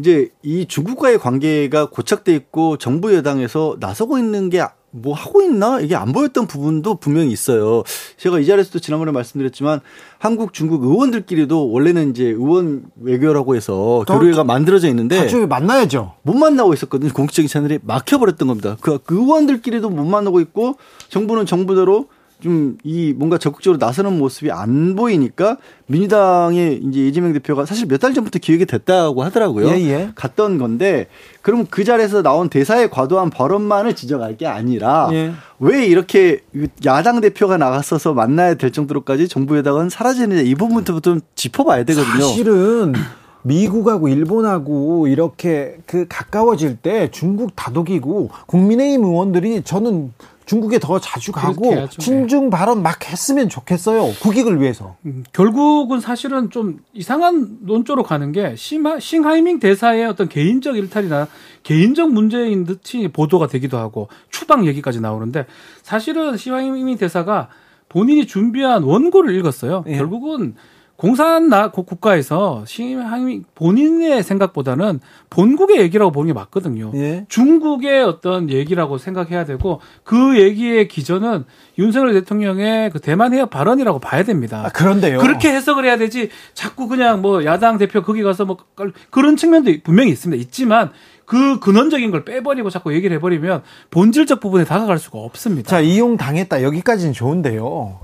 이제 0.00 0.30
이 0.42 0.66
중국과의 0.66 1.18
관계가 1.18 1.90
고착돼 1.90 2.34
있고 2.34 2.76
정부 2.78 3.14
여당에서 3.14 3.76
나서고 3.80 4.18
있는 4.18 4.50
게 4.50 4.60
뭐 4.92 5.14
하고 5.14 5.40
있나 5.40 5.78
이게 5.78 5.94
안 5.94 6.12
보였던 6.12 6.48
부분도 6.48 6.96
분명히 6.96 7.30
있어요. 7.30 7.84
제가 8.16 8.40
이 8.40 8.44
자리에서도 8.44 8.80
지난번에 8.80 9.12
말씀드렸지만 9.12 9.78
한국 10.18 10.52
중국 10.52 10.82
의원들끼리도 10.82 11.70
원래는 11.70 12.10
이제 12.10 12.24
의원 12.24 12.86
외교라고 13.00 13.54
해서 13.54 14.02
더- 14.04 14.18
교류가 14.18 14.42
만들어져 14.42 14.88
있는데 14.88 15.16
자주 15.16 15.46
만나야죠. 15.46 16.14
못 16.22 16.34
만나고 16.34 16.74
있었거든요. 16.74 17.12
공식적인 17.12 17.46
채널이 17.48 17.78
막혀버렸던 17.84 18.48
겁니다. 18.48 18.76
그, 18.80 18.98
그 19.04 19.14
의원들끼리도 19.14 19.90
못 19.90 20.04
만나고 20.06 20.40
있고 20.40 20.74
정부는 21.08 21.46
정부대로 21.46 22.06
좀 22.40 22.78
이 22.82 23.12
뭔가 23.16 23.38
적극적으로 23.38 23.78
나서는 23.78 24.18
모습이 24.18 24.50
안 24.50 24.94
보이니까 24.96 25.58
민주당의 25.86 26.80
이제 26.82 27.06
이재명 27.06 27.32
대표가 27.32 27.66
사실 27.66 27.86
몇 27.86 28.00
달 28.00 28.14
전부터 28.14 28.38
기획이 28.38 28.64
됐다고 28.64 29.22
하더라고요. 29.22 29.68
예, 29.68 29.80
예. 29.80 30.10
갔던 30.14 30.56
건데 30.58 31.06
그럼 31.42 31.66
그 31.68 31.84
자리에서 31.84 32.22
나온 32.22 32.48
대사의 32.48 32.90
과도한 32.90 33.28
발언만을 33.30 33.94
지적할 33.94 34.38
게 34.38 34.46
아니라 34.46 35.10
예. 35.12 35.32
왜 35.58 35.84
이렇게 35.84 36.40
야당 36.86 37.20
대표가 37.20 37.58
나갔어서 37.58 38.14
만나야 38.14 38.54
될 38.54 38.72
정도로까지 38.72 39.28
정부 39.28 39.56
여당은 39.58 39.90
사라지느냐 39.90 40.40
이 40.40 40.54
부분부터 40.54 41.00
좀 41.00 41.20
짚어봐야 41.34 41.84
되거든요. 41.84 42.22
사실은 42.22 42.94
미국하고 43.42 44.08
일본하고 44.08 45.06
이렇게 45.08 45.76
그 45.86 46.06
가까워질 46.08 46.76
때 46.76 47.10
중국 47.10 47.52
다독이고 47.56 48.30
국민의힘 48.46 49.04
의원들이 49.04 49.62
저는 49.62 50.12
중국에 50.50 50.80
더 50.80 50.98
자주 50.98 51.30
가고 51.30 51.66
해야죠. 51.66 52.00
친중 52.00 52.50
발언 52.50 52.82
막 52.82 53.08
했으면 53.08 53.48
좋겠어요. 53.48 54.14
국익을 54.20 54.60
위해서. 54.60 54.96
음, 55.06 55.22
결국은 55.32 56.00
사실은 56.00 56.50
좀 56.50 56.80
이상한 56.92 57.58
논조로 57.60 58.02
가는 58.02 58.32
게 58.32 58.56
시마, 58.56 58.98
싱하이밍 58.98 59.60
대사의 59.60 60.06
어떤 60.06 60.28
개인적 60.28 60.76
일탈이나 60.76 61.28
개인적 61.62 62.12
문제인 62.12 62.64
듯이 62.64 63.08
보도가 63.12 63.46
되기도 63.46 63.78
하고 63.78 64.08
추방 64.30 64.66
얘기까지 64.66 65.00
나오는데 65.00 65.46
사실은 65.84 66.36
싱하이밍 66.36 66.96
대사가 66.96 67.48
본인이 67.88 68.26
준비한 68.26 68.82
원고를 68.82 69.32
읽었어요. 69.36 69.84
예. 69.86 69.96
결국은 69.98 70.56
공산 71.00 71.48
나 71.48 71.70
국가에서 71.70 72.62
싱하이밍 72.66 73.44
본인의 73.54 74.22
생각보다는 74.22 75.00
본국의 75.30 75.78
얘기라고 75.80 76.12
보는 76.12 76.26
게 76.26 76.32
맞거든요. 76.34 76.92
예. 76.94 77.24
중국의 77.30 78.02
어떤 78.04 78.50
얘기라고 78.50 78.98
생각해야 78.98 79.46
되고 79.46 79.80
그 80.04 80.38
얘기의 80.38 80.88
기전은 80.88 81.44
윤석열 81.78 82.12
대통령의 82.12 82.90
그 82.90 83.00
대만 83.00 83.32
해협 83.32 83.48
발언이라고 83.48 83.98
봐야 83.98 84.24
됩니다. 84.24 84.62
아, 84.66 84.68
그런데요. 84.68 85.20
그렇게 85.20 85.48
해석을 85.50 85.86
해야 85.86 85.96
되지 85.96 86.28
자꾸 86.52 86.86
그냥 86.86 87.22
뭐 87.22 87.46
야당 87.46 87.78
대표 87.78 88.02
거기 88.02 88.22
가서 88.22 88.44
뭐 88.44 88.58
깔- 88.76 88.92
그런 89.08 89.38
측면도 89.38 89.72
분명히 89.82 90.10
있습니다. 90.10 90.38
있지만 90.42 90.90
그 91.24 91.60
근원적인 91.60 92.10
걸 92.10 92.26
빼버리고 92.26 92.68
자꾸 92.68 92.92
얘기를 92.92 93.16
해버리면 93.16 93.62
본질적 93.90 94.40
부분에 94.40 94.64
다가갈 94.64 94.98
수가 94.98 95.18
없습니다. 95.20 95.70
자, 95.70 95.80
이용 95.80 96.18
당했다. 96.18 96.62
여기까지는 96.62 97.14
좋은데요. 97.14 98.00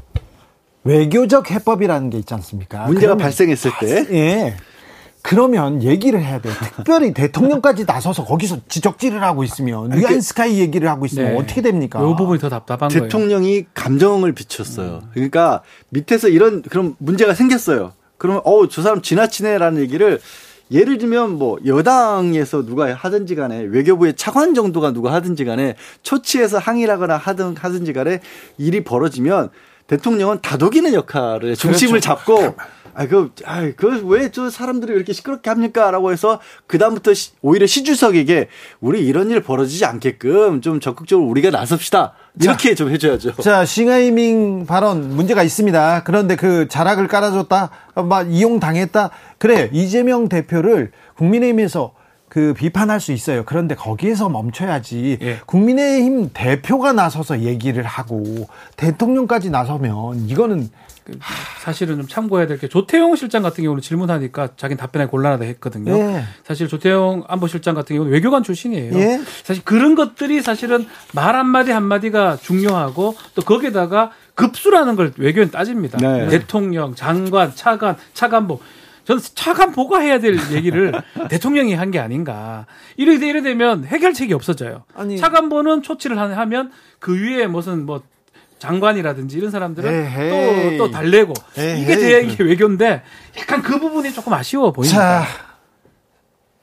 외교적 0.87 1.51
해법이라는 1.51 2.11
게 2.11 2.19
있지 2.19 2.33
않습니까? 2.35 2.87
문제가 2.87 3.15
그러면- 3.15 3.19
발생했을 3.19 3.71
때 3.81 4.07
예. 4.13 4.57
그러면 5.23 5.83
얘기를 5.83 6.23
해야 6.23 6.41
돼요. 6.41 6.53
특별히 6.77 7.13
대통령까지 7.13 7.85
나서서 7.85 8.25
거기서 8.25 8.59
지적질을 8.69 9.25
하고 9.25 9.43
있으면 9.43 9.93
위안스카이 9.93 10.61
얘기를 10.61 10.89
하고 10.89 11.05
있으면 11.05 11.33
네. 11.33 11.37
어떻게 11.37 11.63
됩니까? 11.63 11.99
이 11.99 12.17
부분이 12.17 12.39
더 12.39 12.49
답답한 12.49 12.89
거예요. 12.89 13.03
대통령이 13.03 13.65
감정을 13.75 14.33
비췄어요. 14.33 15.03
그러니까 15.13 15.63
밑에서 15.89 16.29
이런 16.29 16.63
그런 16.63 16.95
문제가 16.99 17.35
생겼어요. 17.35 17.93
그러면 18.19 18.41
어우 18.45 18.69
저 18.69 18.83
사람 18.83 19.03
지나치네라는 19.03 19.83
얘기를 19.83 20.21
예를 20.71 20.99
들면 20.99 21.39
뭐 21.39 21.59
여당에서 21.67 22.65
누가 22.65 22.95
하든지 22.95 23.35
간에 23.35 23.63
외교부의 23.63 24.15
차관 24.15 24.55
정도가 24.55 24.93
누가 24.93 25.13
하든지 25.13 25.45
간에 25.45 25.75
초치해서 26.03 26.59
항의를 26.59 26.95
하거나 26.95 27.17
하든 27.17 27.57
하든지 27.57 27.93
간에 27.93 28.21
일이 28.59 28.85
벌어지면 28.85 29.51
대통령은 29.87 30.41
다독이는 30.43 30.95
역할을 30.95 31.57
중심을 31.57 32.01
그렇죠. 32.01 32.09
잡고 32.09 32.57
아, 32.99 33.07
그, 33.07 33.31
아, 33.45 33.71
그, 33.77 34.07
왜 34.07 34.31
저 34.31 34.49
사람들이 34.49 34.95
이렇게 34.95 35.13
시끄럽게 35.13 35.51
합니까? 35.51 35.91
라고 35.91 36.13
해서, 36.13 36.41
그다음부터 36.67 37.13
시, 37.13 37.33
오히려 37.43 37.67
시주석에게, 37.67 38.49
우리 38.81 39.07
이런 39.07 39.31
일 39.31 39.43
벌어지지 39.43 39.85
않게끔 39.85 40.63
좀 40.63 40.81
적극적으로 40.81 41.29
우리가 41.29 41.51
나섭시다. 41.51 42.15
이렇게 42.43 42.75
좀 42.75 42.91
해줘야죠. 42.91 43.35
자, 43.43 43.67
싱하이밍 43.67 44.65
발언 44.65 45.11
문제가 45.11 45.43
있습니다. 45.43 46.05
그런데 46.05 46.37
그 46.37 46.69
자락을 46.69 47.07
깔아줬다, 47.07 47.71
어, 47.97 48.03
막 48.03 48.33
이용당했다. 48.33 49.11
그래, 49.37 49.69
이재명 49.75 50.31
대표를 50.31 50.91
국민의힘에서 51.19 51.93
그 52.29 52.55
비판할 52.55 53.01
수 53.01 53.13
있어요. 53.13 53.45
그런데 53.47 53.75
거기에서 53.75 54.29
멈춰야지. 54.29 55.19
예. 55.23 55.39
국민의힘 55.47 56.31
대표가 56.35 56.93
나서서 56.93 57.41
얘기를 57.41 57.85
하고 57.85 58.49
대통령까지 58.77 59.51
나서면 59.51 60.29
이거는 60.29 60.69
사실은 61.63 61.99
좀 61.99 62.09
참고해야 62.09 62.49
될 62.49 62.59
게 62.59 62.69
조태용 62.69 63.15
실장 63.15 63.43
같은 63.43 63.63
경우는 63.63 63.81
질문하니까 63.81 64.49
자기는 64.57 64.77
답변에 64.77 65.07
곤란하다 65.07 65.45
했거든요. 65.45 65.97
예. 65.97 66.25
사실 66.45 66.67
조태용 66.67 67.25
안보실장 67.29 67.75
같은 67.77 67.95
경우는 67.95 68.13
외교관 68.13 68.43
출신이에요. 68.43 68.99
예. 68.99 69.21
사실 69.45 69.63
그런 69.65 69.95
것들이 69.95 70.43
사실은 70.43 70.87
말 71.13 71.37
한마디 71.37 71.71
한마디가 71.71 72.39
중요하고 72.39 73.15
또 73.37 73.43
거기에다가 73.43 74.11
급수라는 74.35 74.97
걸 74.97 75.13
외교는 75.17 75.51
따집니다. 75.53 75.99
네. 75.99 76.29
대통령, 76.29 76.95
장관, 76.95 77.55
차관, 77.55 77.97
차관보. 78.15 78.59
저는 79.07 79.23
차관보가 79.35 80.01
해야 80.01 80.19
될 80.21 80.37
얘기를 80.53 80.93
대통령이 81.31 81.75
한 81.75 81.91
게 81.91 81.99
아닌가. 82.01 82.67
이래, 82.97 83.15
이래 83.15 83.41
되면 83.41 83.85
해결책이 83.85 84.35
없어져요. 84.35 84.83
아니. 84.95 85.17
차관보는 85.17 85.83
초치를 85.83 86.19
하- 86.19 86.37
하면 86.37 86.73
그 86.99 87.15
위에 87.15 87.47
무슨 87.47 87.87
뭐 87.87 88.03
장관이라든지 88.59 89.37
이런 89.39 89.51
사람들은 89.51 89.93
에헤이. 89.93 90.79
또, 90.79 90.85
또 90.87 90.91
달래고 90.91 91.33
에헤이. 91.57 91.83
이게 91.83 91.97
돼야 91.97 92.19
이게 92.19 92.43
외교인데 92.43 93.03
약간 93.39 93.63
그 93.63 93.79
부분이 93.79 94.13
조금 94.13 94.33
아쉬워 94.33 94.73
보입니다. 94.73 95.21
자, 95.23 95.27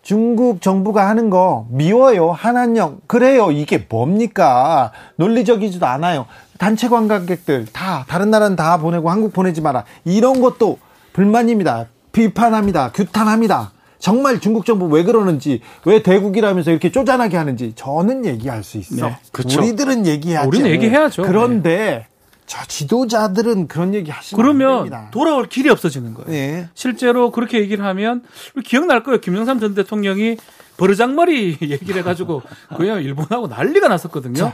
중국 0.01 0.61
정부가 0.61 1.07
하는 1.07 1.29
거 1.29 1.65
미워요. 1.69 2.31
한한령. 2.31 2.99
그래요. 3.07 3.51
이게 3.51 3.85
뭡니까? 3.89 4.91
논리적이지도 5.15 5.85
않아요. 5.85 6.25
단체 6.57 6.89
관광객들 6.89 7.67
다 7.71 8.03
다른 8.09 8.29
나라는 8.29 8.57
다 8.57 8.77
보내고 8.79 9.09
한국 9.09 9.31
보내지 9.31 9.61
마라. 9.61 9.85
이런 10.03 10.41
것도 10.41 10.77
불만입니다. 11.13 11.85
비판합니다. 12.13 12.91
규탄합니다. 12.93 13.71
정말 13.99 14.39
중국 14.39 14.65
정부 14.65 14.85
왜 14.87 15.03
그러는지 15.03 15.61
왜 15.85 16.01
대국이라면서 16.03 16.71
이렇게 16.71 16.91
쪼잔하게 16.91 17.37
하는지 17.37 17.73
저는 17.75 18.25
얘기할 18.25 18.63
수 18.63 18.77
있어. 18.77 19.07
네, 19.07 19.17
그쵸. 19.31 19.59
우리들은 19.61 20.05
얘기하죠. 20.07 20.47
우리는 20.47 20.69
얘기해야죠. 20.69 21.23
그런데 21.23 22.07
저 22.45 22.65
지도자들은 22.65 23.67
그런 23.67 23.93
얘기 23.93 24.11
하시면 24.11 24.39
안 24.39 24.57
그러면. 24.57 25.07
돌아올 25.11 25.47
길이 25.47 25.69
없어지는 25.69 26.13
거예요. 26.13 26.29
네. 26.29 26.67
실제로 26.73 27.31
그렇게 27.31 27.59
얘기를 27.61 27.83
하면 27.85 28.23
기억날 28.65 29.03
거예요. 29.03 29.21
김영삼 29.21 29.59
전 29.59 29.73
대통령이 29.73 30.37
버르장머리 30.77 31.57
얘기를 31.63 31.95
해가지고 31.97 32.41
그냥 32.75 33.01
일본하고 33.01 33.47
난리가 33.47 33.87
났었거든요. 33.87 34.51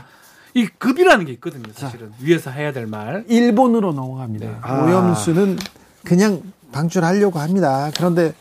이 0.54 0.66
급이라는 0.66 1.26
게 1.26 1.32
있거든요. 1.32 1.64
사실은 1.72 2.12
위에서 2.20 2.50
해야 2.50 2.72
될 2.72 2.86
말. 2.86 3.24
일본으로 3.28 3.92
넘어갑니다. 3.92 4.58
아. 4.62 4.84
오염수는 4.84 5.58
그냥 6.04 6.42
방출하려고 6.72 7.38
합니다. 7.38 7.90
그런데 7.96 8.32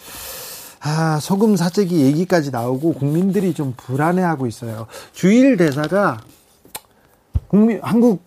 아, 0.82 1.20
소금 1.20 1.56
사재기 1.56 2.02
얘기까지 2.06 2.52
나오고 2.52 2.94
국민들이 2.94 3.54
좀 3.54 3.74
불안해하고 3.76 4.48
있어요. 4.48 4.88
주일 5.14 5.58
대사가 5.58 6.18
국민 7.48 7.80
한국 7.82 8.22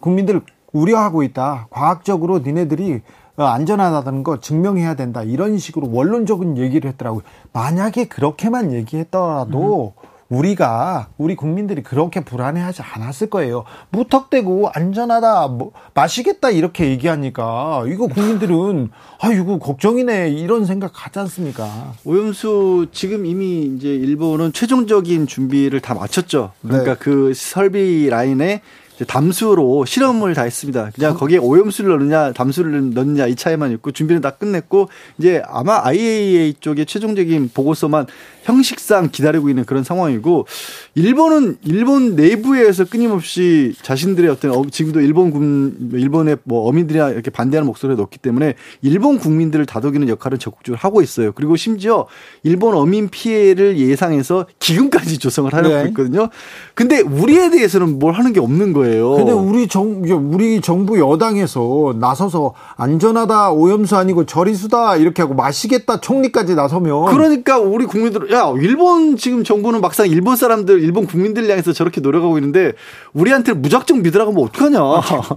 국민들 0.00 0.40
우려하고 0.72 1.22
있다. 1.22 1.68
과학적으로 1.70 2.38
니네들이 2.38 3.02
어, 3.36 3.44
안전하다는 3.44 4.22
거 4.22 4.38
증명해야 4.40 4.94
된다. 4.94 5.22
이런 5.22 5.58
식으로 5.58 5.90
원론적인 5.92 6.56
얘기를 6.56 6.88
했더라고요. 6.90 7.22
만약에 7.52 8.04
그렇게만 8.04 8.72
얘기했더라도 8.72 9.94
우리가 10.34 11.08
우리 11.16 11.36
국민들이 11.36 11.82
그렇게 11.82 12.20
불안해하지 12.20 12.82
않았을 12.82 13.30
거예요. 13.30 13.64
무턱대고 13.90 14.70
안전하다, 14.74 15.48
뭐, 15.48 15.72
마시겠다 15.94 16.50
이렇게 16.50 16.90
얘기하니까 16.90 17.84
이거 17.86 18.06
국민들은 18.06 18.90
아 19.20 19.28
이거 19.32 19.58
걱정이네 19.58 20.30
이런 20.30 20.66
생각 20.66 21.06
하지 21.06 21.18
않습니까? 21.20 21.92
오염수 22.04 22.88
지금 22.92 23.26
이미 23.26 23.62
이제 23.62 23.88
일본은 23.88 24.52
최종적인 24.52 25.26
준비를 25.26 25.80
다 25.80 25.94
마쳤죠. 25.94 26.52
그러니까 26.62 26.94
네. 26.94 26.98
그 27.00 27.32
설비 27.34 28.08
라인에 28.08 28.60
담수로 29.06 29.84
실험을 29.86 30.34
다 30.34 30.42
했습니다. 30.42 30.90
그냥 30.94 31.14
거기에 31.14 31.38
오염수를 31.38 31.90
넣느냐 31.98 32.32
담수를 32.32 32.94
넣느냐 32.94 33.26
이 33.26 33.34
차이만 33.34 33.72
있고 33.72 33.90
준비는 33.90 34.22
다 34.22 34.30
끝냈고 34.30 34.88
이제 35.18 35.42
아마 35.46 35.80
IAEA 35.84 36.54
쪽의 36.60 36.86
최종적인 36.86 37.50
보고서만 37.52 38.06
형식상 38.44 39.08
기다리고 39.10 39.48
있는 39.48 39.64
그런 39.64 39.82
상황이고 39.84 40.46
일본은 40.94 41.56
일본 41.64 42.14
내부에서 42.14 42.84
끊임없이 42.84 43.74
자신들의 43.82 44.30
어떤 44.30 44.52
어- 44.52 44.64
지금도 44.70 45.00
일본 45.00 45.30
군 45.30 45.90
일본의 45.92 46.36
뭐 46.44 46.68
어민들이나 46.68 47.10
이렇게 47.10 47.30
반대하는 47.30 47.66
목소리가 47.66 48.00
높기 48.00 48.18
때문에 48.18 48.54
일본 48.82 49.18
국민들을 49.18 49.66
다독이는 49.66 50.08
역할을 50.08 50.38
적극적으로 50.38 50.78
하고 50.78 51.02
있어요. 51.02 51.32
그리고 51.32 51.56
심지어 51.56 52.06
일본 52.42 52.74
어민 52.76 53.08
피해를 53.08 53.78
예상해서 53.78 54.46
기금까지 54.58 55.18
조성을 55.18 55.52
하려고 55.52 55.74
네. 55.74 55.88
있거든요. 55.88 56.28
근데 56.74 57.00
우리에 57.00 57.50
대해서는 57.50 58.00
뭘 58.00 58.14
하는 58.14 58.32
게 58.32 58.40
없는 58.40 58.72
거예요. 58.72 59.12
근데 59.12 59.30
우리 59.30 59.68
정 59.68 60.02
우리 60.32 60.60
정부 60.60 60.98
여당에서 60.98 61.94
나서서 62.00 62.54
안전하다 62.76 63.52
오염수 63.52 63.96
아니고 63.96 64.26
저리수다 64.26 64.96
이렇게 64.96 65.22
하고 65.22 65.34
마시겠다 65.34 66.00
총리까지 66.00 66.56
나서면 66.56 67.04
그러니까 67.14 67.58
우리 67.58 67.86
국민들 67.86 68.30
야 68.32 68.52
일본 68.60 69.16
지금 69.16 69.44
정부는 69.44 69.80
막상 69.82 70.08
일본 70.08 70.34
사람들 70.34 70.82
일본 70.82 71.06
국민들 71.06 71.48
향해서 71.48 71.72
저렇게 71.72 72.00
노력하고 72.00 72.38
있는데 72.38 72.72
우리한테 73.12 73.52
무작정 73.52 74.02
믿으라고 74.02 74.32
하면 74.32 74.44
어떡하냐 74.44 74.80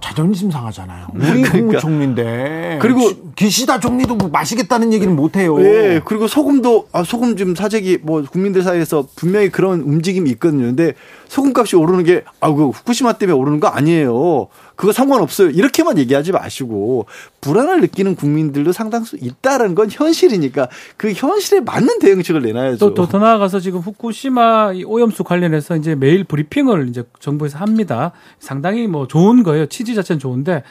자존심 0.02 0.50
상하잖아요. 0.50 1.06
우리 1.14 1.42
국무총리인데 1.42 2.78
그리고- 2.82 2.98
기- 3.08 3.16
기시다 3.48 3.78
총리도 3.78 4.16
뭐 4.16 4.28
마시겠다는 4.30 4.92
얘기는 4.92 5.14
못 5.14 5.36
해요. 5.36 5.56
예 5.62 6.00
그리고 6.04 6.26
소금도 6.26 6.88
아 6.92 7.04
소금 7.04 7.36
좀 7.36 7.54
사재기 7.54 7.98
뭐 8.02 8.24
국민들 8.28 8.62
사이에서 8.62 9.06
분명히 9.14 9.48
그런 9.50 9.80
움직임이 9.82 10.28
있거든요 10.30 10.64
근데 10.66 10.94
소금값이 11.28 11.76
오르는 11.76 12.04
게 12.04 12.24
아 12.40 12.52
그 12.52 12.70
후쿠시마 12.70 13.14
때문에 13.14 13.38
오르는 13.38 13.60
거 13.60 13.68
아니에요 13.68 14.48
그거 14.74 14.92
상관없어요 14.92 15.50
이렇게만 15.50 15.98
얘기하지 15.98 16.32
마시고 16.32 17.06
불안을 17.40 17.80
느끼는 17.82 18.14
국민들도 18.16 18.72
상당수 18.72 19.16
있다는 19.20 19.74
건 19.74 19.88
현실이니까 19.90 20.68
그 20.96 21.12
현실에 21.12 21.60
맞는 21.60 21.98
대응책을 21.98 22.42
내놔야죠 22.42 22.78
또, 22.78 22.94
또 22.94 23.06
더 23.06 23.18
나아가서 23.18 23.60
지금 23.60 23.80
후쿠시마 23.80 24.72
이 24.74 24.84
오염수 24.84 25.24
관련해서 25.24 25.76
이제 25.76 25.94
매일 25.94 26.24
브리핑을 26.24 26.88
이제 26.88 27.04
정부에서 27.20 27.58
합니다. 27.58 28.12
상당히 28.38 28.86
뭐 28.86 29.06
좋은 29.08 29.42
거예요. 29.42 29.66
취지 29.66 29.94
자체는 29.94 30.18
좋은데 30.20 30.62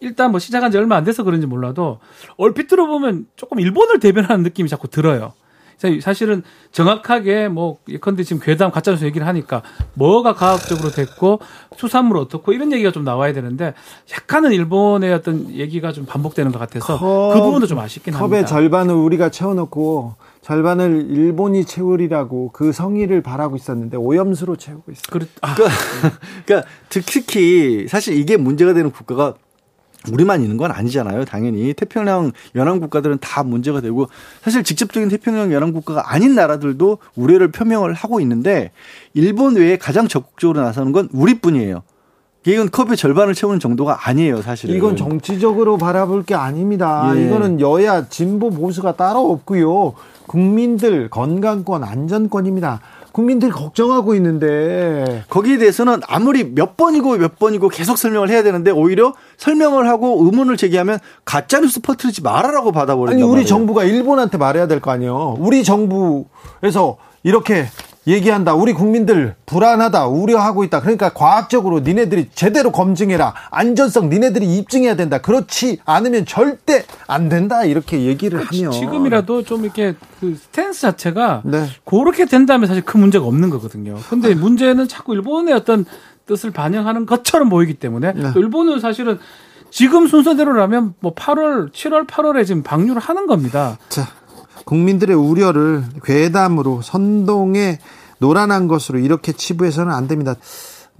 일단 0.00 0.30
뭐 0.30 0.40
시작한 0.40 0.70
지 0.70 0.78
얼마 0.78 0.96
안 0.96 1.04
돼서 1.04 1.22
그런지 1.22 1.46
몰라도 1.46 1.98
얼핏 2.36 2.66
들어보면 2.68 3.26
조금 3.36 3.60
일본을 3.60 4.00
대변하는 4.00 4.42
느낌이 4.42 4.68
자꾸 4.68 4.88
들어요. 4.88 5.32
자, 5.78 5.88
사실은 6.00 6.42
정확하게 6.72 7.48
뭐 7.48 7.78
예컨대 7.88 8.22
지금 8.22 8.40
괴담 8.42 8.70
가짜뉴스 8.70 9.04
얘기를 9.04 9.26
하니까 9.26 9.62
뭐가 9.94 10.34
과학적으로 10.34 10.90
됐고 10.90 11.40
수산물 11.76 12.16
어떻고 12.16 12.52
이런 12.52 12.72
얘기가 12.72 12.92
좀 12.92 13.04
나와야 13.04 13.32
되는데 13.32 13.74
약간은 14.12 14.52
일본의 14.52 15.12
어떤 15.12 15.50
얘기가 15.52 15.92
좀 15.92 16.06
반복되는 16.06 16.50
것 16.52 16.58
같아서 16.58 16.98
컵- 16.98 17.34
그 17.34 17.40
부분도 17.42 17.66
좀 17.66 17.78
아쉽긴 17.78 18.14
컵의 18.14 18.22
합니다. 18.22 18.46
절반을 18.46 18.94
우리가 18.94 19.28
채워놓고 19.30 20.14
절반을 20.42 21.08
일본이 21.10 21.64
채우리라고 21.64 22.50
그 22.52 22.72
성의를 22.72 23.20
바라고 23.22 23.56
있었는데 23.56 23.96
오염수로 23.96 24.56
채우고 24.56 24.92
있어요. 24.92 25.02
그렇, 25.10 25.26
아, 25.42 25.54
그러니까 26.46 26.68
특히 26.88 27.86
사실 27.88 28.16
이게 28.16 28.36
문제가 28.36 28.72
되는 28.72 28.90
국가가 28.90 29.34
우리만 30.12 30.42
있는 30.42 30.56
건 30.56 30.70
아니잖아요. 30.70 31.24
당연히 31.24 31.72
태평양 31.74 32.32
연안 32.54 32.80
국가들은 32.80 33.18
다 33.20 33.42
문제가 33.42 33.80
되고 33.80 34.08
사실 34.42 34.62
직접적인 34.62 35.08
태평양 35.08 35.52
연안 35.52 35.72
국가가 35.72 36.12
아닌 36.12 36.34
나라들도 36.34 36.98
우려를 37.16 37.50
표명을 37.52 37.94
하고 37.94 38.20
있는데 38.20 38.72
일본 39.14 39.56
외에 39.56 39.76
가장 39.76 40.08
적극적으로 40.08 40.60
나서는 40.62 40.92
건 40.92 41.08
우리뿐이에요. 41.12 41.82
이건 42.46 42.70
컵의 42.70 42.96
절반을 42.96 43.34
채우는 43.34 43.58
정도가 43.58 44.08
아니에요, 44.08 44.40
사실은. 44.40 44.74
이건 44.76 44.96
정치적으로 44.96 45.78
바라볼 45.78 46.22
게 46.22 46.36
아닙니다. 46.36 47.12
예. 47.16 47.26
이거는 47.26 47.60
여야 47.60 48.08
진보 48.08 48.50
보수가 48.50 48.94
따로 48.94 49.32
없고요. 49.32 49.94
국민들 50.28 51.08
건강권 51.10 51.82
안전권입니다. 51.82 52.80
국민들이 53.16 53.50
걱정하고 53.50 54.14
있는데 54.16 55.24
거기에 55.30 55.56
대해서는 55.56 56.00
아무리 56.06 56.44
몇 56.54 56.76
번이고 56.76 57.16
몇 57.16 57.38
번이고 57.38 57.70
계속 57.70 57.96
설명을 57.96 58.28
해야 58.28 58.42
되는데 58.42 58.70
오히려 58.70 59.14
설명을 59.38 59.88
하고 59.88 60.22
의문을 60.22 60.58
제기하면 60.58 60.98
가짜 61.24 61.58
뉴스 61.60 61.80
퍼뜨리지 61.80 62.20
말아라고 62.20 62.72
받아버린단 62.72 63.14
아니 63.14 63.22
우리 63.22 63.30
말이에요. 63.38 63.46
정부가 63.46 63.84
일본한테 63.84 64.36
말해야 64.36 64.66
될 64.66 64.80
거 64.80 64.90
아니에요. 64.90 65.36
우리 65.38 65.64
정부에서 65.64 66.98
이렇게 67.22 67.64
얘기한다. 68.06 68.54
우리 68.54 68.72
국민들 68.72 69.34
불안하다. 69.46 70.06
우려하고 70.06 70.64
있다. 70.64 70.80
그러니까 70.80 71.10
과학적으로 71.10 71.80
니네들이 71.80 72.30
제대로 72.34 72.70
검증해라. 72.70 73.34
안전성 73.50 74.08
니네들이 74.08 74.58
입증해야 74.58 74.94
된다. 74.94 75.18
그렇지 75.18 75.80
않으면 75.84 76.24
절대 76.24 76.84
안 77.06 77.28
된다. 77.28 77.64
이렇게 77.64 78.02
얘기를 78.02 78.38
하면 78.38 78.70
지금이라도 78.70 79.42
좀 79.42 79.64
이렇게 79.64 79.94
그 80.20 80.36
스탠스 80.36 80.82
자체가 80.82 81.42
네. 81.44 81.66
그렇게 81.84 82.26
된다면 82.26 82.68
사실 82.68 82.84
큰 82.84 83.00
문제가 83.00 83.26
없는 83.26 83.50
거거든요. 83.50 83.98
근데 84.08 84.34
문제는 84.34 84.88
자꾸 84.88 85.14
일본의 85.14 85.54
어떤 85.54 85.84
뜻을 86.26 86.50
반영하는 86.50 87.06
것처럼 87.06 87.48
보이기 87.48 87.74
때문에 87.74 88.12
네. 88.12 88.32
또 88.32 88.40
일본은 88.40 88.80
사실은 88.80 89.18
지금 89.70 90.06
순서대로라면 90.06 90.94
뭐 91.00 91.14
8월, 91.14 91.72
7월, 91.72 92.06
8월에 92.06 92.46
지금 92.46 92.62
방류를 92.62 93.00
하는 93.00 93.26
겁니다. 93.26 93.78
자, 93.88 94.08
국민들의 94.66 95.16
우려를 95.16 95.84
괴담으로 96.02 96.82
선동에 96.82 97.78
노란한 98.18 98.66
것으로 98.66 98.98
이렇게 98.98 99.32
치부해서는 99.32 99.92
안 99.92 100.08
됩니다. 100.08 100.34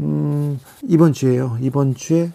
음, 0.00 0.61
이번 0.85 1.12
주에요. 1.12 1.59
이번 1.61 1.94
주에 1.94 2.31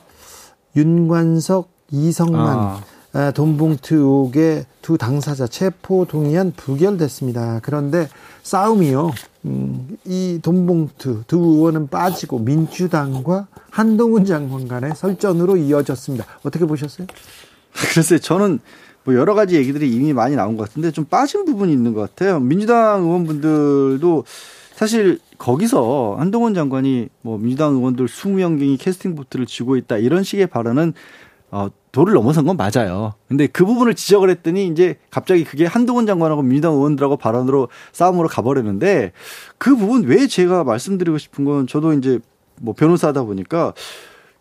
윤관석, 0.75 1.69
이성만 1.91 2.57
아. 2.57 2.81
아, 3.13 3.31
돈봉투 3.31 3.95
의혹의 3.95 4.65
두 4.81 4.97
당사자 4.97 5.47
체포 5.47 6.05
동의안 6.05 6.53
부결됐습니다. 6.55 7.59
그런데 7.61 8.09
싸움이요. 8.43 9.11
음, 9.45 9.97
이 10.05 10.39
돈봉투 10.41 11.23
두 11.27 11.37
의원은 11.37 11.87
빠지고 11.87 12.39
민주당과 12.39 13.47
한동훈 13.69 14.25
장관 14.25 14.67
간의 14.67 14.95
설전으로 14.95 15.57
이어졌습니다. 15.57 16.25
어떻게 16.43 16.65
보셨어요? 16.65 17.07
글쎄 17.93 18.19
저는 18.19 18.59
뭐 19.03 19.15
여러 19.15 19.33
가지 19.33 19.55
얘기들이 19.55 19.91
이미 19.91 20.13
많이 20.13 20.35
나온 20.35 20.57
것 20.57 20.67
같은데 20.67 20.91
좀 20.91 21.05
빠진 21.05 21.45
부분이 21.45 21.71
있는 21.71 21.93
것 21.93 22.01
같아요. 22.01 22.39
민주당 22.39 23.03
의원분들도 23.03 24.23
사실 24.73 25.19
거기서 25.37 26.15
한동훈 26.19 26.53
장관이 26.53 27.09
뭐 27.21 27.37
민주당 27.37 27.73
의원들 27.75 28.05
20명경이 28.07 28.79
캐스팅 28.79 29.15
보트를 29.15 29.45
쥐고 29.45 29.77
있다 29.77 29.97
이런 29.97 30.23
식의 30.23 30.47
발언은 30.47 30.93
어, 31.51 31.67
도를 31.91 32.13
넘어선 32.13 32.45
건 32.45 32.55
맞아요. 32.55 33.13
근데 33.27 33.45
그 33.47 33.65
부분을 33.65 33.93
지적을 33.93 34.29
했더니 34.29 34.67
이제 34.67 34.97
갑자기 35.09 35.43
그게 35.43 35.65
한동훈 35.65 36.05
장관하고 36.05 36.41
민주당 36.41 36.73
의원들하고 36.73 37.17
발언으로 37.17 37.67
싸움으로 37.91 38.29
가버렸는데 38.29 39.11
그 39.57 39.75
부분 39.75 40.03
왜 40.03 40.27
제가 40.27 40.63
말씀드리고 40.63 41.17
싶은 41.17 41.43
건 41.43 41.67
저도 41.67 41.93
이제 41.93 42.19
뭐 42.61 42.73
변호사다 42.73 43.23
보니까 43.23 43.73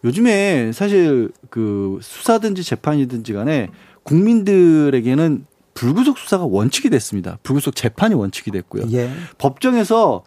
요즘에 0.05 0.71
사실 0.73 1.31
그 1.51 1.99
수사든지 2.01 2.63
재판이든지 2.63 3.33
간에 3.33 3.69
국민들에게는 4.11 5.47
불구속 5.75 6.19
수사가 6.19 6.45
원칙이 6.45 6.91
됐습니다. 6.91 7.39
불구속 7.43 7.77
재판이 7.77 8.15
원칙이 8.15 8.51
됐고요. 8.51 8.85
예. 8.93 9.11
법정에서 9.39 10.25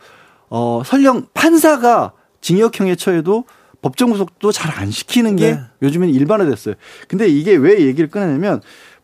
어 0.50 0.82
설령 0.86 1.28
판사가 1.34 2.14
징역형에 2.42 2.96
처해도 2.96 3.44
법정 3.82 4.12
구속도 4.12 4.52
잘 4.52 4.74
안 4.80 4.90
시키는 4.90 5.36
게 5.36 5.56
네. 5.56 5.62
요즘엔 5.82 6.10
일반화됐어요. 6.10 6.76
근데 7.08 7.28
이게 7.28 7.56
왜 7.56 7.82
얘기를 7.82 8.10
꺼내냐면 8.10 8.62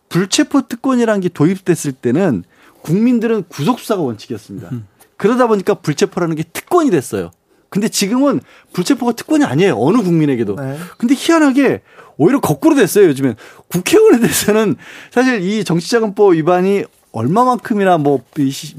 불체포 0.07 0.67
특권이라는 0.67 1.21
게 1.21 1.29
도입됐을 1.29 1.91
때는 1.91 2.43
국민들은 2.81 3.43
구속 3.49 3.79
수사가 3.79 4.01
원칙이었습니다. 4.01 4.69
그러다 5.17 5.47
보니까 5.47 5.73
불체포라는 5.75 6.35
게 6.35 6.43
특권이 6.43 6.89
됐어요. 6.89 7.31
근데 7.67 7.89
지금은 7.89 8.39
불체포가 8.73 9.11
특권이 9.11 9.43
아니에요. 9.43 9.75
어느 9.77 9.97
국민에게도. 10.01 10.55
네. 10.55 10.77
근데 10.97 11.13
희한하게 11.15 11.81
오히려 12.19 12.39
거꾸로 12.39 12.75
됐어요. 12.75 13.07
요즘엔 13.07 13.35
국회의원에 13.69 14.19
대해서는 14.19 14.75
사실 15.09 15.41
이 15.41 15.63
정치자금법 15.63 16.33
위반이 16.33 16.83
얼마만큼이나 17.11 17.97
뭐 17.97 18.21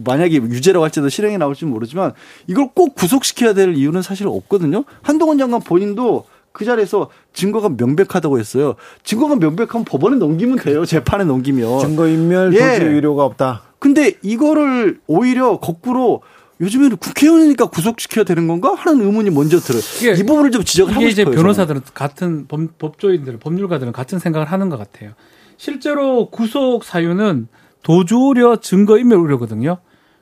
만약에 0.04 0.36
유죄라고 0.36 0.84
할지도 0.84 1.08
실행에 1.08 1.36
나올지 1.36 1.64
모르지만 1.64 2.12
이걸 2.46 2.68
꼭 2.72 2.94
구속시켜야 2.94 3.54
될 3.54 3.74
이유는 3.74 4.02
사실 4.02 4.28
없거든요. 4.28 4.84
한동훈 5.02 5.38
장관 5.38 5.60
본인도 5.60 6.26
그 6.52 6.64
자리에서 6.64 7.08
증거가 7.32 7.68
명백하다고 7.68 8.38
했어요. 8.38 8.74
증거가 9.02 9.36
명백하면 9.36 9.84
법원에 9.84 10.16
넘기면 10.16 10.58
돼요. 10.58 10.84
재판에 10.84 11.24
넘기면. 11.24 11.80
증거인멸 11.80 12.54
예. 12.54 12.78
도주 12.78 12.90
의료가 12.90 13.24
없다. 13.24 13.62
근데 13.78 14.12
이거를 14.22 15.00
오히려 15.06 15.58
거꾸로 15.58 16.22
요즘에는 16.60 16.96
국회의원이니까 16.98 17.66
구속시켜야 17.66 18.24
되는 18.24 18.46
건가 18.46 18.74
하는 18.76 19.00
의문이 19.04 19.30
먼저 19.30 19.58
들어요. 19.58 19.80
이게- 19.98 20.12
이 20.12 20.26
부분을 20.26 20.50
좀 20.50 20.62
지적을 20.62 20.92
하고 20.92 21.00
이게 21.02 21.10
이제 21.12 21.22
싶어요. 21.22 21.34
변호사들은 21.36 21.80
같은 21.94 22.46
법, 22.48 22.76
법조인들, 22.78 23.38
법률가들은 23.38 23.92
같은 23.92 24.18
생각을 24.18 24.46
하는 24.50 24.68
것 24.68 24.76
같아요. 24.78 25.12
실제로 25.56 26.28
구속 26.30 26.84
사유는 26.84 27.48
도주 27.82 28.16
우려, 28.16 28.56
증거 28.56 28.98
인멸 28.98 29.18
우려거든요. 29.18 29.78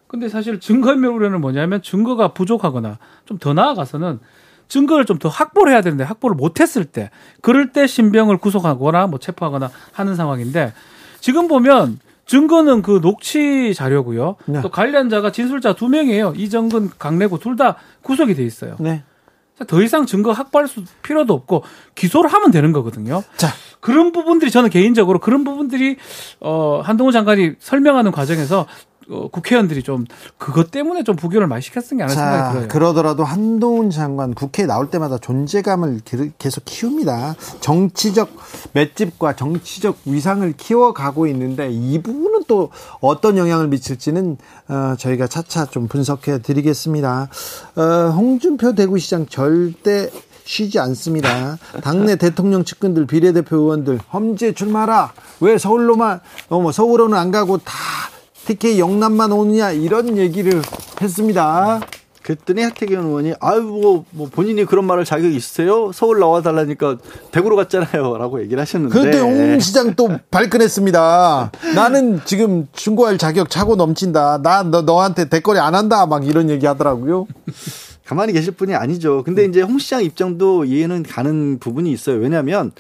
근데 0.07 0.29
사실 0.29 0.61
증거 0.61 0.95
인멸 0.95 1.11
우려는 1.11 1.41
뭐냐면 1.41 1.83
증거가 1.83 2.29
부족하거나 2.29 2.99
좀 3.27 3.39
더 3.39 3.53
나아가서는 3.53 4.21
증거를 4.69 5.07
좀 5.07 5.19
더 5.19 5.29
확보를 5.29 5.73
해야 5.73 5.81
되는데 5.81 6.05
확보를 6.05 6.37
못했을 6.37 6.85
때 6.85 7.11
그럴 7.43 7.73
때 7.73 7.87
신병을 7.87 8.39
구속하거나 8.39 9.07
뭐 9.09 9.19
체포하거나 9.19 9.71
하는 9.93 10.15
상황인데 10.15 10.73
지금 11.21 11.49
보면 11.49 11.99
증거는 12.29 12.83
그 12.83 13.01
녹취 13.01 13.75
자료고요. 13.75 14.37
네. 14.47 14.61
또 14.61 14.69
관련자가 14.69 15.33
진술자 15.33 15.73
두 15.73 15.89
명이에요. 15.89 16.35
이정근, 16.37 16.91
강래구 16.99 17.41
둘 17.41 17.57
다 17.57 17.77
구속이 18.03 18.35
돼 18.35 18.45
있어요. 18.45 18.77
네. 18.79 19.03
더 19.67 19.83
이상 19.83 20.07
증거 20.07 20.31
확보할 20.31 20.69
수 20.69 20.85
필요도 21.03 21.35
없고 21.35 21.65
기소를 21.97 22.33
하면 22.33 22.53
되는 22.53 22.71
거거든요. 22.73 23.25
자, 23.37 23.49
그런 23.81 24.13
부분들이 24.13 24.53
저는 24.53 24.71
개인적으로 24.71 25.19
그런 25.19 25.43
부분들이 25.43 25.97
어 26.39 26.81
한동훈 26.85 27.13
장관이 27.13 27.55
설명하는 27.59 28.13
과정에서 28.13 28.67
어, 29.11 29.29
국회의원들이 29.33 29.83
좀 29.83 30.05
그것 30.37 30.71
때문에 30.71 31.03
좀 31.03 31.17
부결을 31.17 31.47
많이 31.47 31.63
시켰은 31.63 31.97
게 31.97 32.03
아니라 32.03 32.09
생각이 32.09 32.43
자, 32.43 32.53
들어요. 32.53 32.69
그러더라도 32.69 33.25
한동훈 33.25 33.91
장관 33.91 34.35
국회에 34.35 34.67
나올 34.67 34.91
때마다 34.91 35.17
존재감을 35.19 36.01
기- 36.05 36.33
계속 36.39 36.65
키웁니다. 36.67 37.35
정치적 37.61 38.29
맷집과 38.73 39.37
정치적 39.37 39.99
위상을 40.05 40.53
키워가고 40.59 41.27
있는데 41.29 41.71
이 41.71 42.03
부분은 42.03 42.45
또 42.49 42.71
어떤 43.01 43.39
영향을 43.39 43.69
미칠지는 43.69 44.37
어, 44.69 44.95
저희가 44.99 45.27
차차 45.27 45.67
좀 45.67 45.89
분석해 45.89 46.43
드리겠습니다. 46.43 47.29
어, 47.77 47.83
홍준표 48.15 48.75
대구시장 48.75 49.27
절대 49.27 50.11
쉬지 50.45 50.79
않습니다. 50.81 51.59
당내 51.83 52.17
대통령 52.17 52.65
측근들, 52.65 53.07
비례대표 53.07 53.57
의원들 53.57 54.01
험지에 54.13 54.53
출마라. 54.53 55.13
왜 55.41 55.57
서울로만 55.59 56.21
어, 56.49 56.61
뭐 56.61 56.73
서울로는 56.73 57.17
안 57.17 57.31
가고 57.31 57.59
다 57.59 57.73
TK 58.49 58.79
영남만 58.79 59.31
오느냐 59.31 59.73
이런 59.73 60.17
얘기를 60.17 60.63
했습니다. 61.03 61.81
그랬더니 62.23 62.63
하태경 62.63 63.07
의원이 63.07 63.35
아유 63.41 63.61
뭐, 63.61 64.05
뭐 64.11 64.29
본인이 64.31 64.65
그런 64.65 64.87
말을 64.87 65.05
자격 65.05 65.33
있으세요? 65.33 65.93
서울 65.93 66.19
나와 66.19 66.41
달라니까 66.41 66.97
대구로 67.31 67.57
갔잖아요라고 67.57 68.41
얘기를 68.43 68.59
하셨는데 68.61 68.99
그때 68.99 69.21
홍 69.21 69.61
시장 69.61 69.95
또 69.95 70.19
발끈했습니다. 70.31 71.53
나는 71.75 72.21
지금 72.25 72.69
중고할 72.73 73.19
자격 73.19 73.51
차고 73.51 73.77
넘친다. 73.77 74.41
나 74.43 74.63
너, 74.63 74.81
너한테 74.81 75.29
대거리 75.29 75.59
안 75.59 75.75
한다. 75.75 76.07
막 76.07 76.27
이런 76.27 76.49
얘기 76.49 76.65
하더라고요. 76.65 77.27
가만히 78.07 78.33
계실 78.33 78.53
분이 78.53 78.75
아니죠. 78.75 79.23
근데 79.25 79.45
이제 79.45 79.61
홍 79.61 79.79
시장 79.79 80.03
입장도 80.03 80.65
이해는 80.65 81.03
가는 81.03 81.59
부분이 81.59 81.93
있어요. 81.93 82.17
왜냐하면 82.17 82.73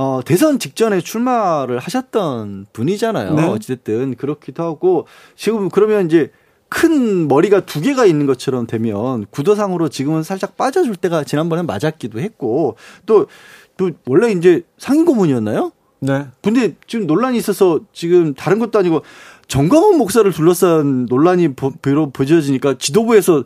어, 0.00 0.20
대선 0.24 0.58
직전에 0.58 1.00
출마를 1.00 1.78
하셨던 1.78 2.66
분이잖아요. 2.72 3.34
네. 3.34 3.44
어찌됐든 3.44 4.14
그렇기도 4.16 4.62
하고 4.62 5.06
지금 5.34 5.68
그러면 5.68 6.06
이제 6.06 6.30
큰 6.68 7.28
머리가 7.28 7.60
두 7.60 7.80
개가 7.80 8.04
있는 8.04 8.26
것처럼 8.26 8.66
되면 8.66 9.26
구도상으로 9.30 9.88
지금은 9.88 10.22
살짝 10.22 10.56
빠져줄 10.56 10.96
때가 10.96 11.24
지난번에 11.24 11.62
맞았기도 11.62 12.20
했고 12.20 12.76
또 13.06 13.26
또 13.78 13.92
원래 14.06 14.30
이제 14.32 14.62
상임 14.76 15.06
고문이었나요? 15.06 15.72
네. 16.00 16.26
근데 16.42 16.74
지금 16.86 17.06
논란이 17.06 17.38
있어서 17.38 17.80
지금 17.92 18.34
다른 18.34 18.58
것도 18.58 18.78
아니고 18.78 19.02
정광훈 19.46 19.96
목사를 19.96 20.30
둘러싼 20.30 21.06
논란이 21.06 21.54
보, 21.54 21.70
비로 21.70 22.10
보여지니까 22.10 22.74
지도부에서 22.78 23.44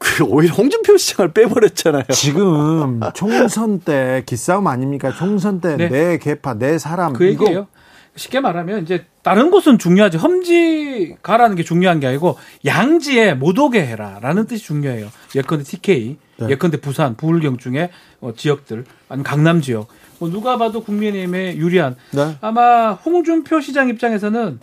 그 0.00 0.24
오히려 0.24 0.54
홍준표 0.54 0.96
시장을 0.96 1.32
빼버렸잖아요. 1.32 2.04
지금 2.10 3.00
총선 3.14 3.80
때 3.80 4.22
기싸움 4.24 4.66
아닙니까? 4.66 5.12
총선 5.12 5.60
때내 5.60 5.88
네. 5.90 6.18
개파, 6.18 6.54
내 6.54 6.78
사람. 6.78 7.12
그 7.12 7.26
얘기예요. 7.26 7.68
쉽게 8.16 8.40
말하면 8.40 8.82
이제 8.82 9.04
다른 9.22 9.50
곳은 9.50 9.78
중요하지 9.78 10.16
험지 10.16 11.16
가라는 11.22 11.54
게 11.54 11.62
중요한 11.62 12.00
게 12.00 12.06
아니고 12.06 12.38
양지에 12.64 13.34
못 13.34 13.58
오게 13.58 13.86
해라라는 13.86 14.46
뜻이 14.46 14.64
중요해요. 14.64 15.08
예컨대 15.36 15.64
TK, 15.64 16.16
네. 16.38 16.48
예컨대 16.48 16.80
부산, 16.80 17.14
부울경 17.16 17.58
중에 17.58 17.90
어, 18.20 18.32
지역들, 18.34 18.86
아니 19.10 19.22
강남 19.22 19.60
지역. 19.60 19.88
뭐 20.18 20.30
누가 20.30 20.56
봐도 20.56 20.82
국민의힘에 20.82 21.56
유리한 21.56 21.96
네. 22.12 22.36
아마 22.40 22.92
홍준표 22.92 23.60
시장 23.60 23.90
입장에서는 23.90 24.60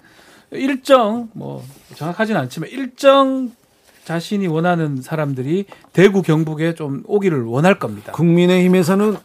일정 0.51 1.29
뭐 1.33 1.63
정확하진 1.95 2.35
않지만 2.37 2.69
일정 2.69 3.51
자신이 4.07 4.47
원하는 4.47 5.01
사람들이 5.01 5.65
대구 5.91 6.21
경북에 6.21 6.75
좀 6.75 7.03
오기를 7.07 7.43
원할 7.43 7.77
겁니다. 7.77 8.13
국민의힘에서는 8.13 9.17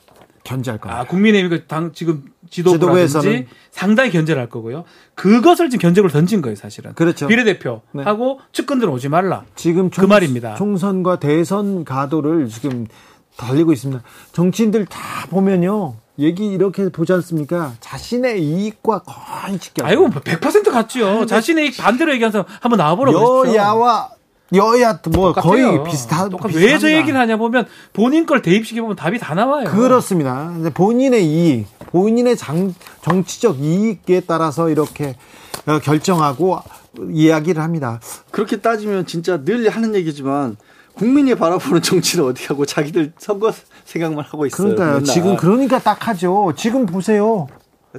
견제할 0.43 0.81
겁니다. 0.81 1.01
아, 1.01 1.05
국민의힘 1.05 1.67
당 1.69 1.93
지금 1.93 2.25
지도부라든지 2.51 3.47
상당히 3.71 4.11
견제를 4.11 4.43
할 4.43 4.49
거고요. 4.49 4.83
그것을 5.15 5.71
지금 5.71 5.83
견제를 5.83 6.11
던진 6.11 6.43
거예요, 6.43 6.57
사실은. 6.57 6.95
그렇죠. 6.95 7.29
비례대표하고 7.29 8.41
측근들 8.51 8.89
오지 8.89 9.09
말라. 9.09 9.45
지금 9.55 9.89
그 9.89 10.05
말입니다. 10.05 10.57
총선과 10.57 11.21
대선 11.21 11.85
가도를 11.85 12.49
지금 12.49 12.89
달리고 13.37 13.73
있습니다. 13.73 14.03
정치인들 14.33 14.87
다 14.87 14.99
보면요. 15.31 15.95
얘기 16.19 16.47
이렇게 16.49 16.89
보지 16.89 17.13
않습니까? 17.13 17.75
자신의 17.79 18.43
이익과 18.43 19.03
거의 19.03 19.61
직결. 19.61 19.87
아이고, 19.87 20.11
100% 20.11 20.73
같죠. 20.73 21.25
자신의 21.27 21.69
이 21.69 21.77
반대로 21.77 22.13
얘기한 22.13 22.33
사람 22.33 22.47
한번 22.61 22.79
나와보라고. 22.79 23.47
여야와 23.47 24.11
여야 24.55 24.99
뭐 25.13 25.33
거의 25.33 25.63
똑같아요. 25.63 25.85
비슷하 25.85 26.29
똑같- 26.29 26.49
비슷합니다. 26.49 26.73
왜저 26.75 26.93
얘기를 26.93 27.19
하냐 27.19 27.37
보면 27.37 27.67
본인 27.93 28.27
걸 28.27 28.43
대입시켜 28.43 28.83
보면 28.83 28.97
답이 28.97 29.19
다 29.19 29.35
나와요. 29.35 29.69
그렇습니다. 29.71 30.53
본인의 30.75 31.25
이익, 31.27 31.67
본인의 31.87 32.37
장, 32.37 32.75
정치적 33.03 33.61
이익에 33.61 34.21
따라서 34.27 34.69
이렇게 34.69 35.17
어, 35.67 35.79
결정하고 35.79 36.59
이야기를 37.11 37.63
합니다. 37.63 38.01
그렇게 38.31 38.57
따지면 38.61 39.07
진짜 39.07 39.43
늘 39.45 39.69
하는 39.71 39.95
얘기지만 39.95 40.57
국민이 40.95 41.35
바라보는 41.35 41.81
정치는 41.81 42.25
어디 42.27 42.45
하고 42.47 42.67
자기들 42.67 43.13
선거 43.19 43.51
생각만 43.87 44.25
하고 44.27 44.45
있어요. 44.45 44.59
그러니까요. 44.75 44.91
맨날. 44.99 45.05
지금 45.05 45.37
그러니까 45.37 45.79
딱 45.79 46.09
하죠. 46.09 46.53
지금 46.57 46.85
보세요. 46.85 47.47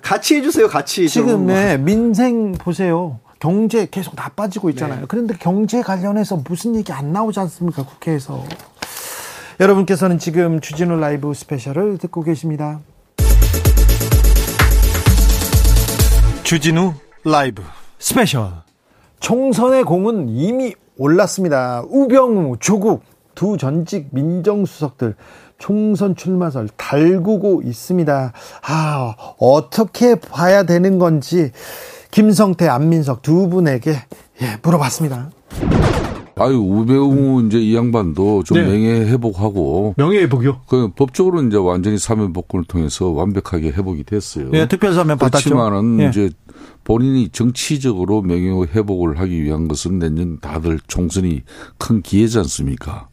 같이 0.01 0.35
해주세요. 0.35 0.67
같이 0.67 1.07
좀. 1.07 1.25
지금의 1.25 1.79
민생 1.79 2.51
보세요. 2.53 3.19
경제 3.43 3.87
계속 3.91 4.15
나빠지고 4.15 4.69
있잖아요. 4.69 5.01
네. 5.01 5.05
그런데 5.05 5.35
경제 5.37 5.81
관련해서 5.81 6.37
무슨 6.47 6.77
얘기 6.77 6.93
안 6.93 7.11
나오지 7.11 7.41
않습니까? 7.41 7.83
국회에서. 7.83 8.41
여러분께서는 9.59 10.17
지금 10.17 10.61
주진우 10.61 10.95
라이브 10.95 11.33
스페셜을 11.33 11.97
듣고 11.97 12.23
계십니다. 12.23 12.79
주진우 16.43 16.93
라이브 17.25 17.61
스페셜. 17.99 18.49
총선의 19.19 19.83
공은 19.83 20.29
이미 20.29 20.73
올랐습니다. 20.97 21.83
우병우, 21.89 22.59
조국 22.61 23.03
두 23.35 23.57
전직 23.57 24.07
민정수석들 24.11 25.17
총선 25.57 26.15
출마설 26.15 26.69
달구고 26.77 27.63
있습니다. 27.65 28.31
아, 28.61 29.15
어떻게 29.37 30.15
봐야 30.15 30.63
되는 30.63 30.97
건지 30.97 31.51
김성태, 32.13 32.67
안민석 32.67 33.23
두 33.23 33.49
분에게 33.49 33.91
예, 34.41 34.57
물어봤습니다. 34.61 35.31
아유 36.35 36.57
우병우 36.57 37.45
이제 37.45 37.59
이 37.59 37.75
양반도 37.75 38.43
좀 38.43 38.57
네. 38.57 38.63
명예 38.67 39.01
회복하고 39.05 39.95
명예 39.97 40.19
회복이요? 40.21 40.61
그 40.67 40.89
법적으로 40.95 41.41
이제 41.43 41.57
완전히 41.57 41.97
사면 41.97 42.31
복권을 42.33 42.65
통해서 42.65 43.09
완벽하게 43.09 43.69
회복이 43.69 44.03
됐어요. 44.03 44.49
예, 44.53 44.67
특별 44.67 44.93
사면 44.93 45.17
받았죠. 45.17 45.49
그렇지만은 45.49 45.99
예. 46.01 46.09
이제 46.09 46.29
본인이 46.83 47.29
정치적으로 47.29 48.21
명예 48.21 48.49
회복을 48.73 49.19
하기 49.19 49.43
위한 49.43 49.67
것은 49.67 49.97
내년 49.97 50.39
다들 50.39 50.79
총선이 50.87 51.41
큰 51.79 52.01
기회지 52.03 52.37
않습니까? 52.39 53.07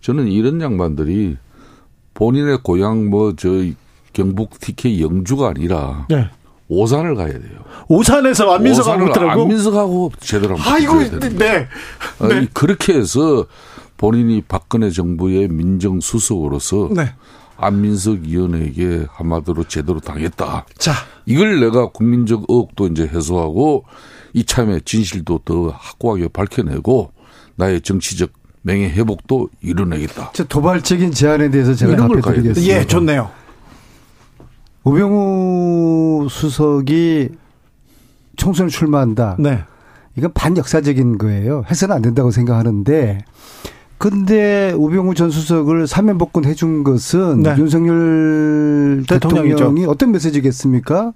저는 0.00 0.28
이런 0.28 0.62
양반들이 0.62 1.36
본인의 2.14 2.60
고향 2.62 3.10
뭐 3.10 3.34
저 3.36 3.48
경북 4.12 4.58
TK 4.60 5.02
영주가 5.02 5.48
아니라 5.50 6.06
네. 6.08 6.28
오산을 6.70 7.16
가야 7.16 7.32
돼요. 7.32 7.64
오산에서 7.88 8.54
안민석하고 8.54 8.92
오산을 8.92 9.10
있더라고. 9.10 9.42
안민석하고 9.42 10.12
제대로 10.20 10.56
한번 10.56 10.72
아이고, 10.72 11.18
네. 11.36 11.68
아니, 12.20 12.54
그렇게 12.54 12.94
해서 12.94 13.46
본인이 13.96 14.40
박근혜 14.40 14.90
정부의 14.90 15.48
민정수석으로서 15.48 16.90
네. 16.94 17.12
안민석 17.56 18.24
의원에게 18.24 19.06
한마디로 19.10 19.64
제대로 19.64 19.98
당했다. 20.00 20.64
자, 20.78 20.92
이걸 21.26 21.60
내가 21.60 21.88
국민적 21.90 22.44
의혹도 22.48 22.86
이제 22.86 23.02
해소하고 23.02 23.84
이참에 24.32 24.80
진실도 24.84 25.40
더 25.44 25.68
확고하게 25.76 26.28
밝혀내고 26.28 27.12
나의 27.56 27.80
정치적 27.82 28.30
명예 28.62 28.88
회복도 28.88 29.48
이뤄내겠다. 29.62 30.30
저 30.34 30.44
도발적인 30.44 31.12
제안에 31.12 31.50
대해서 31.50 31.74
제가 31.74 31.92
이런 31.94 32.08
걸 32.08 32.20
답해 32.22 32.36
드리겠습니다. 32.36 32.74
예, 32.74 32.86
좋네요. 32.86 33.30
우병우 34.84 36.28
수석이 36.30 37.30
총선에 38.36 38.68
출마한다. 38.68 39.36
네. 39.38 39.64
이건 40.16 40.32
반역사적인 40.32 41.18
거예요. 41.18 41.64
해서는 41.70 41.94
안 41.96 42.02
된다고 42.02 42.30
생각하는데 42.30 43.24
근데 43.98 44.72
우병우 44.72 45.14
전 45.14 45.30
수석을 45.30 45.86
사면 45.86 46.16
복권 46.16 46.44
해준 46.46 46.84
것은 46.84 47.42
네. 47.42 47.54
윤석열 47.58 49.04
대통령이죠. 49.06 49.56
대통령이 49.56 49.86
어떤 49.86 50.12
메시지겠습니까? 50.12 51.12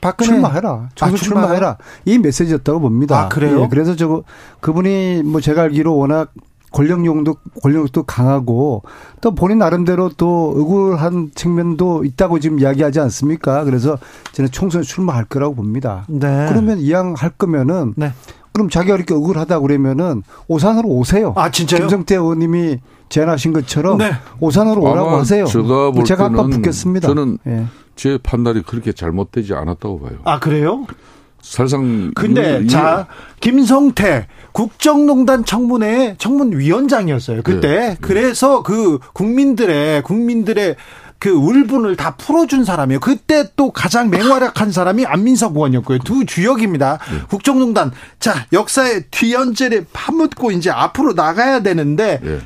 박근혜 0.00 0.32
출마해라. 0.32 0.88
총선 0.96 1.14
아, 1.14 1.16
출마해라? 1.16 1.46
출마해라. 1.46 1.78
이 2.04 2.18
메시지였다고 2.18 2.80
봅니다. 2.80 3.26
아, 3.26 3.28
그래요? 3.28 3.62
예, 3.62 3.68
그래서 3.70 3.94
저 3.94 4.24
그분이 4.60 5.22
뭐 5.22 5.40
제가 5.40 5.62
알기로 5.62 5.96
워낙 5.96 6.32
권력용도 6.72 7.36
권력도 7.62 8.04
강하고 8.04 8.82
또 9.20 9.34
본인 9.34 9.58
나름대로 9.58 10.10
또 10.16 10.54
억울한 10.56 11.30
측면도 11.34 12.04
있다고 12.04 12.40
지금 12.40 12.58
이야기하지 12.58 13.00
않습니까? 13.00 13.64
그래서 13.64 13.98
저는 14.32 14.50
총선에 14.50 14.82
출마할 14.82 15.26
거라고 15.26 15.54
봅니다. 15.54 16.04
네. 16.08 16.46
그러면 16.48 16.78
이왕 16.78 17.14
할 17.16 17.30
거면은 17.30 17.94
네. 17.96 18.12
그럼 18.52 18.68
자기가 18.68 18.96
이렇게 18.96 19.14
억울하다 19.14 19.60
그러면은 19.60 20.22
오산으로 20.48 20.88
오세요. 20.88 21.32
아, 21.36 21.50
진짜요? 21.50 21.80
김성태 21.80 22.16
의원님이 22.16 22.78
제안하신 23.08 23.52
것처럼 23.52 23.98
네. 23.98 24.12
오산으로 24.40 24.82
오라고 24.82 25.10
하세요. 25.10 25.44
제가 25.46 25.90
볼 25.90 26.04
제가 26.04 26.26
아까 26.26 26.36
때는 26.36 26.50
붙겠습니다. 26.50 27.08
저는 27.08 27.38
예. 27.46 27.66
제 27.94 28.18
판단이 28.22 28.62
그렇게 28.62 28.92
잘못되지 28.92 29.54
않았다고 29.54 30.00
봐요. 30.00 30.18
아, 30.24 30.38
그래요? 30.38 30.86
사실상 31.42 32.12
근데 32.14 32.60
이- 32.64 32.68
자 32.68 33.06
김성태 33.40 34.26
국정농단 34.52 35.44
청문회 35.44 36.14
청문위원장이었어요 36.18 37.42
그때 37.42 37.68
네. 37.68 37.96
그래서 38.00 38.62
그 38.62 38.98
국민들의 39.12 40.02
국민들의 40.02 40.76
그 41.18 41.30
울분을 41.30 41.94
다 41.94 42.16
풀어준 42.16 42.64
사람이에요. 42.64 42.98
그때 42.98 43.44
또 43.54 43.70
가장 43.70 44.10
맹활약한 44.10 44.72
사람이 44.72 45.06
안민석 45.06 45.54
의원이었고요. 45.54 45.98
두 46.00 46.26
주역입니다. 46.26 46.98
네. 47.12 47.18
국정농단 47.28 47.92
자 48.18 48.46
역사의 48.52 49.04
뒤연죄를 49.12 49.86
파묻고 49.92 50.50
이제 50.50 50.70
앞으로 50.70 51.12
나가야 51.12 51.60
되는데 51.62 52.20
예. 52.24 52.38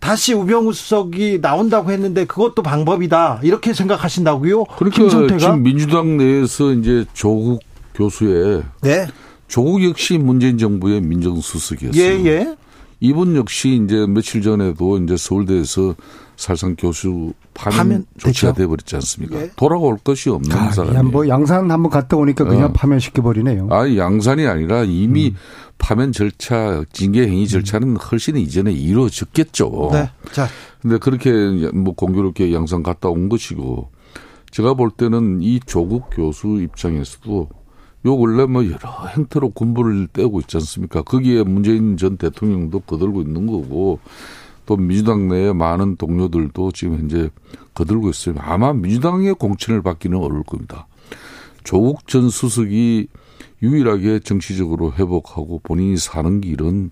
다시 0.00 0.32
우병우 0.32 0.72
수석이 0.72 1.40
나온다고 1.42 1.90
했는데 1.90 2.24
그것도 2.24 2.62
방법이다 2.62 3.40
이렇게 3.42 3.74
생각하신다고요? 3.74 4.64
그러니까 4.64 4.96
김성태가 5.02 5.38
지금 5.38 5.62
민주당 5.62 6.16
내에서 6.16 6.72
이제 6.72 7.04
조국 7.12 7.60
교수의 7.94 8.62
네 8.82 9.06
조국 9.48 9.84
역시 9.84 10.18
문재인 10.18 10.56
정부의 10.58 11.00
민정수석이었어요. 11.02 12.02
예, 12.02 12.24
예. 12.24 12.56
이분 13.00 13.36
역시 13.36 13.82
이제 13.84 14.06
며칠 14.06 14.42
전에도 14.42 14.96
이제 14.98 15.16
서울대에서 15.16 15.94
살상 16.36 16.74
교수 16.76 17.34
파면, 17.52 17.76
파면 17.76 18.06
조치가 18.16 18.52
됐죠. 18.52 18.62
돼버렸지 18.62 18.96
않습니까? 18.96 19.42
예. 19.42 19.50
돌아올 19.56 19.98
것이 19.98 20.30
없는 20.30 20.56
아, 20.56 20.70
사람이에요. 20.70 21.02
뭐 21.04 21.28
양산 21.28 21.70
한번 21.70 21.90
갔다 21.90 22.16
오니까 22.16 22.44
그냥 22.44 22.66
어. 22.66 22.72
파면 22.72 23.00
시켜 23.00 23.20
버리네요. 23.20 23.68
아, 23.70 23.94
양산이 23.94 24.46
아니라 24.46 24.84
이미 24.84 25.30
음. 25.30 25.36
파면 25.78 26.12
절차, 26.12 26.84
징계 26.92 27.26
행위 27.26 27.46
절차는 27.46 27.96
훨씬 27.96 28.36
이전에 28.36 28.72
이루어졌겠죠. 28.72 29.90
네. 29.92 30.10
자, 30.30 30.46
근데 30.80 30.98
그렇게 30.98 31.32
뭐 31.74 31.94
공교롭게 31.94 32.54
양산 32.54 32.82
갔다 32.82 33.08
온 33.08 33.28
것이고 33.28 33.90
제가 34.52 34.74
볼 34.74 34.90
때는 34.90 35.42
이 35.42 35.60
조국 35.66 36.08
교수 36.10 36.60
입장에서도 36.62 37.48
요 38.04 38.16
원래 38.16 38.46
뭐 38.46 38.64
여러 38.66 39.06
행태로 39.06 39.50
군부를 39.50 40.08
떼고 40.08 40.40
있지 40.40 40.56
않습니까? 40.56 41.02
거기에 41.02 41.44
문재인 41.44 41.96
전 41.96 42.16
대통령도 42.16 42.80
거들고 42.80 43.22
있는 43.22 43.46
거고 43.46 44.00
또 44.66 44.76
민주당 44.76 45.28
내에 45.28 45.52
많은 45.52 45.96
동료들도 45.96 46.72
지금 46.72 46.98
현재 46.98 47.30
거들고 47.74 48.10
있어요. 48.10 48.34
아마 48.38 48.72
민주당의 48.72 49.34
공천을 49.34 49.82
받기는 49.82 50.16
어려울 50.18 50.42
겁니다. 50.42 50.86
조국 51.64 52.08
전 52.08 52.28
수석이 52.28 53.08
유일하게 53.62 54.20
정치적으로 54.20 54.92
회복하고 54.92 55.60
본인이 55.62 55.96
사는 55.96 56.40
길은 56.40 56.90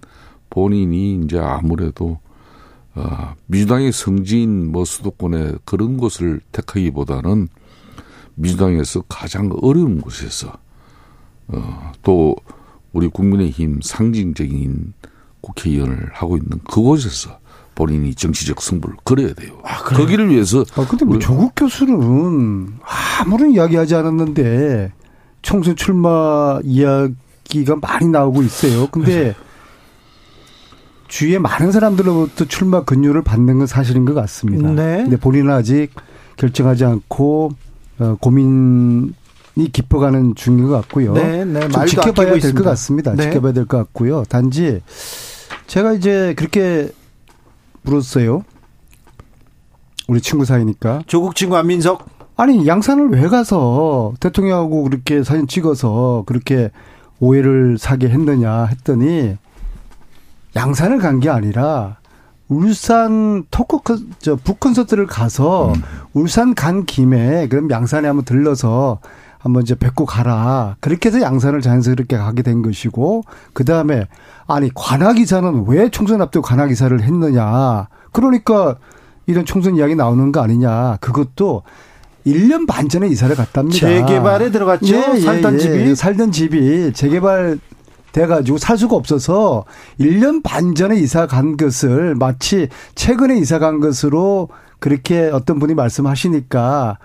본인이 0.48 1.20
이제 1.24 1.38
아무래도 1.38 2.18
어, 2.94 3.34
민주당의 3.46 3.92
성지인 3.92 4.70
뭐 4.70 4.84
수도권에 4.84 5.54
그런 5.64 5.96
곳을 5.96 6.40
택하기보다는 6.52 7.48
민주당에서 8.34 9.02
가장 9.08 9.50
어려운 9.62 10.00
곳에서 10.00 10.58
어, 11.53 11.92
또 12.03 12.36
우리 12.92 13.09
국민의힘 13.09 13.80
상징적인 13.82 14.92
국회의원을 15.40 16.11
하고 16.12 16.36
있는 16.36 16.59
그곳에서 16.68 17.38
본인이 17.74 18.14
정치적 18.14 18.61
승부를 18.61 18.96
걸어야 19.05 19.32
돼요. 19.32 19.59
거기를 19.62 20.28
위해서 20.28 20.64
아, 20.76 20.86
근데 20.86 21.05
뭐 21.05 21.18
조국 21.18 21.53
교수는 21.57 22.74
아무런 23.20 23.53
이야기하지 23.53 23.94
않았는데 23.94 24.92
총선 25.42 25.76
출마 25.76 26.61
이야기가 26.62 27.76
많이 27.80 28.09
나오고 28.09 28.42
있어요. 28.42 28.88
근데 28.88 29.34
주위에 31.09 31.38
많은 31.38 31.72
사람들로부터 31.72 32.44
출마 32.44 32.84
근유를 32.84 33.22
받는 33.22 33.59
건 33.59 33.66
사실인 33.66 34.05
것 34.05 34.14
같습니다. 34.14 34.70
네. 34.70 35.03
근데 35.03 35.16
본인은 35.16 35.51
아직 35.51 35.90
결정하지 36.36 36.84
않고 36.84 37.53
어, 37.98 38.16
고민이 38.20 39.12
깊어가는 39.57 40.34
중인 40.36 40.66
것 40.68 40.70
같고요. 40.82 41.12
네, 41.14 41.44
네, 41.44 41.68
좀 41.68 41.86
지켜봐야 41.86 42.38
될 42.38 42.55
것. 42.55 42.64
같습니다. 42.64 43.14
네. 43.14 43.24
지켜봐야 43.24 43.53
될 43.53 43.66
것 43.66 43.76
같고요. 43.78 44.24
단지 44.28 44.80
제가 45.66 45.92
이제 45.94 46.34
그렇게 46.36 46.90
물었어요. 47.82 48.44
우리 50.09 50.20
친구 50.20 50.44
사이니까. 50.44 51.03
조국 51.07 51.34
친구 51.36 51.57
안민석. 51.57 52.07
아니 52.36 52.66
양산을 52.66 53.11
왜 53.11 53.28
가서 53.28 54.14
대통령하고 54.20 54.84
그렇게 54.84 55.22
사진 55.22 55.46
찍어서 55.46 56.24
그렇게 56.26 56.70
오해를 57.20 57.76
사게 57.78 58.09
했느냐 58.09 58.64
했더니 58.64 59.36
양산을 60.57 60.98
간 60.98 61.20
게 61.20 61.28
아니라 61.28 61.98
울산 62.48 63.44
토크 63.51 63.78
컨- 63.82 64.11
저 64.20 64.36
북콘서트를 64.36 65.07
가서 65.07 65.72
울산 66.14 66.55
간 66.55 66.84
김에 66.86 67.46
그럼 67.48 67.70
양산에 67.70 68.09
한번 68.09 68.24
들러서 68.24 68.98
한번 69.41 69.62
이제 69.62 69.74
뵙고 69.74 70.05
가라. 70.05 70.76
그렇게 70.80 71.09
해서 71.09 71.20
양산을 71.20 71.62
자연스럽게 71.62 72.16
가게 72.16 72.43
된 72.43 72.62
것이고 72.62 73.22
그 73.53 73.64
다음에 73.64 74.07
아니 74.47 74.70
관악이사는 74.74 75.64
왜 75.66 75.88
총선 75.88 76.20
앞두고 76.20 76.47
관악이사를 76.47 77.01
했느냐. 77.03 77.88
그러니까 78.12 78.76
이런 79.26 79.45
총선 79.45 79.76
이야기 79.76 79.95
나오는 79.95 80.30
거 80.30 80.43
아니냐. 80.43 80.99
그것도 81.01 81.62
1년 82.26 82.68
반 82.68 82.88
전에 82.91 83.09
이사를 83.09 83.34
갔답니다. 83.34 83.78
재개발에 83.78 84.51
들어갔죠? 84.51 84.95
예, 84.95 85.12
예, 85.14 85.20
살던 85.20 85.55
예. 85.55 85.59
집이? 85.59 85.95
살던 85.95 86.32
집이 86.32 86.93
재개발 86.93 87.59
돼가지고 88.12 88.59
살 88.59 88.76
수가 88.76 88.97
없어서 88.97 89.64
1년 89.99 90.43
반 90.43 90.74
전에 90.74 90.97
이사 90.97 91.26
간 91.26 91.57
것을 91.57 92.14
마치 92.14 92.68
최근에 92.95 93.38
이사 93.38 93.59
간 93.59 93.80
것으로 93.80 94.49
그렇게 94.80 95.30
어떤 95.32 95.59
분이 95.59 95.74
말씀하시니까 95.74 96.99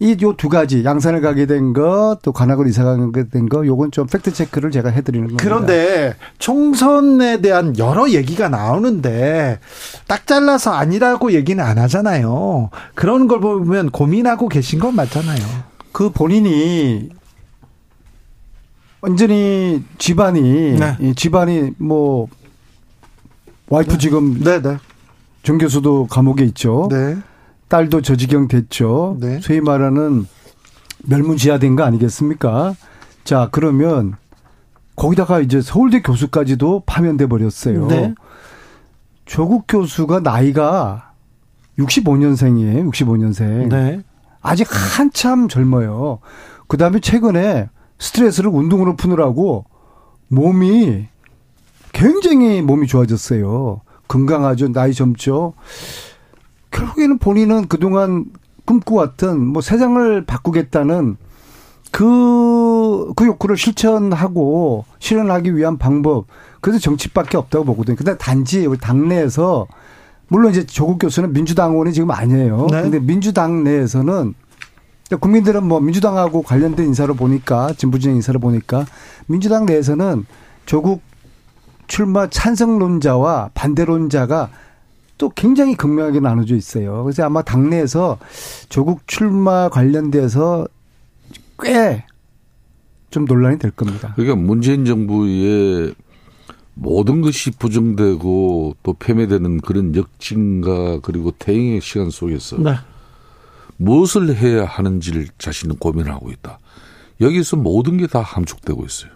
이 0.00 0.16
요 0.22 0.32
두 0.36 0.48
가지 0.48 0.84
양산을 0.84 1.20
가게 1.20 1.46
된것또 1.46 2.32
관악을 2.32 2.68
이사 2.68 2.84
가게 2.84 3.28
된 3.28 3.48
거 3.48 3.66
요건 3.66 3.90
좀 3.90 4.06
팩트 4.06 4.32
체크를 4.32 4.70
제가 4.70 4.90
해드리는 4.90 5.26
겁니다. 5.26 5.42
그런데 5.44 6.14
총선에 6.38 7.40
대한 7.40 7.76
여러 7.78 8.08
얘기가 8.10 8.48
나오는데 8.48 9.58
딱 10.06 10.26
잘라서 10.26 10.72
아니라고 10.72 11.32
얘기는 11.32 11.62
안 11.64 11.78
하잖아요. 11.78 12.70
그런 12.94 13.26
걸 13.26 13.40
보면 13.40 13.90
고민하고 13.90 14.48
계신 14.48 14.78
건 14.78 14.94
맞잖아요. 14.94 15.38
그 15.90 16.10
본인이 16.10 17.08
완전히 19.00 19.82
집안이 19.98 20.78
네. 20.78 20.96
이 21.00 21.14
집안이 21.14 21.72
뭐 21.78 22.28
와이프 23.68 23.98
지금 23.98 24.40
네네. 24.42 24.78
정 25.42 25.58
교수도 25.58 26.06
감옥에 26.08 26.44
있죠. 26.44 26.88
네. 26.90 27.16
딸도 27.68 28.02
저 28.02 28.16
지경 28.16 28.48
됐죠. 28.48 29.16
네. 29.20 29.40
소위 29.40 29.60
말하는 29.60 30.26
멸문지하된 31.04 31.76
거 31.76 31.84
아니겠습니까? 31.84 32.74
자, 33.24 33.48
그러면 33.52 34.16
거기다가 34.96 35.40
이제 35.40 35.60
서울대 35.60 36.02
교수까지도 36.02 36.82
파면돼 36.86 37.26
버렸어요. 37.26 37.86
네. 37.86 38.14
조국 39.26 39.64
교수가 39.68 40.20
나이가 40.20 41.12
65년생이에요. 41.78 42.90
65년생. 42.90 43.68
네. 43.68 44.02
아직 44.40 44.66
한참 44.70 45.48
젊어요. 45.48 46.20
그 46.66 46.76
다음에 46.76 47.00
최근에 47.00 47.68
스트레스를 47.98 48.50
운동으로 48.50 48.96
푸느라고 48.96 49.66
몸이 50.28 51.06
굉장히 51.92 52.62
몸이 52.62 52.86
좋아졌어요. 52.86 53.80
건강하죠. 54.08 54.72
나이 54.72 54.94
젊죠. 54.94 55.54
결국에는 56.70 57.18
본인은 57.18 57.68
그동안 57.68 58.26
꿈꿔왔던 58.64 59.46
뭐 59.46 59.62
세상을 59.62 60.24
바꾸겠다는 60.24 61.16
그, 61.90 63.12
그 63.16 63.26
욕구를 63.26 63.56
실천하고 63.56 64.84
실현하기 64.98 65.56
위한 65.56 65.78
방법. 65.78 66.26
그래서 66.60 66.78
정치밖에 66.78 67.36
없다고 67.36 67.64
보거든요. 67.64 67.96
근데 67.96 68.16
단지 68.18 68.66
우리 68.66 68.78
당내에서 68.78 69.66
물론 70.28 70.50
이제 70.50 70.66
조국 70.66 70.98
교수는 70.98 71.32
민주당 71.32 71.72
의원이 71.72 71.92
지금 71.92 72.10
아니에요. 72.10 72.66
네. 72.70 72.82
근데 72.82 73.00
민주당 73.00 73.64
내에서는 73.64 74.34
국민들은 75.20 75.64
뭐 75.64 75.80
민주당하고 75.80 76.42
관련된 76.42 76.86
인사로 76.88 77.14
보니까 77.14 77.72
진보진영 77.72 78.16
인사로 78.16 78.38
보니까 78.40 78.84
민주당 79.26 79.64
내에서는 79.64 80.26
조국 80.66 81.00
출마 81.86 82.28
찬성론자와 82.28 83.52
반대론자가 83.54 84.50
또 85.18 85.28
굉장히 85.30 85.74
극명하게 85.74 86.20
나눠져 86.20 86.54
있어요. 86.56 87.02
그래서 87.04 87.24
아마 87.24 87.42
당내에서 87.42 88.18
조국 88.68 89.06
출마 89.06 89.68
관련돼서 89.68 90.66
꽤 91.62 92.04
좀 93.10 93.24
논란이 93.24 93.58
될 93.58 93.70
겁니다. 93.70 94.12
그러니까 94.16 94.36
문재인 94.36 94.84
정부의 94.84 95.94
모든 96.74 97.22
것이 97.22 97.50
부정되고 97.52 98.76
또 98.82 98.92
폐매되는 98.92 99.62
그런 99.62 99.96
역진과 99.96 101.00
그리고 101.00 101.30
대응의 101.38 101.80
시간 101.80 102.10
속에서 102.10 102.58
네. 102.58 102.74
무엇을 103.78 104.36
해야 104.36 104.64
하는지를 104.66 105.28
자신은 105.38 105.76
고민하고 105.76 106.30
있다. 106.30 106.58
여기서 107.20 107.56
모든 107.56 107.96
게 107.96 108.06
다 108.06 108.20
함축되고 108.20 108.84
있어요. 108.84 109.10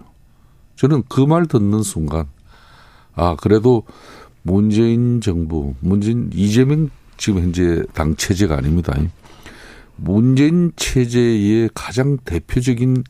저는 0.76 1.03
그 1.09 1.26
말 1.26 1.46
듣는 1.46 1.82
순간, 1.82 2.28
아, 3.14 3.36
그래도 3.36 3.84
문재인 4.43 5.20
정부, 5.20 5.74
문재인, 5.80 6.30
이재명 6.34 6.90
지금 7.16 7.43
현재 7.43 7.82
당 7.93 8.16
체제가 8.16 8.57
아닙니다. 8.57 8.95
문재인 9.97 10.72
체제의 10.76 11.70
가장 11.74 12.18
대표적인 12.24 13.05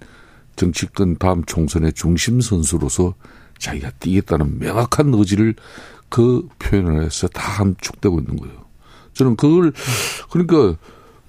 정치권 0.56 1.16
다음 1.16 1.44
총선의 1.44 1.92
중심 1.94 2.40
선수로서 2.40 3.14
자기가 3.58 3.90
뛰겠다는 3.92 4.58
명확한 4.58 5.14
의지를 5.14 5.54
그 6.08 6.46
표현을 6.58 7.04
해서 7.04 7.28
다 7.28 7.60
함축되고 7.60 8.18
있는 8.18 8.36
거예요. 8.36 8.54
저는 9.14 9.36
그걸, 9.36 9.72
그러니까 10.30 10.78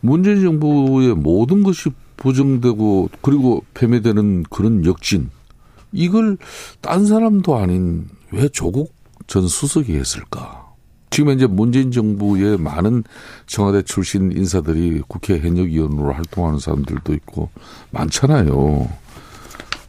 문재인 0.01 0.41
정부의 0.41 1.16
모든 1.16 1.64
것이 1.64 1.89
부정되고 2.18 3.10
그리고 3.22 3.64
폐매되는 3.74 4.43
그런 4.49 4.86
역진 4.86 5.30
이걸 5.91 6.38
딴 6.82 7.06
사람도 7.06 7.56
아닌 7.56 8.08
왜 8.32 8.49
조국 8.49 8.92
전 9.28 9.47
수석이 9.47 9.95
했을까? 9.95 10.74
지금 11.09 11.32
이제 11.32 11.45
문재인 11.45 11.91
정부의 11.91 12.57
많은 12.57 13.03
청와대 13.45 13.84
출신 13.84 14.32
인사들이 14.32 15.03
국회 15.07 15.39
현역위원으로 15.39 16.11
활동하는 16.13 16.57
사람들도 16.59 17.13
있고 17.13 17.49
많잖아요. 17.91 18.89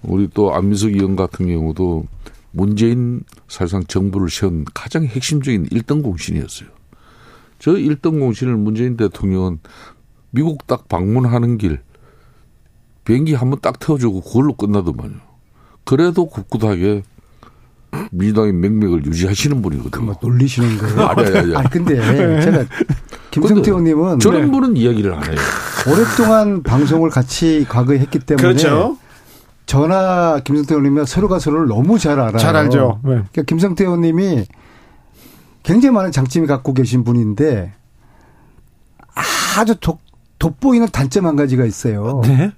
우리 0.03 0.29
또 0.35 0.53
안민석 0.55 0.91
의원 0.91 1.17
같은 1.17 1.49
경우도 1.49 2.07
문재인 2.51 3.23
사실상 3.49 3.85
정부를 3.85 4.29
세운 4.29 4.65
가장 4.75 5.05
핵심적인 5.07 5.67
1등 5.71 6.03
공신이었어요. 6.03 6.69
저 7.59 7.73
1등 7.73 8.21
공신을 8.21 8.57
문재인 8.57 8.97
대통령은 8.99 9.61
미국 10.31 10.67
딱 10.67 10.89
방문하는 10.89 11.57
길 11.57 11.81
비행기 13.05 13.35
한 13.35 13.51
번 13.51 13.61
딱 13.61 13.79
태워주고 13.79 14.21
그걸로 14.21 14.55
끝나더만요. 14.55 15.17
그래도 15.85 16.27
굳굳하게 16.27 17.03
민주당의 18.11 18.53
맥맥을 18.53 19.05
유지하시는 19.07 19.61
분이거든요. 19.63 20.05
뭐 20.05 20.17
놀리시는 20.21 20.79
거예요. 20.79 21.01
아니, 21.07 21.27
아니, 21.27 21.39
아니. 21.39 21.57
아니 21.57 21.71
근데 21.71 22.41
제가 22.41 22.65
김성태 23.31 23.71
의원님은 23.71 24.19
저런 24.21 24.51
분은 24.51 24.77
이야기를 24.77 25.13
안 25.15 25.23
해요. 25.25 25.37
오랫동안 25.91 26.63
방송을 26.63 27.11
같이 27.11 27.67
과거에 27.69 27.99
했기 27.99 28.19
때문에 28.19 28.43
그렇죠. 28.43 28.97
저나 29.67 30.41
김성태 30.45 30.75
의원님이 30.75 31.07
서로가 31.07 31.39
서로를 31.39 31.69
너무 31.69 31.99
잘 31.99 32.21
알아요. 32.21 32.39
잘 32.39 32.55
알죠. 32.57 33.01
네. 33.03 33.11
그러니까 33.11 33.43
김성태 33.43 33.85
의원님이 33.85 34.47
굉장히 35.63 35.95
많은 35.95 36.13
장점이 36.13 36.47
갖고 36.47 36.75
계신 36.75 37.05
분인데 37.05 37.73
아주 39.57 39.75
돋, 39.77 39.99
돋보이는 40.39 40.89
단점 40.93 41.27
한 41.27 41.37
가지가 41.37 41.65
있어요. 41.65 42.21
네. 42.25 42.53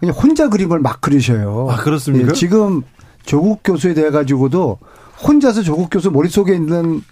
그냥 0.00 0.14
혼자 0.14 0.48
그림을 0.48 0.78
막 0.80 1.00
그리셔요. 1.00 1.68
아, 1.70 1.76
그렇습니까? 1.76 2.28
예, 2.28 2.32
지금 2.32 2.82
조국 3.26 3.60
교수에 3.62 3.92
대해 3.92 4.10
가지고도 4.10 4.78
혼자서 5.22 5.62
조국 5.62 5.90
교수 5.90 6.10
머릿속에 6.10 6.54
있는 6.54 7.02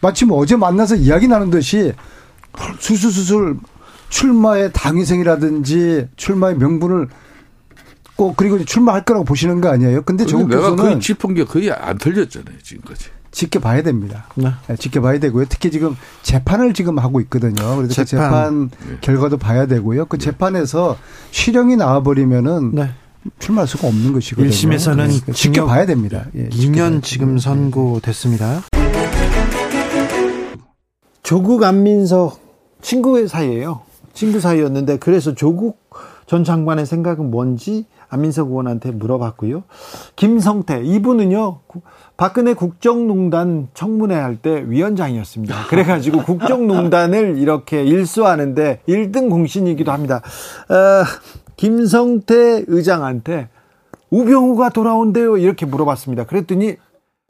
마치 0.00 0.24
뭐 0.24 0.38
어제 0.38 0.56
만나서 0.56 0.96
이야기 0.96 1.28
나눈 1.28 1.50
듯이 1.50 1.92
술술술술 2.78 3.58
출마의 4.08 4.70
당위생이라든지 4.72 6.08
출마의 6.16 6.56
명분을 6.56 7.08
꼭 8.16 8.36
그리고 8.36 8.62
출마할 8.64 9.04
거라고 9.04 9.24
보시는 9.24 9.60
거 9.60 9.68
아니에요? 9.68 10.02
근데 10.02 10.26
조국 10.26 10.48
내가 10.48 10.62
교수는 10.62 10.84
거의 10.84 11.00
짚은 11.00 11.34
게 11.34 11.44
거의 11.44 11.70
안 11.72 11.98
틀렸잖아요, 11.98 12.58
지금까지. 12.62 13.08
지켜봐야 13.30 13.82
됩니다. 13.82 14.26
네. 14.34 14.52
네, 14.68 14.76
지켜봐야 14.76 15.18
되고요. 15.18 15.46
특히 15.48 15.70
지금 15.70 15.96
재판을 16.22 16.74
지금 16.74 16.98
하고 16.98 17.20
있거든요. 17.22 17.76
그래서 17.76 18.02
그 18.02 18.04
재판. 18.04 18.04
재판 18.04 18.70
결과도 19.00 19.38
봐야 19.38 19.66
되고요. 19.66 20.04
그 20.04 20.18
재판에서 20.18 20.98
실형이 21.30 21.76
나와버리면은 21.76 22.72
네. 22.74 22.90
출마할 23.38 23.66
수가 23.68 23.88
없는 23.88 24.12
것이거든요. 24.12 24.50
1심에서는 24.50 24.94
그러니까 24.96 25.32
지켜봐야 25.32 25.86
됩니다. 25.86 26.26
예, 26.34 26.48
지켜봐야 26.48 26.90
2년 26.90 27.02
지금 27.02 27.38
선고됐습니다. 27.38 28.62
조국 31.22 31.62
안민석 31.62 32.40
친구 32.80 33.26
사이예요. 33.26 33.80
친구 34.12 34.40
사이였는데 34.40 34.98
그래서 34.98 35.34
조국 35.34 35.80
전 36.26 36.44
장관의 36.44 36.86
생각은 36.86 37.30
뭔지 37.30 37.86
안민석 38.08 38.48
의원한테 38.50 38.90
물어봤고요. 38.90 39.62
김성태 40.16 40.82
이분은요 40.84 41.60
박근혜 42.18 42.52
국정농단 42.52 43.68
청문회 43.72 44.14
할 44.14 44.36
때 44.36 44.64
위원장이었습니다. 44.66 45.66
그래가지고 45.68 46.22
국정농단을 46.24 47.38
이렇게 47.38 47.82
일수하는데 47.84 48.80
1등 48.86 49.30
공신이기도 49.30 49.92
합니다. 49.92 50.20
어, 50.68 51.04
김성태 51.62 52.64
의장한테 52.66 53.48
우병우가 54.10 54.70
돌아온대요 54.70 55.36
이렇게 55.36 55.64
물어봤습니다. 55.64 56.24
그랬더니 56.24 56.74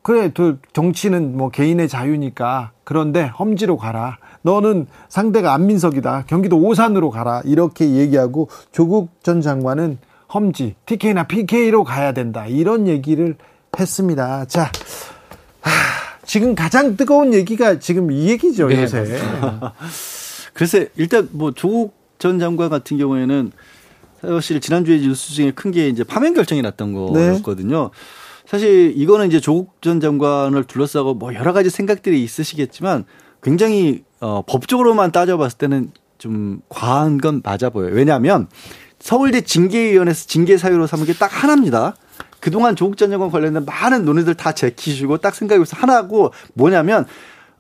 그래, 0.00 0.30
그 0.34 0.58
정치는 0.72 1.36
뭐 1.36 1.50
개인의 1.50 1.86
자유니까 1.86 2.72
그런데 2.82 3.24
험지로 3.26 3.76
가라. 3.76 4.16
너는 4.40 4.86
상대가 5.10 5.52
안민석이다. 5.52 6.24
경기도 6.28 6.56
오산으로 6.56 7.10
가라. 7.10 7.42
이렇게 7.44 7.90
얘기하고 7.90 8.48
조국 8.72 9.10
전 9.22 9.42
장관은 9.42 9.98
험지, 10.32 10.76
TK나 10.86 11.24
PK로 11.26 11.84
가야 11.84 12.12
된다. 12.12 12.46
이런 12.46 12.88
얘기를 12.88 13.36
했습니다. 13.78 14.46
자, 14.46 14.72
하, 15.60 15.70
지금 16.24 16.54
가장 16.54 16.96
뜨거운 16.96 17.34
얘기가 17.34 17.80
지금 17.80 18.10
이 18.10 18.30
얘기죠, 18.30 18.68
네, 18.68 18.80
요새. 18.80 19.04
글쎄, 20.54 20.88
일단 20.96 21.28
뭐 21.32 21.52
조국 21.52 21.94
전 22.18 22.38
장관 22.38 22.70
같은 22.70 22.96
경우에는 22.96 23.52
사실 24.22 24.60
지난주에 24.60 24.98
뉴스 25.00 25.32
중에 25.32 25.50
큰 25.52 25.70
게 25.72 25.88
이제 25.88 26.04
파면 26.04 26.34
결정이 26.34 26.62
났던 26.62 26.92
네. 26.92 27.12
거였거든요. 27.12 27.90
네. 27.92 27.98
사실 28.46 28.92
이거는 28.96 29.28
이제 29.28 29.40
조국 29.40 29.80
전 29.80 30.00
장관을 30.00 30.64
둘러싸고 30.64 31.14
뭐 31.14 31.34
여러 31.34 31.52
가지 31.52 31.70
생각들이 31.70 32.22
있으시겠지만 32.22 33.04
굉장히 33.42 34.04
어 34.20 34.42
법적으로만 34.46 35.10
따져봤을 35.12 35.56
때는 35.58 35.90
좀 36.18 36.60
과한 36.68 37.18
건 37.18 37.40
맞아 37.42 37.70
보여요. 37.70 37.92
왜냐하면 37.94 38.48
서울대 38.98 39.40
징계위원회에서 39.40 40.26
징계 40.26 40.56
사유로 40.56 40.86
삼은 40.86 41.06
게 41.06 41.14
딱 41.14 41.26
하나입니다. 41.42 41.96
그동안 42.40 42.76
조국 42.76 42.96
전 42.96 43.10
장관 43.10 43.30
관련된 43.30 43.64
많은 43.64 44.04
논의들 44.04 44.34
다 44.34 44.52
제키시고 44.52 45.18
딱 45.18 45.34
생각해보서 45.34 45.76
하나고 45.76 46.32
뭐냐면 46.54 47.06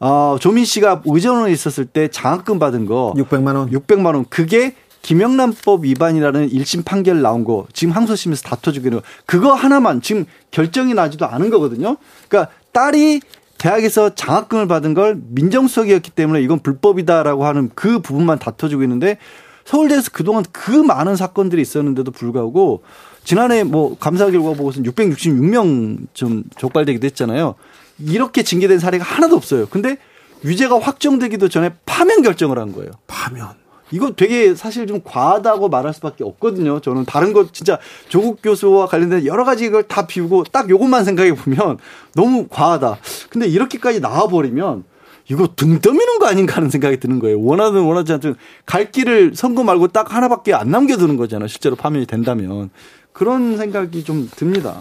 어, 0.00 0.36
조민 0.40 0.64
씨가 0.64 1.02
의전원에 1.04 1.52
있었을 1.52 1.86
때 1.86 2.08
장학금 2.08 2.58
받은 2.58 2.86
거 2.86 3.14
600만 3.16 3.54
원. 3.56 3.70
600만 3.70 4.14
원. 4.14 4.24
그게 4.28 4.74
김영란법 5.02 5.84
위반이라는 5.84 6.48
1심 6.48 6.84
판결 6.84 7.22
나온 7.22 7.44
거 7.44 7.66
지금 7.72 7.92
항소심에서 7.92 8.42
거 8.42 9.02
그거 9.26 9.52
하나만 9.52 10.00
지금 10.00 10.24
결정이 10.50 10.94
나지도 10.94 11.26
않은 11.26 11.50
거거든요. 11.50 11.96
그러니까 12.28 12.52
딸이 12.72 13.20
대학에서 13.58 14.14
장학금을 14.14 14.66
받은 14.66 14.94
걸 14.94 15.20
민정수석이었기 15.28 16.10
때문에 16.12 16.40
이건 16.42 16.60
불법이다라고 16.60 17.46
하는 17.46 17.70
그 17.74 18.00
부분만 18.00 18.38
다퉈주고 18.38 18.82
있는데 18.84 19.18
서울대에서 19.64 20.10
그동안 20.12 20.44
그 20.50 20.70
많은 20.70 21.14
사건들이 21.14 21.62
있었는데도 21.62 22.10
불구하고 22.10 22.82
지난해 23.22 23.62
뭐 23.62 23.96
감사 23.98 24.30
결과 24.30 24.54
보고서는 24.54 24.90
666명 24.90 25.98
좀 26.12 26.42
적발되기도 26.58 27.06
했잖아요. 27.06 27.54
이렇게 28.00 28.42
징계된 28.42 28.80
사례가 28.80 29.04
하나도 29.04 29.36
없어요. 29.36 29.66
근데 29.66 29.96
유죄가 30.44 30.80
확정되기도 30.80 31.48
전에 31.48 31.70
파면 31.86 32.22
결정을 32.22 32.58
한 32.58 32.72
거예요. 32.72 32.90
파면. 33.06 33.61
이거 33.92 34.12
되게 34.12 34.54
사실 34.54 34.86
좀 34.86 35.00
과하다고 35.04 35.68
말할 35.68 35.92
수밖에 35.94 36.24
없거든요. 36.24 36.80
저는 36.80 37.04
다른 37.04 37.32
거 37.32 37.46
진짜 37.52 37.78
조국 38.08 38.40
교수와 38.42 38.86
관련된 38.86 39.26
여러 39.26 39.44
가지 39.44 39.66
이걸 39.66 39.84
다 39.84 40.06
비우고 40.06 40.44
딱 40.50 40.68
요것만 40.68 41.04
생각해 41.04 41.34
보면 41.34 41.78
너무 42.14 42.46
과하다. 42.48 42.98
근데 43.30 43.46
이렇게까지 43.46 44.00
나와 44.00 44.26
버리면 44.26 44.84
이거 45.28 45.46
등 45.54 45.78
떠미는 45.80 46.18
거 46.18 46.26
아닌가 46.26 46.56
하는 46.56 46.68
생각이 46.70 46.98
드는 46.98 47.18
거예요. 47.20 47.40
원하든 47.40 47.82
원하지 47.82 48.12
않든 48.14 48.34
갈 48.66 48.90
길을 48.90 49.32
선거 49.36 49.62
말고 49.62 49.88
딱 49.88 50.12
하나밖에 50.14 50.52
안 50.54 50.70
남겨두는 50.70 51.16
거잖아요. 51.16 51.46
실제로 51.48 51.76
파면이 51.76 52.06
된다면. 52.06 52.70
그런 53.12 53.58
생각이 53.58 54.04
좀 54.04 54.28
듭니다. 54.34 54.80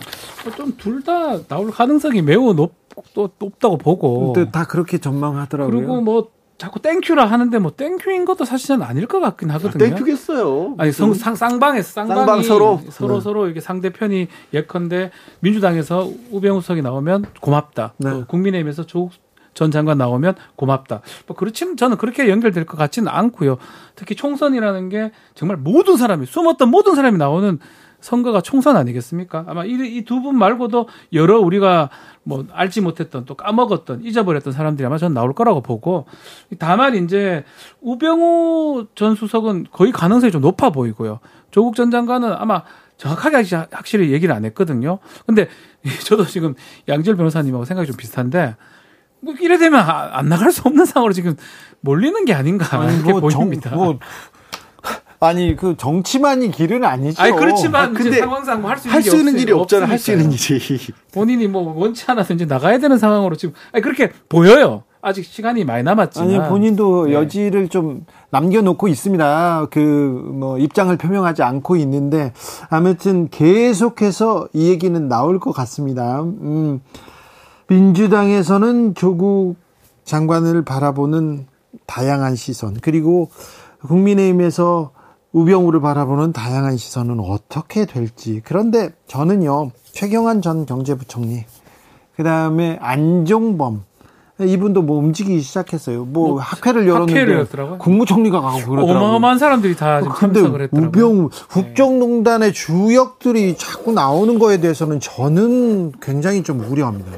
좀 0.56 0.74
둘 0.78 1.04
다 1.04 1.38
나올 1.48 1.70
가능성이 1.70 2.22
매우 2.22 2.54
높, 2.54 2.74
높다고 3.14 3.78
보고. 3.78 4.32
근데 4.34 4.50
다 4.52 4.66
그렇게 4.66 4.98
전망하더라고요. 4.98 5.76
그리고 5.76 6.02
뭐 6.02 6.30
자꾸 6.62 6.80
thank 6.80 7.03
you라 7.03 7.26
하는데 7.26 7.58
뭐 7.58 7.72
thank 7.76 8.00
you인 8.00 8.24
것도 8.24 8.46
사실은 8.46 8.84
아닐 8.84 9.08
것 9.08 9.20
같긴 9.20 9.50
하거든요. 9.50 9.84
아, 9.84 9.90
thank 9.96 10.19
you겠어요. 10.19 10.76
아니 10.78 10.92
성, 10.92 11.12
상, 11.16 11.34
쌍방에 11.34 11.82
쌍방이 11.82 12.20
쌍방 12.20 12.44
서로 12.44 12.80
서로 12.92 13.16
네. 13.16 13.22
서로 13.22 13.48
이게 13.48 13.60
상대편이 13.60 14.28
예컨대 14.54 15.10
민주당에서 15.40 16.08
우병우 16.30 16.62
수석이 16.62 16.84
나오면 16.84 17.26
고맙다. 17.42 17.96
네. 17.98 18.12
또 18.12 18.26
국민의힘에서 18.28 18.86
조국 18.86 19.12
전 19.56 19.72
장관 19.72 19.98
나오면 19.98 20.36
고맙다. 20.56 21.02
뭐 21.26 21.36
그렇지만 21.36 21.78
저는 21.78 21.98
그렇게 21.98 22.30
연결될 22.30 22.68
것 22.68 22.78
같지는 22.78 23.08
않고요. 23.08 23.58
특히 23.96 24.14
총선이라는 24.14 24.90
게 24.90 25.12
정말 25.34 25.58
모든 25.58 25.98
사람이 25.98 26.28
숨었던 26.28 26.70
모든 26.70 26.94
사람이 26.94 27.18
나오는 27.18 27.58
선거가 28.02 28.42
총선 28.42 28.76
아니겠습니까? 28.76 29.46
아마 29.48 29.64
이 29.64 30.04
두분 30.06 30.38
말고도 30.38 30.88
여러 31.14 31.40
우리가 31.40 31.90
뭐 32.24 32.46
알지 32.52 32.82
못했던 32.82 33.26
또 33.26 33.36
까먹었던 33.36 34.04
잊어버렸던 34.04 34.52
사람들이 34.54 34.86
아마 34.86 34.98
저는 34.98 35.14
나올 35.14 35.34
거라고 35.34 35.62
보고 35.62 36.06
다만 36.60 36.96
이제 36.96 37.46
우병우 37.82 38.88
전 38.96 39.16
수석은 39.16 39.68
거의 39.72 39.92
가능성이 39.92 40.32
좀 40.32 40.42
높아 40.42 40.72
보이고요. 40.72 41.20
조국 41.52 41.76
전 41.76 41.92
장관은 41.92 42.34
아마 42.34 42.64
정확하게 42.98 43.44
확실히 43.72 44.12
얘기를 44.12 44.34
안 44.36 44.46
했거든요. 44.46 45.00
근데 45.26 45.48
저도 46.06 46.26
지금 46.26 46.56
양질 46.88 47.16
변호사님하고 47.16 47.66
생각이 47.66 47.88
좀 47.88 47.98
비슷한데 47.98 48.56
뭐 49.22 49.36
이래 49.40 49.58
되면 49.58 49.80
안 49.80 50.30
나갈 50.30 50.52
수 50.52 50.62
없는 50.66 50.86
상황으로 50.86 51.14
지금 51.14 51.36
몰리는 51.82 52.26
게 52.26 52.34
아닌가 52.34 52.80
아니, 52.80 52.96
이렇게 52.96 53.12
뭐 53.12 53.22
보입니다. 53.22 53.70
정, 53.70 53.80
뭐 53.80 54.00
아니 55.24 55.56
그 55.56 55.78
정치만이 55.78 56.50
길은 56.50 56.84
아니죠. 56.84 57.22
아니 57.22 57.32
그렇지만 57.36 57.92
아, 57.92 57.94
근데 57.94 58.18
상황상 58.20 58.62
뭐 58.62 58.72
할수 58.72 59.16
있는, 59.18 59.38
일이 59.38 59.52
없잖아. 59.52 59.86
할 59.88 60.00
수 60.00 60.12
있는 60.12 60.32
일이. 60.32 60.80
본인이 61.14 61.48
뭐 61.48 61.74
원치 61.78 62.04
않아서 62.08 62.34
이제 62.34 62.46
나가야 62.46 62.80
되는 62.80 62.98
상황으로 62.98 63.36
지금 63.36 63.54
아니 63.72 63.84
그렇게 63.84 64.12
보여요. 64.28 64.84
아직 65.04 65.24
시간이 65.26 65.64
많이 65.64 65.84
남았지만 65.84 66.30
아니 66.30 66.50
본인도 66.50 67.06
네. 67.06 67.14
여지를 67.14 67.70
좀 67.70 68.06
남겨놓고 68.32 68.88
있습니다. 68.88 69.68
그 69.70 69.80
뭐 70.42 70.58
입장을 70.58 70.96
표명하지 70.98 71.44
않고 71.44 71.76
있는데 71.78 72.34
아무튼 72.70 73.30
계속해서 73.30 74.48
이 74.54 74.70
얘기는 74.70 75.08
나올 75.08 75.40
것 75.40 75.52
같습니다. 75.52 76.22
음, 76.24 76.82
민주당에서는 77.68 78.96
조국 78.96 79.56
장관을 80.04 80.64
바라보는 80.66 81.46
다양한 81.86 82.36
시선 82.36 82.76
그리고 82.82 83.30
국민의힘에서 83.82 84.92
우병우를 85.34 85.82
바라보는 85.82 86.34
다양한 86.34 86.78
시선은 86.78 87.20
어떻게 87.20 87.86
될지. 87.86 88.42
그런데 88.44 88.92
저는요, 89.08 89.72
최경환 89.92 90.42
전 90.42 90.66
경제부총리, 90.66 91.46
그 92.16 92.24
다음에 92.24 92.78
안종범, 92.82 93.84
이분도 94.40 94.82
뭐 94.82 94.98
움직이기 94.98 95.42
시작했어요. 95.42 96.06
뭐, 96.06 96.30
뭐 96.30 96.40
학회를 96.40 96.88
열었는데 96.88 97.20
학회를 97.20 97.78
국무총리가 97.78 98.42
가고 98.42 98.58
그러더라고요. 98.58 98.96
어마어마한 98.96 99.38
사람들이 99.38 99.76
다 99.76 100.02
참석을 100.02 100.62
했더라고요. 100.64 100.88
우병우 100.88 101.30
네. 101.30 101.46
국정농단의 101.50 102.54
주역들이 102.54 103.56
자꾸 103.58 103.92
나오는 103.92 104.40
거에 104.40 104.60
대해서는 104.60 105.00
저는 105.00 105.94
굉장히 106.02 106.44
좀 106.44 106.60
우려합니다. 106.60 107.12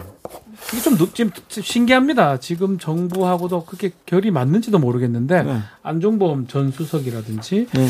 이게 0.73 0.81
좀 0.81 0.97
지금 1.13 1.31
신기합니다. 1.49 2.39
지금 2.39 2.79
정부하고도 2.79 3.65
그렇게 3.65 3.91
결이 4.07 4.31
맞는지도 4.31 4.79
모르겠는데 4.79 5.43
네. 5.43 5.59
안종범 5.83 6.47
전 6.47 6.71
수석이라든지 6.71 7.67
네. 7.71 7.87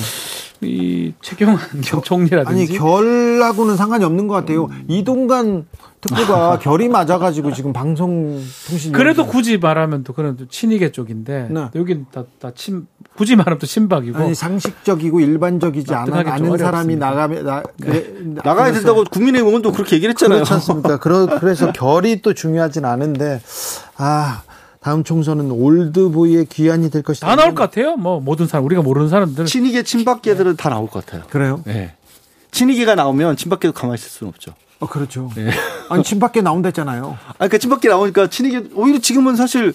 이 0.61 1.13
최경환 1.21 1.59
총리라든지 2.03 2.61
아니 2.61 2.77
결하고는 2.77 3.75
상관이 3.75 4.03
없는 4.05 4.27
것 4.27 4.35
같아요. 4.35 4.65
음. 4.65 4.85
이동관 4.87 5.65
특보가 6.01 6.59
결이 6.63 6.89
맞아가지고 6.89 7.53
지금 7.53 7.73
방송통신 7.73 8.91
그래도 8.91 9.25
굳이 9.25 9.57
말하면 9.57 10.03
또 10.03 10.13
그런 10.13 10.37
친이계 10.49 10.91
쪽인데 10.91 11.49
네. 11.49 11.69
여긴 11.75 12.05
다다친 12.11 12.87
굳이 13.15 13.35
말하면 13.35 13.59
또 13.59 13.67
친박이고 13.67 14.17
아니 14.17 14.33
상식적이고 14.33 15.19
일반적이지 15.19 15.93
않아, 15.93 16.23
않은 16.25 16.57
사람이 16.57 16.95
나가면 16.95 17.45
나, 17.45 17.63
네. 17.77 18.13
나가야 18.43 18.71
된다고 18.73 19.03
국민의힘은 19.03 19.61
또 19.61 19.71
그렇게 19.71 19.95
얘기를 19.95 20.11
했잖아요. 20.11 20.39
그렇지 20.39 20.53
않습니까? 20.53 20.97
그러, 20.99 21.39
그래서 21.39 21.71
결이 21.71 22.21
또 22.21 22.33
중요하진 22.33 22.85
않은데 22.85 23.41
아. 23.97 24.43
다음 24.83 25.05
총선은 25.05 25.49
올드보이의 25.49 26.47
귀환이 26.47 26.89
될 26.91 27.03
것이다. 27.03 27.25
다 27.25 27.35
나올 27.37 27.55
것 27.55 27.63
같아요. 27.63 27.95
뭐 27.95 28.19
모든 28.19 28.47
사람 28.47 28.65
우리가 28.65 28.81
모르는 28.81 29.07
사람들 29.07 29.45
친이계 29.45 29.83
친박계들은 29.83 30.51
네. 30.51 30.57
다 30.57 30.69
나올 30.69 30.89
것 30.89 31.05
같아요. 31.05 31.23
그래요? 31.29 31.61
네. 31.65 31.93
친이계가 32.51 32.95
나오면 32.95 33.37
친박계도 33.37 33.73
가만히 33.73 33.95
있을 33.95 34.09
수는 34.09 34.29
없죠. 34.29 34.53
어, 34.79 34.87
그렇죠. 34.87 35.29
네. 35.35 35.49
아니 35.87 36.03
친박계 36.03 36.41
나온다잖아요. 36.41 37.17
아, 37.27 37.33
그러니까 37.35 37.57
친박계 37.59 37.87
나오니까 37.87 38.27
친이계 38.27 38.71
오히려 38.75 38.99
지금은 38.99 39.37
사실 39.37 39.73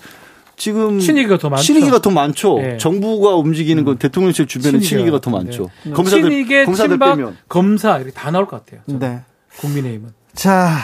지금 0.58 1.00
친이계가 1.00 1.38
더 1.38 1.48
많죠. 1.48 1.62
친이계가 1.62 2.00
더 2.02 2.10
많죠. 2.10 2.58
네. 2.58 2.76
정부가 2.76 3.36
움직이는 3.36 3.84
건 3.84 3.94
음. 3.94 3.98
대통령실 3.98 4.46
주변에 4.46 4.78
친이계가, 4.80 5.20
더 5.20 5.30
많죠. 5.30 5.70
네. 5.84 5.92
검사들 5.92 6.22
친이계, 6.24 6.66
검사들 6.66 6.90
친박, 6.90 7.16
빼면 7.16 7.36
검사 7.48 7.96
이렇게 7.96 8.10
다 8.10 8.30
나올 8.30 8.46
것 8.46 8.62
같아요. 8.66 8.82
저는. 8.86 9.00
네. 9.00 9.22
국민의힘은. 9.56 10.10
자, 10.34 10.76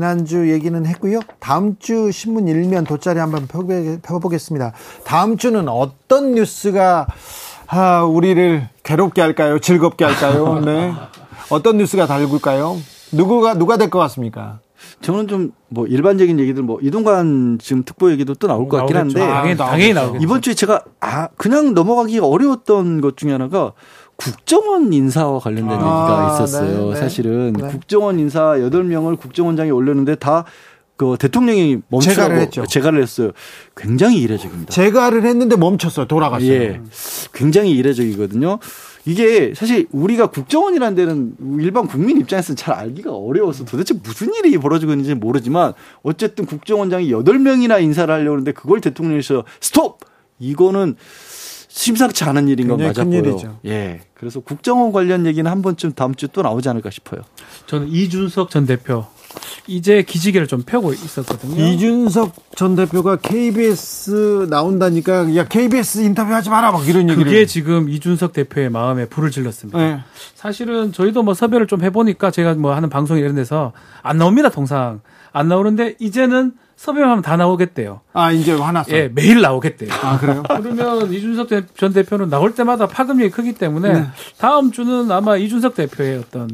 지난주 0.00 0.50
얘기는 0.52 0.84
했고요. 0.84 1.20
다음 1.40 1.78
주 1.78 2.12
신문 2.12 2.48
일면 2.48 2.84
돗자리 2.84 3.18
한번 3.18 3.48
펴보겠습니다. 4.02 4.72
다음 5.04 5.38
주는 5.38 5.66
어떤 5.70 6.34
뉴스가 6.34 7.06
아, 7.68 8.02
우리를 8.02 8.68
괴롭게 8.82 9.22
할까요? 9.22 9.58
즐겁게 9.58 10.04
할까요? 10.04 10.60
네. 10.62 10.92
어떤 11.48 11.78
뉴스가 11.78 12.06
달굴까요? 12.06 12.76
누구가 13.12 13.54
누가 13.54 13.78
될 13.78 13.88
것 13.88 13.98
같습니까? 14.00 14.58
저는 15.00 15.28
좀 15.28 15.52
뭐 15.68 15.86
일반적인 15.86 16.38
얘기들 16.38 16.62
뭐 16.62 16.78
이동관 16.80 17.58
지금 17.60 17.82
특보 17.82 18.10
얘기도 18.12 18.34
또 18.34 18.46
나올 18.46 18.68
것 18.68 18.76
같긴. 18.78 18.96
한데 18.96 19.18
당연히, 19.18 19.56
당연히 19.56 19.92
나오겠죠. 19.94 20.22
이번 20.22 20.40
주에 20.42 20.54
제가 20.54 20.84
아 21.00 21.28
그냥 21.36 21.74
넘어가기가 21.74 22.24
어려웠던 22.24 23.00
것 23.00 23.16
중에 23.16 23.32
하나가 23.32 23.72
국정원 24.16 24.92
인사와 24.92 25.38
관련된 25.40 25.70
아, 25.70 25.74
얘기가 25.74 26.32
있었어요. 26.34 26.86
네, 26.88 26.94
네. 26.94 27.00
사실은 27.00 27.52
네. 27.52 27.68
국정원 27.68 28.18
인사 28.18 28.40
8명을 28.56 29.18
국정원장에 29.18 29.70
올렸는데 29.70 30.16
다 30.16 30.44
그 30.96 31.16
대통령이 31.18 31.82
멈추라고 31.88 32.14
재가를 32.14 32.40
했죠. 32.40 32.66
재가를 32.66 33.02
했어요. 33.02 33.32
굉장히 33.76 34.18
이례적입니다. 34.20 34.72
재가를 34.72 35.24
했는데 35.26 35.56
멈췄어요. 35.56 36.06
돌아갔어요. 36.06 36.50
예. 36.50 36.80
굉장히 37.34 37.72
이례적이거든요. 37.72 38.58
이게 39.04 39.52
사실 39.54 39.86
우리가 39.92 40.28
국정원이라는 40.28 40.96
데는 40.96 41.34
일반 41.60 41.86
국민 41.86 42.18
입장에서는 42.18 42.56
잘 42.56 42.74
알기가 42.74 43.14
어려워서 43.14 43.64
도대체 43.64 43.94
무슨 44.02 44.32
일이 44.34 44.56
벌어지고 44.58 44.92
있는지 44.92 45.14
모르지만 45.14 45.74
어쨌든 46.02 46.46
국정원장이 46.46 47.10
8명이나 47.10 47.82
인사를 47.82 48.12
하려고 48.12 48.32
하는데 48.32 48.52
그걸 48.52 48.80
대통령에서 48.80 49.44
스톱! 49.60 50.00
이거는 50.38 50.96
심상치 51.76 52.24
않은 52.24 52.48
일인 52.48 52.68
건 52.68 52.78
맞았고요. 52.78 53.18
일이죠. 53.18 53.58
예. 53.66 54.00
그래서 54.14 54.40
국정원 54.40 54.92
관련 54.92 55.26
얘기는 55.26 55.48
한 55.48 55.60
번쯤 55.60 55.92
다음 55.92 56.14
주에 56.14 56.26
또 56.32 56.40
나오지 56.40 56.70
않을까 56.70 56.88
싶어요. 56.88 57.20
저는 57.66 57.88
이준석 57.88 58.48
전 58.48 58.64
대표 58.64 59.04
이제 59.66 60.02
기지개를 60.02 60.46
좀 60.46 60.62
펴고 60.62 60.94
있었거든요. 60.94 61.62
이준석 61.62 62.56
전 62.56 62.76
대표가 62.76 63.16
KBS 63.16 64.46
나온다니까 64.48 65.36
야 65.36 65.44
KBS 65.46 65.98
인터뷰하지 65.98 66.48
마라 66.48 66.72
막 66.72 66.88
이런 66.88 67.10
얘기를. 67.10 67.24
그게 67.24 67.44
지금 67.44 67.90
이준석 67.90 68.32
대표의 68.32 68.70
마음에 68.70 69.04
불을 69.04 69.30
질렀습니다. 69.30 69.78
네. 69.78 70.00
사실은 70.34 70.92
저희도 70.92 71.24
뭐 71.24 71.34
섭외를 71.34 71.66
좀 71.66 71.84
해보니까 71.84 72.30
제가 72.30 72.54
뭐 72.54 72.74
하는 72.74 72.88
방송 72.88 73.18
이런 73.18 73.34
데서 73.34 73.74
안 74.00 74.16
나옵니다 74.16 74.48
통상 74.48 75.02
안 75.30 75.48
나오는데 75.48 75.96
이제는 75.98 76.54
섭외하면 76.76 77.22
다 77.22 77.36
나오겠대요. 77.36 78.00
아 78.12 78.32
이제 78.32 78.52
화났어요. 78.52 78.94
예, 78.96 79.08
매일 79.14 79.40
나오겠대요. 79.40 79.90
아 80.02 80.18
그래요? 80.18 80.42
그러면 80.48 81.12
이준석 81.12 81.48
대- 81.48 81.62
전 81.76 81.92
대표는 81.92 82.28
나올 82.28 82.54
때마다 82.54 82.86
파급력이 82.86 83.30
크기 83.30 83.54
때문에 83.54 83.92
네. 83.92 84.06
다음 84.38 84.70
주는 84.72 85.10
아마 85.10 85.36
이준석 85.36 85.74
대표의 85.74 86.18
어떤 86.18 86.50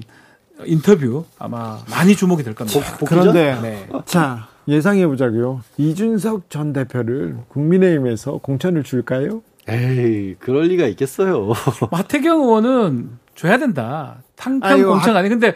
인터뷰 0.64 1.24
아마 1.38 1.78
많이 1.90 2.14
주목이 2.14 2.44
될 2.44 2.54
겁니다. 2.54 2.80
그런데 3.06 3.58
네. 3.60 3.88
자 4.06 4.46
예상해 4.68 5.06
보자고요. 5.08 5.60
이준석 5.76 6.48
전 6.50 6.72
대표를 6.72 7.36
국민의힘에서 7.48 8.38
공천을 8.38 8.84
줄까요? 8.84 9.42
에이, 9.68 10.36
그럴 10.38 10.64
리가 10.66 10.86
있겠어요. 10.86 11.38
뭐 11.46 11.54
하태경 11.90 12.42
의원은 12.42 13.10
줘야 13.34 13.58
된다. 13.58 14.16
탕평 14.36 14.70
아이고, 14.70 14.90
공천 14.90 15.14
하- 15.16 15.20
아니 15.20 15.28
근데 15.28 15.54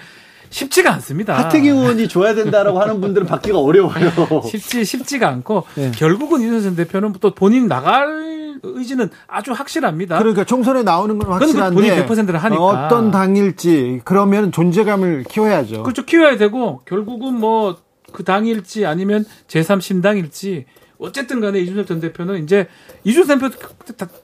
쉽지가 0.50 0.92
않습니다. 0.94 1.36
하태경 1.38 1.78
의원이 1.78 2.08
줘야 2.08 2.34
된다라고 2.34 2.80
하는 2.80 3.00
분들은 3.00 3.26
받기가 3.26 3.58
어려워요. 3.58 4.10
쉽지 4.48 4.84
쉽지가 4.84 5.28
않고 5.28 5.64
네. 5.74 5.90
결국은 5.96 6.40
이준석 6.40 6.62
전 6.62 6.76
대표는 6.76 7.14
또 7.20 7.34
본인 7.34 7.68
나갈 7.68 8.26
의지는 8.62 9.10
아주 9.26 9.52
확실합니다. 9.52 10.18
그러니까 10.18 10.44
총선에 10.44 10.82
나오는 10.82 11.18
건 11.18 11.28
그건 11.28 11.42
확실한데 11.42 11.74
본인이 11.74 11.96
100%를 12.06 12.38
하니까. 12.38 12.62
어떤 12.62 13.10
당일지 13.10 14.00
그러면 14.04 14.50
존재감을 14.50 15.24
키워야죠. 15.28 15.82
그렇죠. 15.82 16.04
키워야 16.04 16.36
되고 16.36 16.80
결국은 16.86 17.34
뭐 17.38 17.76
그 18.12 18.24
당일지 18.24 18.86
아니면 18.86 19.24
제3신당일지 19.48 20.64
어쨌든 20.98 21.40
간에 21.40 21.58
이준석 21.60 21.86
전 21.86 22.00
대표는 22.00 22.42
이제 22.42 22.66
이준석 23.04 23.40
대표 23.40 23.54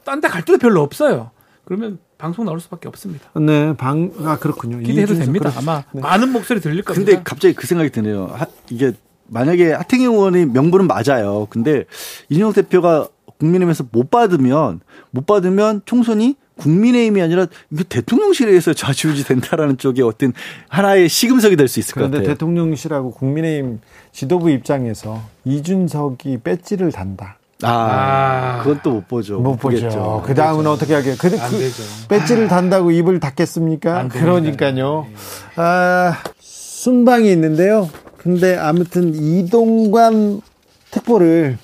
딴 0.05 0.21
데 0.21 0.29
갈 0.29 0.45
데도 0.45 0.59
별로 0.59 0.81
없어요. 0.81 1.31
그러면 1.65 1.99
방송 2.23 2.45
나올 2.45 2.61
수밖에 2.61 2.87
없습니다. 2.87 3.29
네, 3.35 3.75
방, 3.77 4.13
아, 4.25 4.39
그렇군요. 4.39 4.79
기대해도 4.79 5.17
됩니다. 5.17 5.51
그렇- 5.51 5.59
아마 5.61 5.83
네. 5.91 6.01
많은 6.01 6.31
목소리 6.31 6.61
들릴 6.61 6.85
겁니다. 6.85 7.05
근데 7.11 7.21
갑자기 7.25 7.53
그 7.53 7.67
생각이 7.67 7.91
드네요. 7.91 8.27
하- 8.27 8.47
이게 8.71 8.93
만약에 9.27 9.73
하태경 9.73 10.15
의원의 10.15 10.47
명분은 10.47 10.87
맞아요. 10.87 11.49
근데 11.51 11.85
이준석 12.29 12.55
대표가 12.55 13.09
국민의힘에서 13.41 13.87
못 13.91 14.09
받으면 14.13 14.79
못 15.11 15.27
받으면 15.27 15.83
총선이 15.85 16.37
국민의힘이 16.59 17.21
아니라 17.23 17.47
이거 17.73 17.83
대통령실에서 17.89 18.73
좌지우지 18.73 19.25
된다라는 19.25 19.79
쪽에 19.79 20.03
어떤 20.03 20.33
하나의 20.69 21.09
시금석이 21.09 21.57
될 21.57 21.67
수 21.67 21.81
있을 21.81 21.95
것 21.95 22.01
그런데 22.03 22.19
같아요. 22.19 22.35
대통령실하고 22.35 23.11
국민의힘 23.11 23.81
지도부 24.13 24.49
입장에서 24.49 25.21
이준석이 25.45 26.39
배지를 26.45 26.93
단다. 26.93 27.39
아, 27.65 28.61
그건 28.63 28.81
또 28.83 28.91
못 28.93 29.09
보죠. 29.09 29.39
못 29.41 29.57
보겠죠. 29.57 29.87
보죠. 29.87 30.23
그 30.27 30.35
다음은 30.35 30.67
어떻게 30.67 30.95
하게? 30.95 31.15
그, 31.17 31.27
안그 31.41 31.59
되죠. 31.59 31.83
배지를 32.09 32.49
단다고 32.49 32.91
입을 32.91 33.21
닫겠습니까? 33.21 34.09
그러니까요. 34.09 35.07
아, 35.57 36.19
순방이 36.41 37.31
있는데요. 37.33 37.89
근데 38.19 38.57
아무튼 38.57 39.15
이동관 39.15 40.41
특보를 40.91 41.59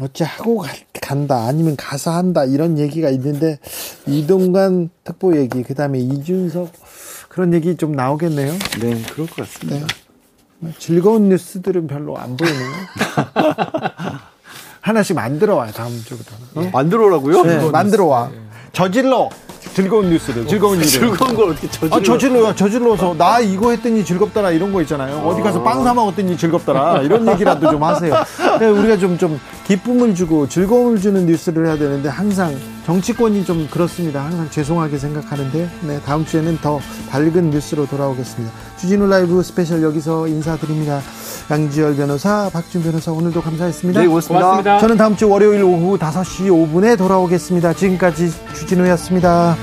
어찌 0.00 0.24
하고 0.24 0.58
가- 0.58 0.72
간다 1.00 1.46
아니면 1.46 1.76
가서 1.76 2.10
한다 2.10 2.44
이런 2.44 2.78
얘기가 2.78 3.10
있는데 3.10 3.58
이동관 4.06 4.88
특보 5.04 5.36
얘기 5.36 5.62
그다음에 5.62 5.98
이준석 5.98 6.72
그런 7.28 7.52
얘기 7.52 7.76
좀 7.76 7.92
나오겠네요. 7.92 8.52
네, 8.80 9.02
그럴 9.12 9.26
것 9.26 9.36
같습니다. 9.36 9.86
즐거운 10.78 11.28
뉴스들은 11.28 11.86
별로 11.86 12.16
안 12.16 12.36
보이네요. 12.36 12.70
하나씩 14.84 15.16
만들어 15.16 15.56
와요 15.56 15.70
다음 15.74 15.98
주부터. 16.04 16.34
어? 16.56 16.70
만들어 16.70 17.06
오라고요? 17.06 17.42
네, 17.44 17.70
만들어 17.70 18.04
와. 18.04 18.30
저질러 18.72 19.30
즐거운 19.74 20.10
뉴스를 20.10 20.46
즐거운 20.46 20.76
일을. 20.76 20.86
즐거운 20.86 21.34
걸 21.34 21.50
어떻게 21.50 21.70
저질러? 21.70 21.96
아, 21.96 22.02
저질러요. 22.02 22.54
저질러서 22.54 23.14
나 23.16 23.40
이거 23.40 23.70
했더니 23.70 24.04
즐겁더라 24.04 24.50
이런 24.50 24.74
거 24.74 24.82
있잖아요. 24.82 25.16
어디 25.26 25.40
가서 25.40 25.62
빵 25.62 25.82
사 25.84 25.94
먹었더니 25.94 26.36
즐겁더라 26.36 27.00
이런 27.00 27.26
얘기라도 27.26 27.70
좀 27.70 27.82
하세요. 27.82 28.14
그러니까 28.36 28.66
우리가 28.78 28.98
좀좀 28.98 29.40
기쁨을 29.66 30.14
주고 30.14 30.48
즐거움을 30.50 31.00
주는 31.00 31.24
뉴스를 31.24 31.66
해야 31.66 31.78
되는데 31.78 32.10
항상 32.10 32.54
정치권이 32.84 33.44
좀 33.44 33.66
그렇습니다. 33.70 34.24
항상 34.24 34.48
죄송하게 34.50 34.98
생각하는데 34.98 35.70
네, 35.82 36.00
다음 36.00 36.24
주에는 36.24 36.58
더 36.58 36.80
밝은 37.10 37.50
뉴스로 37.50 37.86
돌아오겠습니다. 37.86 38.52
주진우 38.78 39.06
라이브 39.06 39.42
스페셜 39.42 39.82
여기서 39.82 40.28
인사드립니다. 40.28 41.00
양지열 41.50 41.96
변호사, 41.96 42.50
박지훈 42.52 42.82
변호사 42.82 43.10
오늘도 43.12 43.40
감사했습니다. 43.40 44.00
네, 44.00 44.06
고맙습니다. 44.06 44.44
고맙습니다. 44.44 44.78
저는 44.78 44.96
다음 44.96 45.16
주 45.16 45.28
월요일 45.28 45.62
오후 45.62 45.98
5시 45.98 46.48
5분에 46.48 46.98
돌아오겠습니다. 46.98 47.72
지금까지 47.72 48.30
주진우였습니다. 48.54 49.56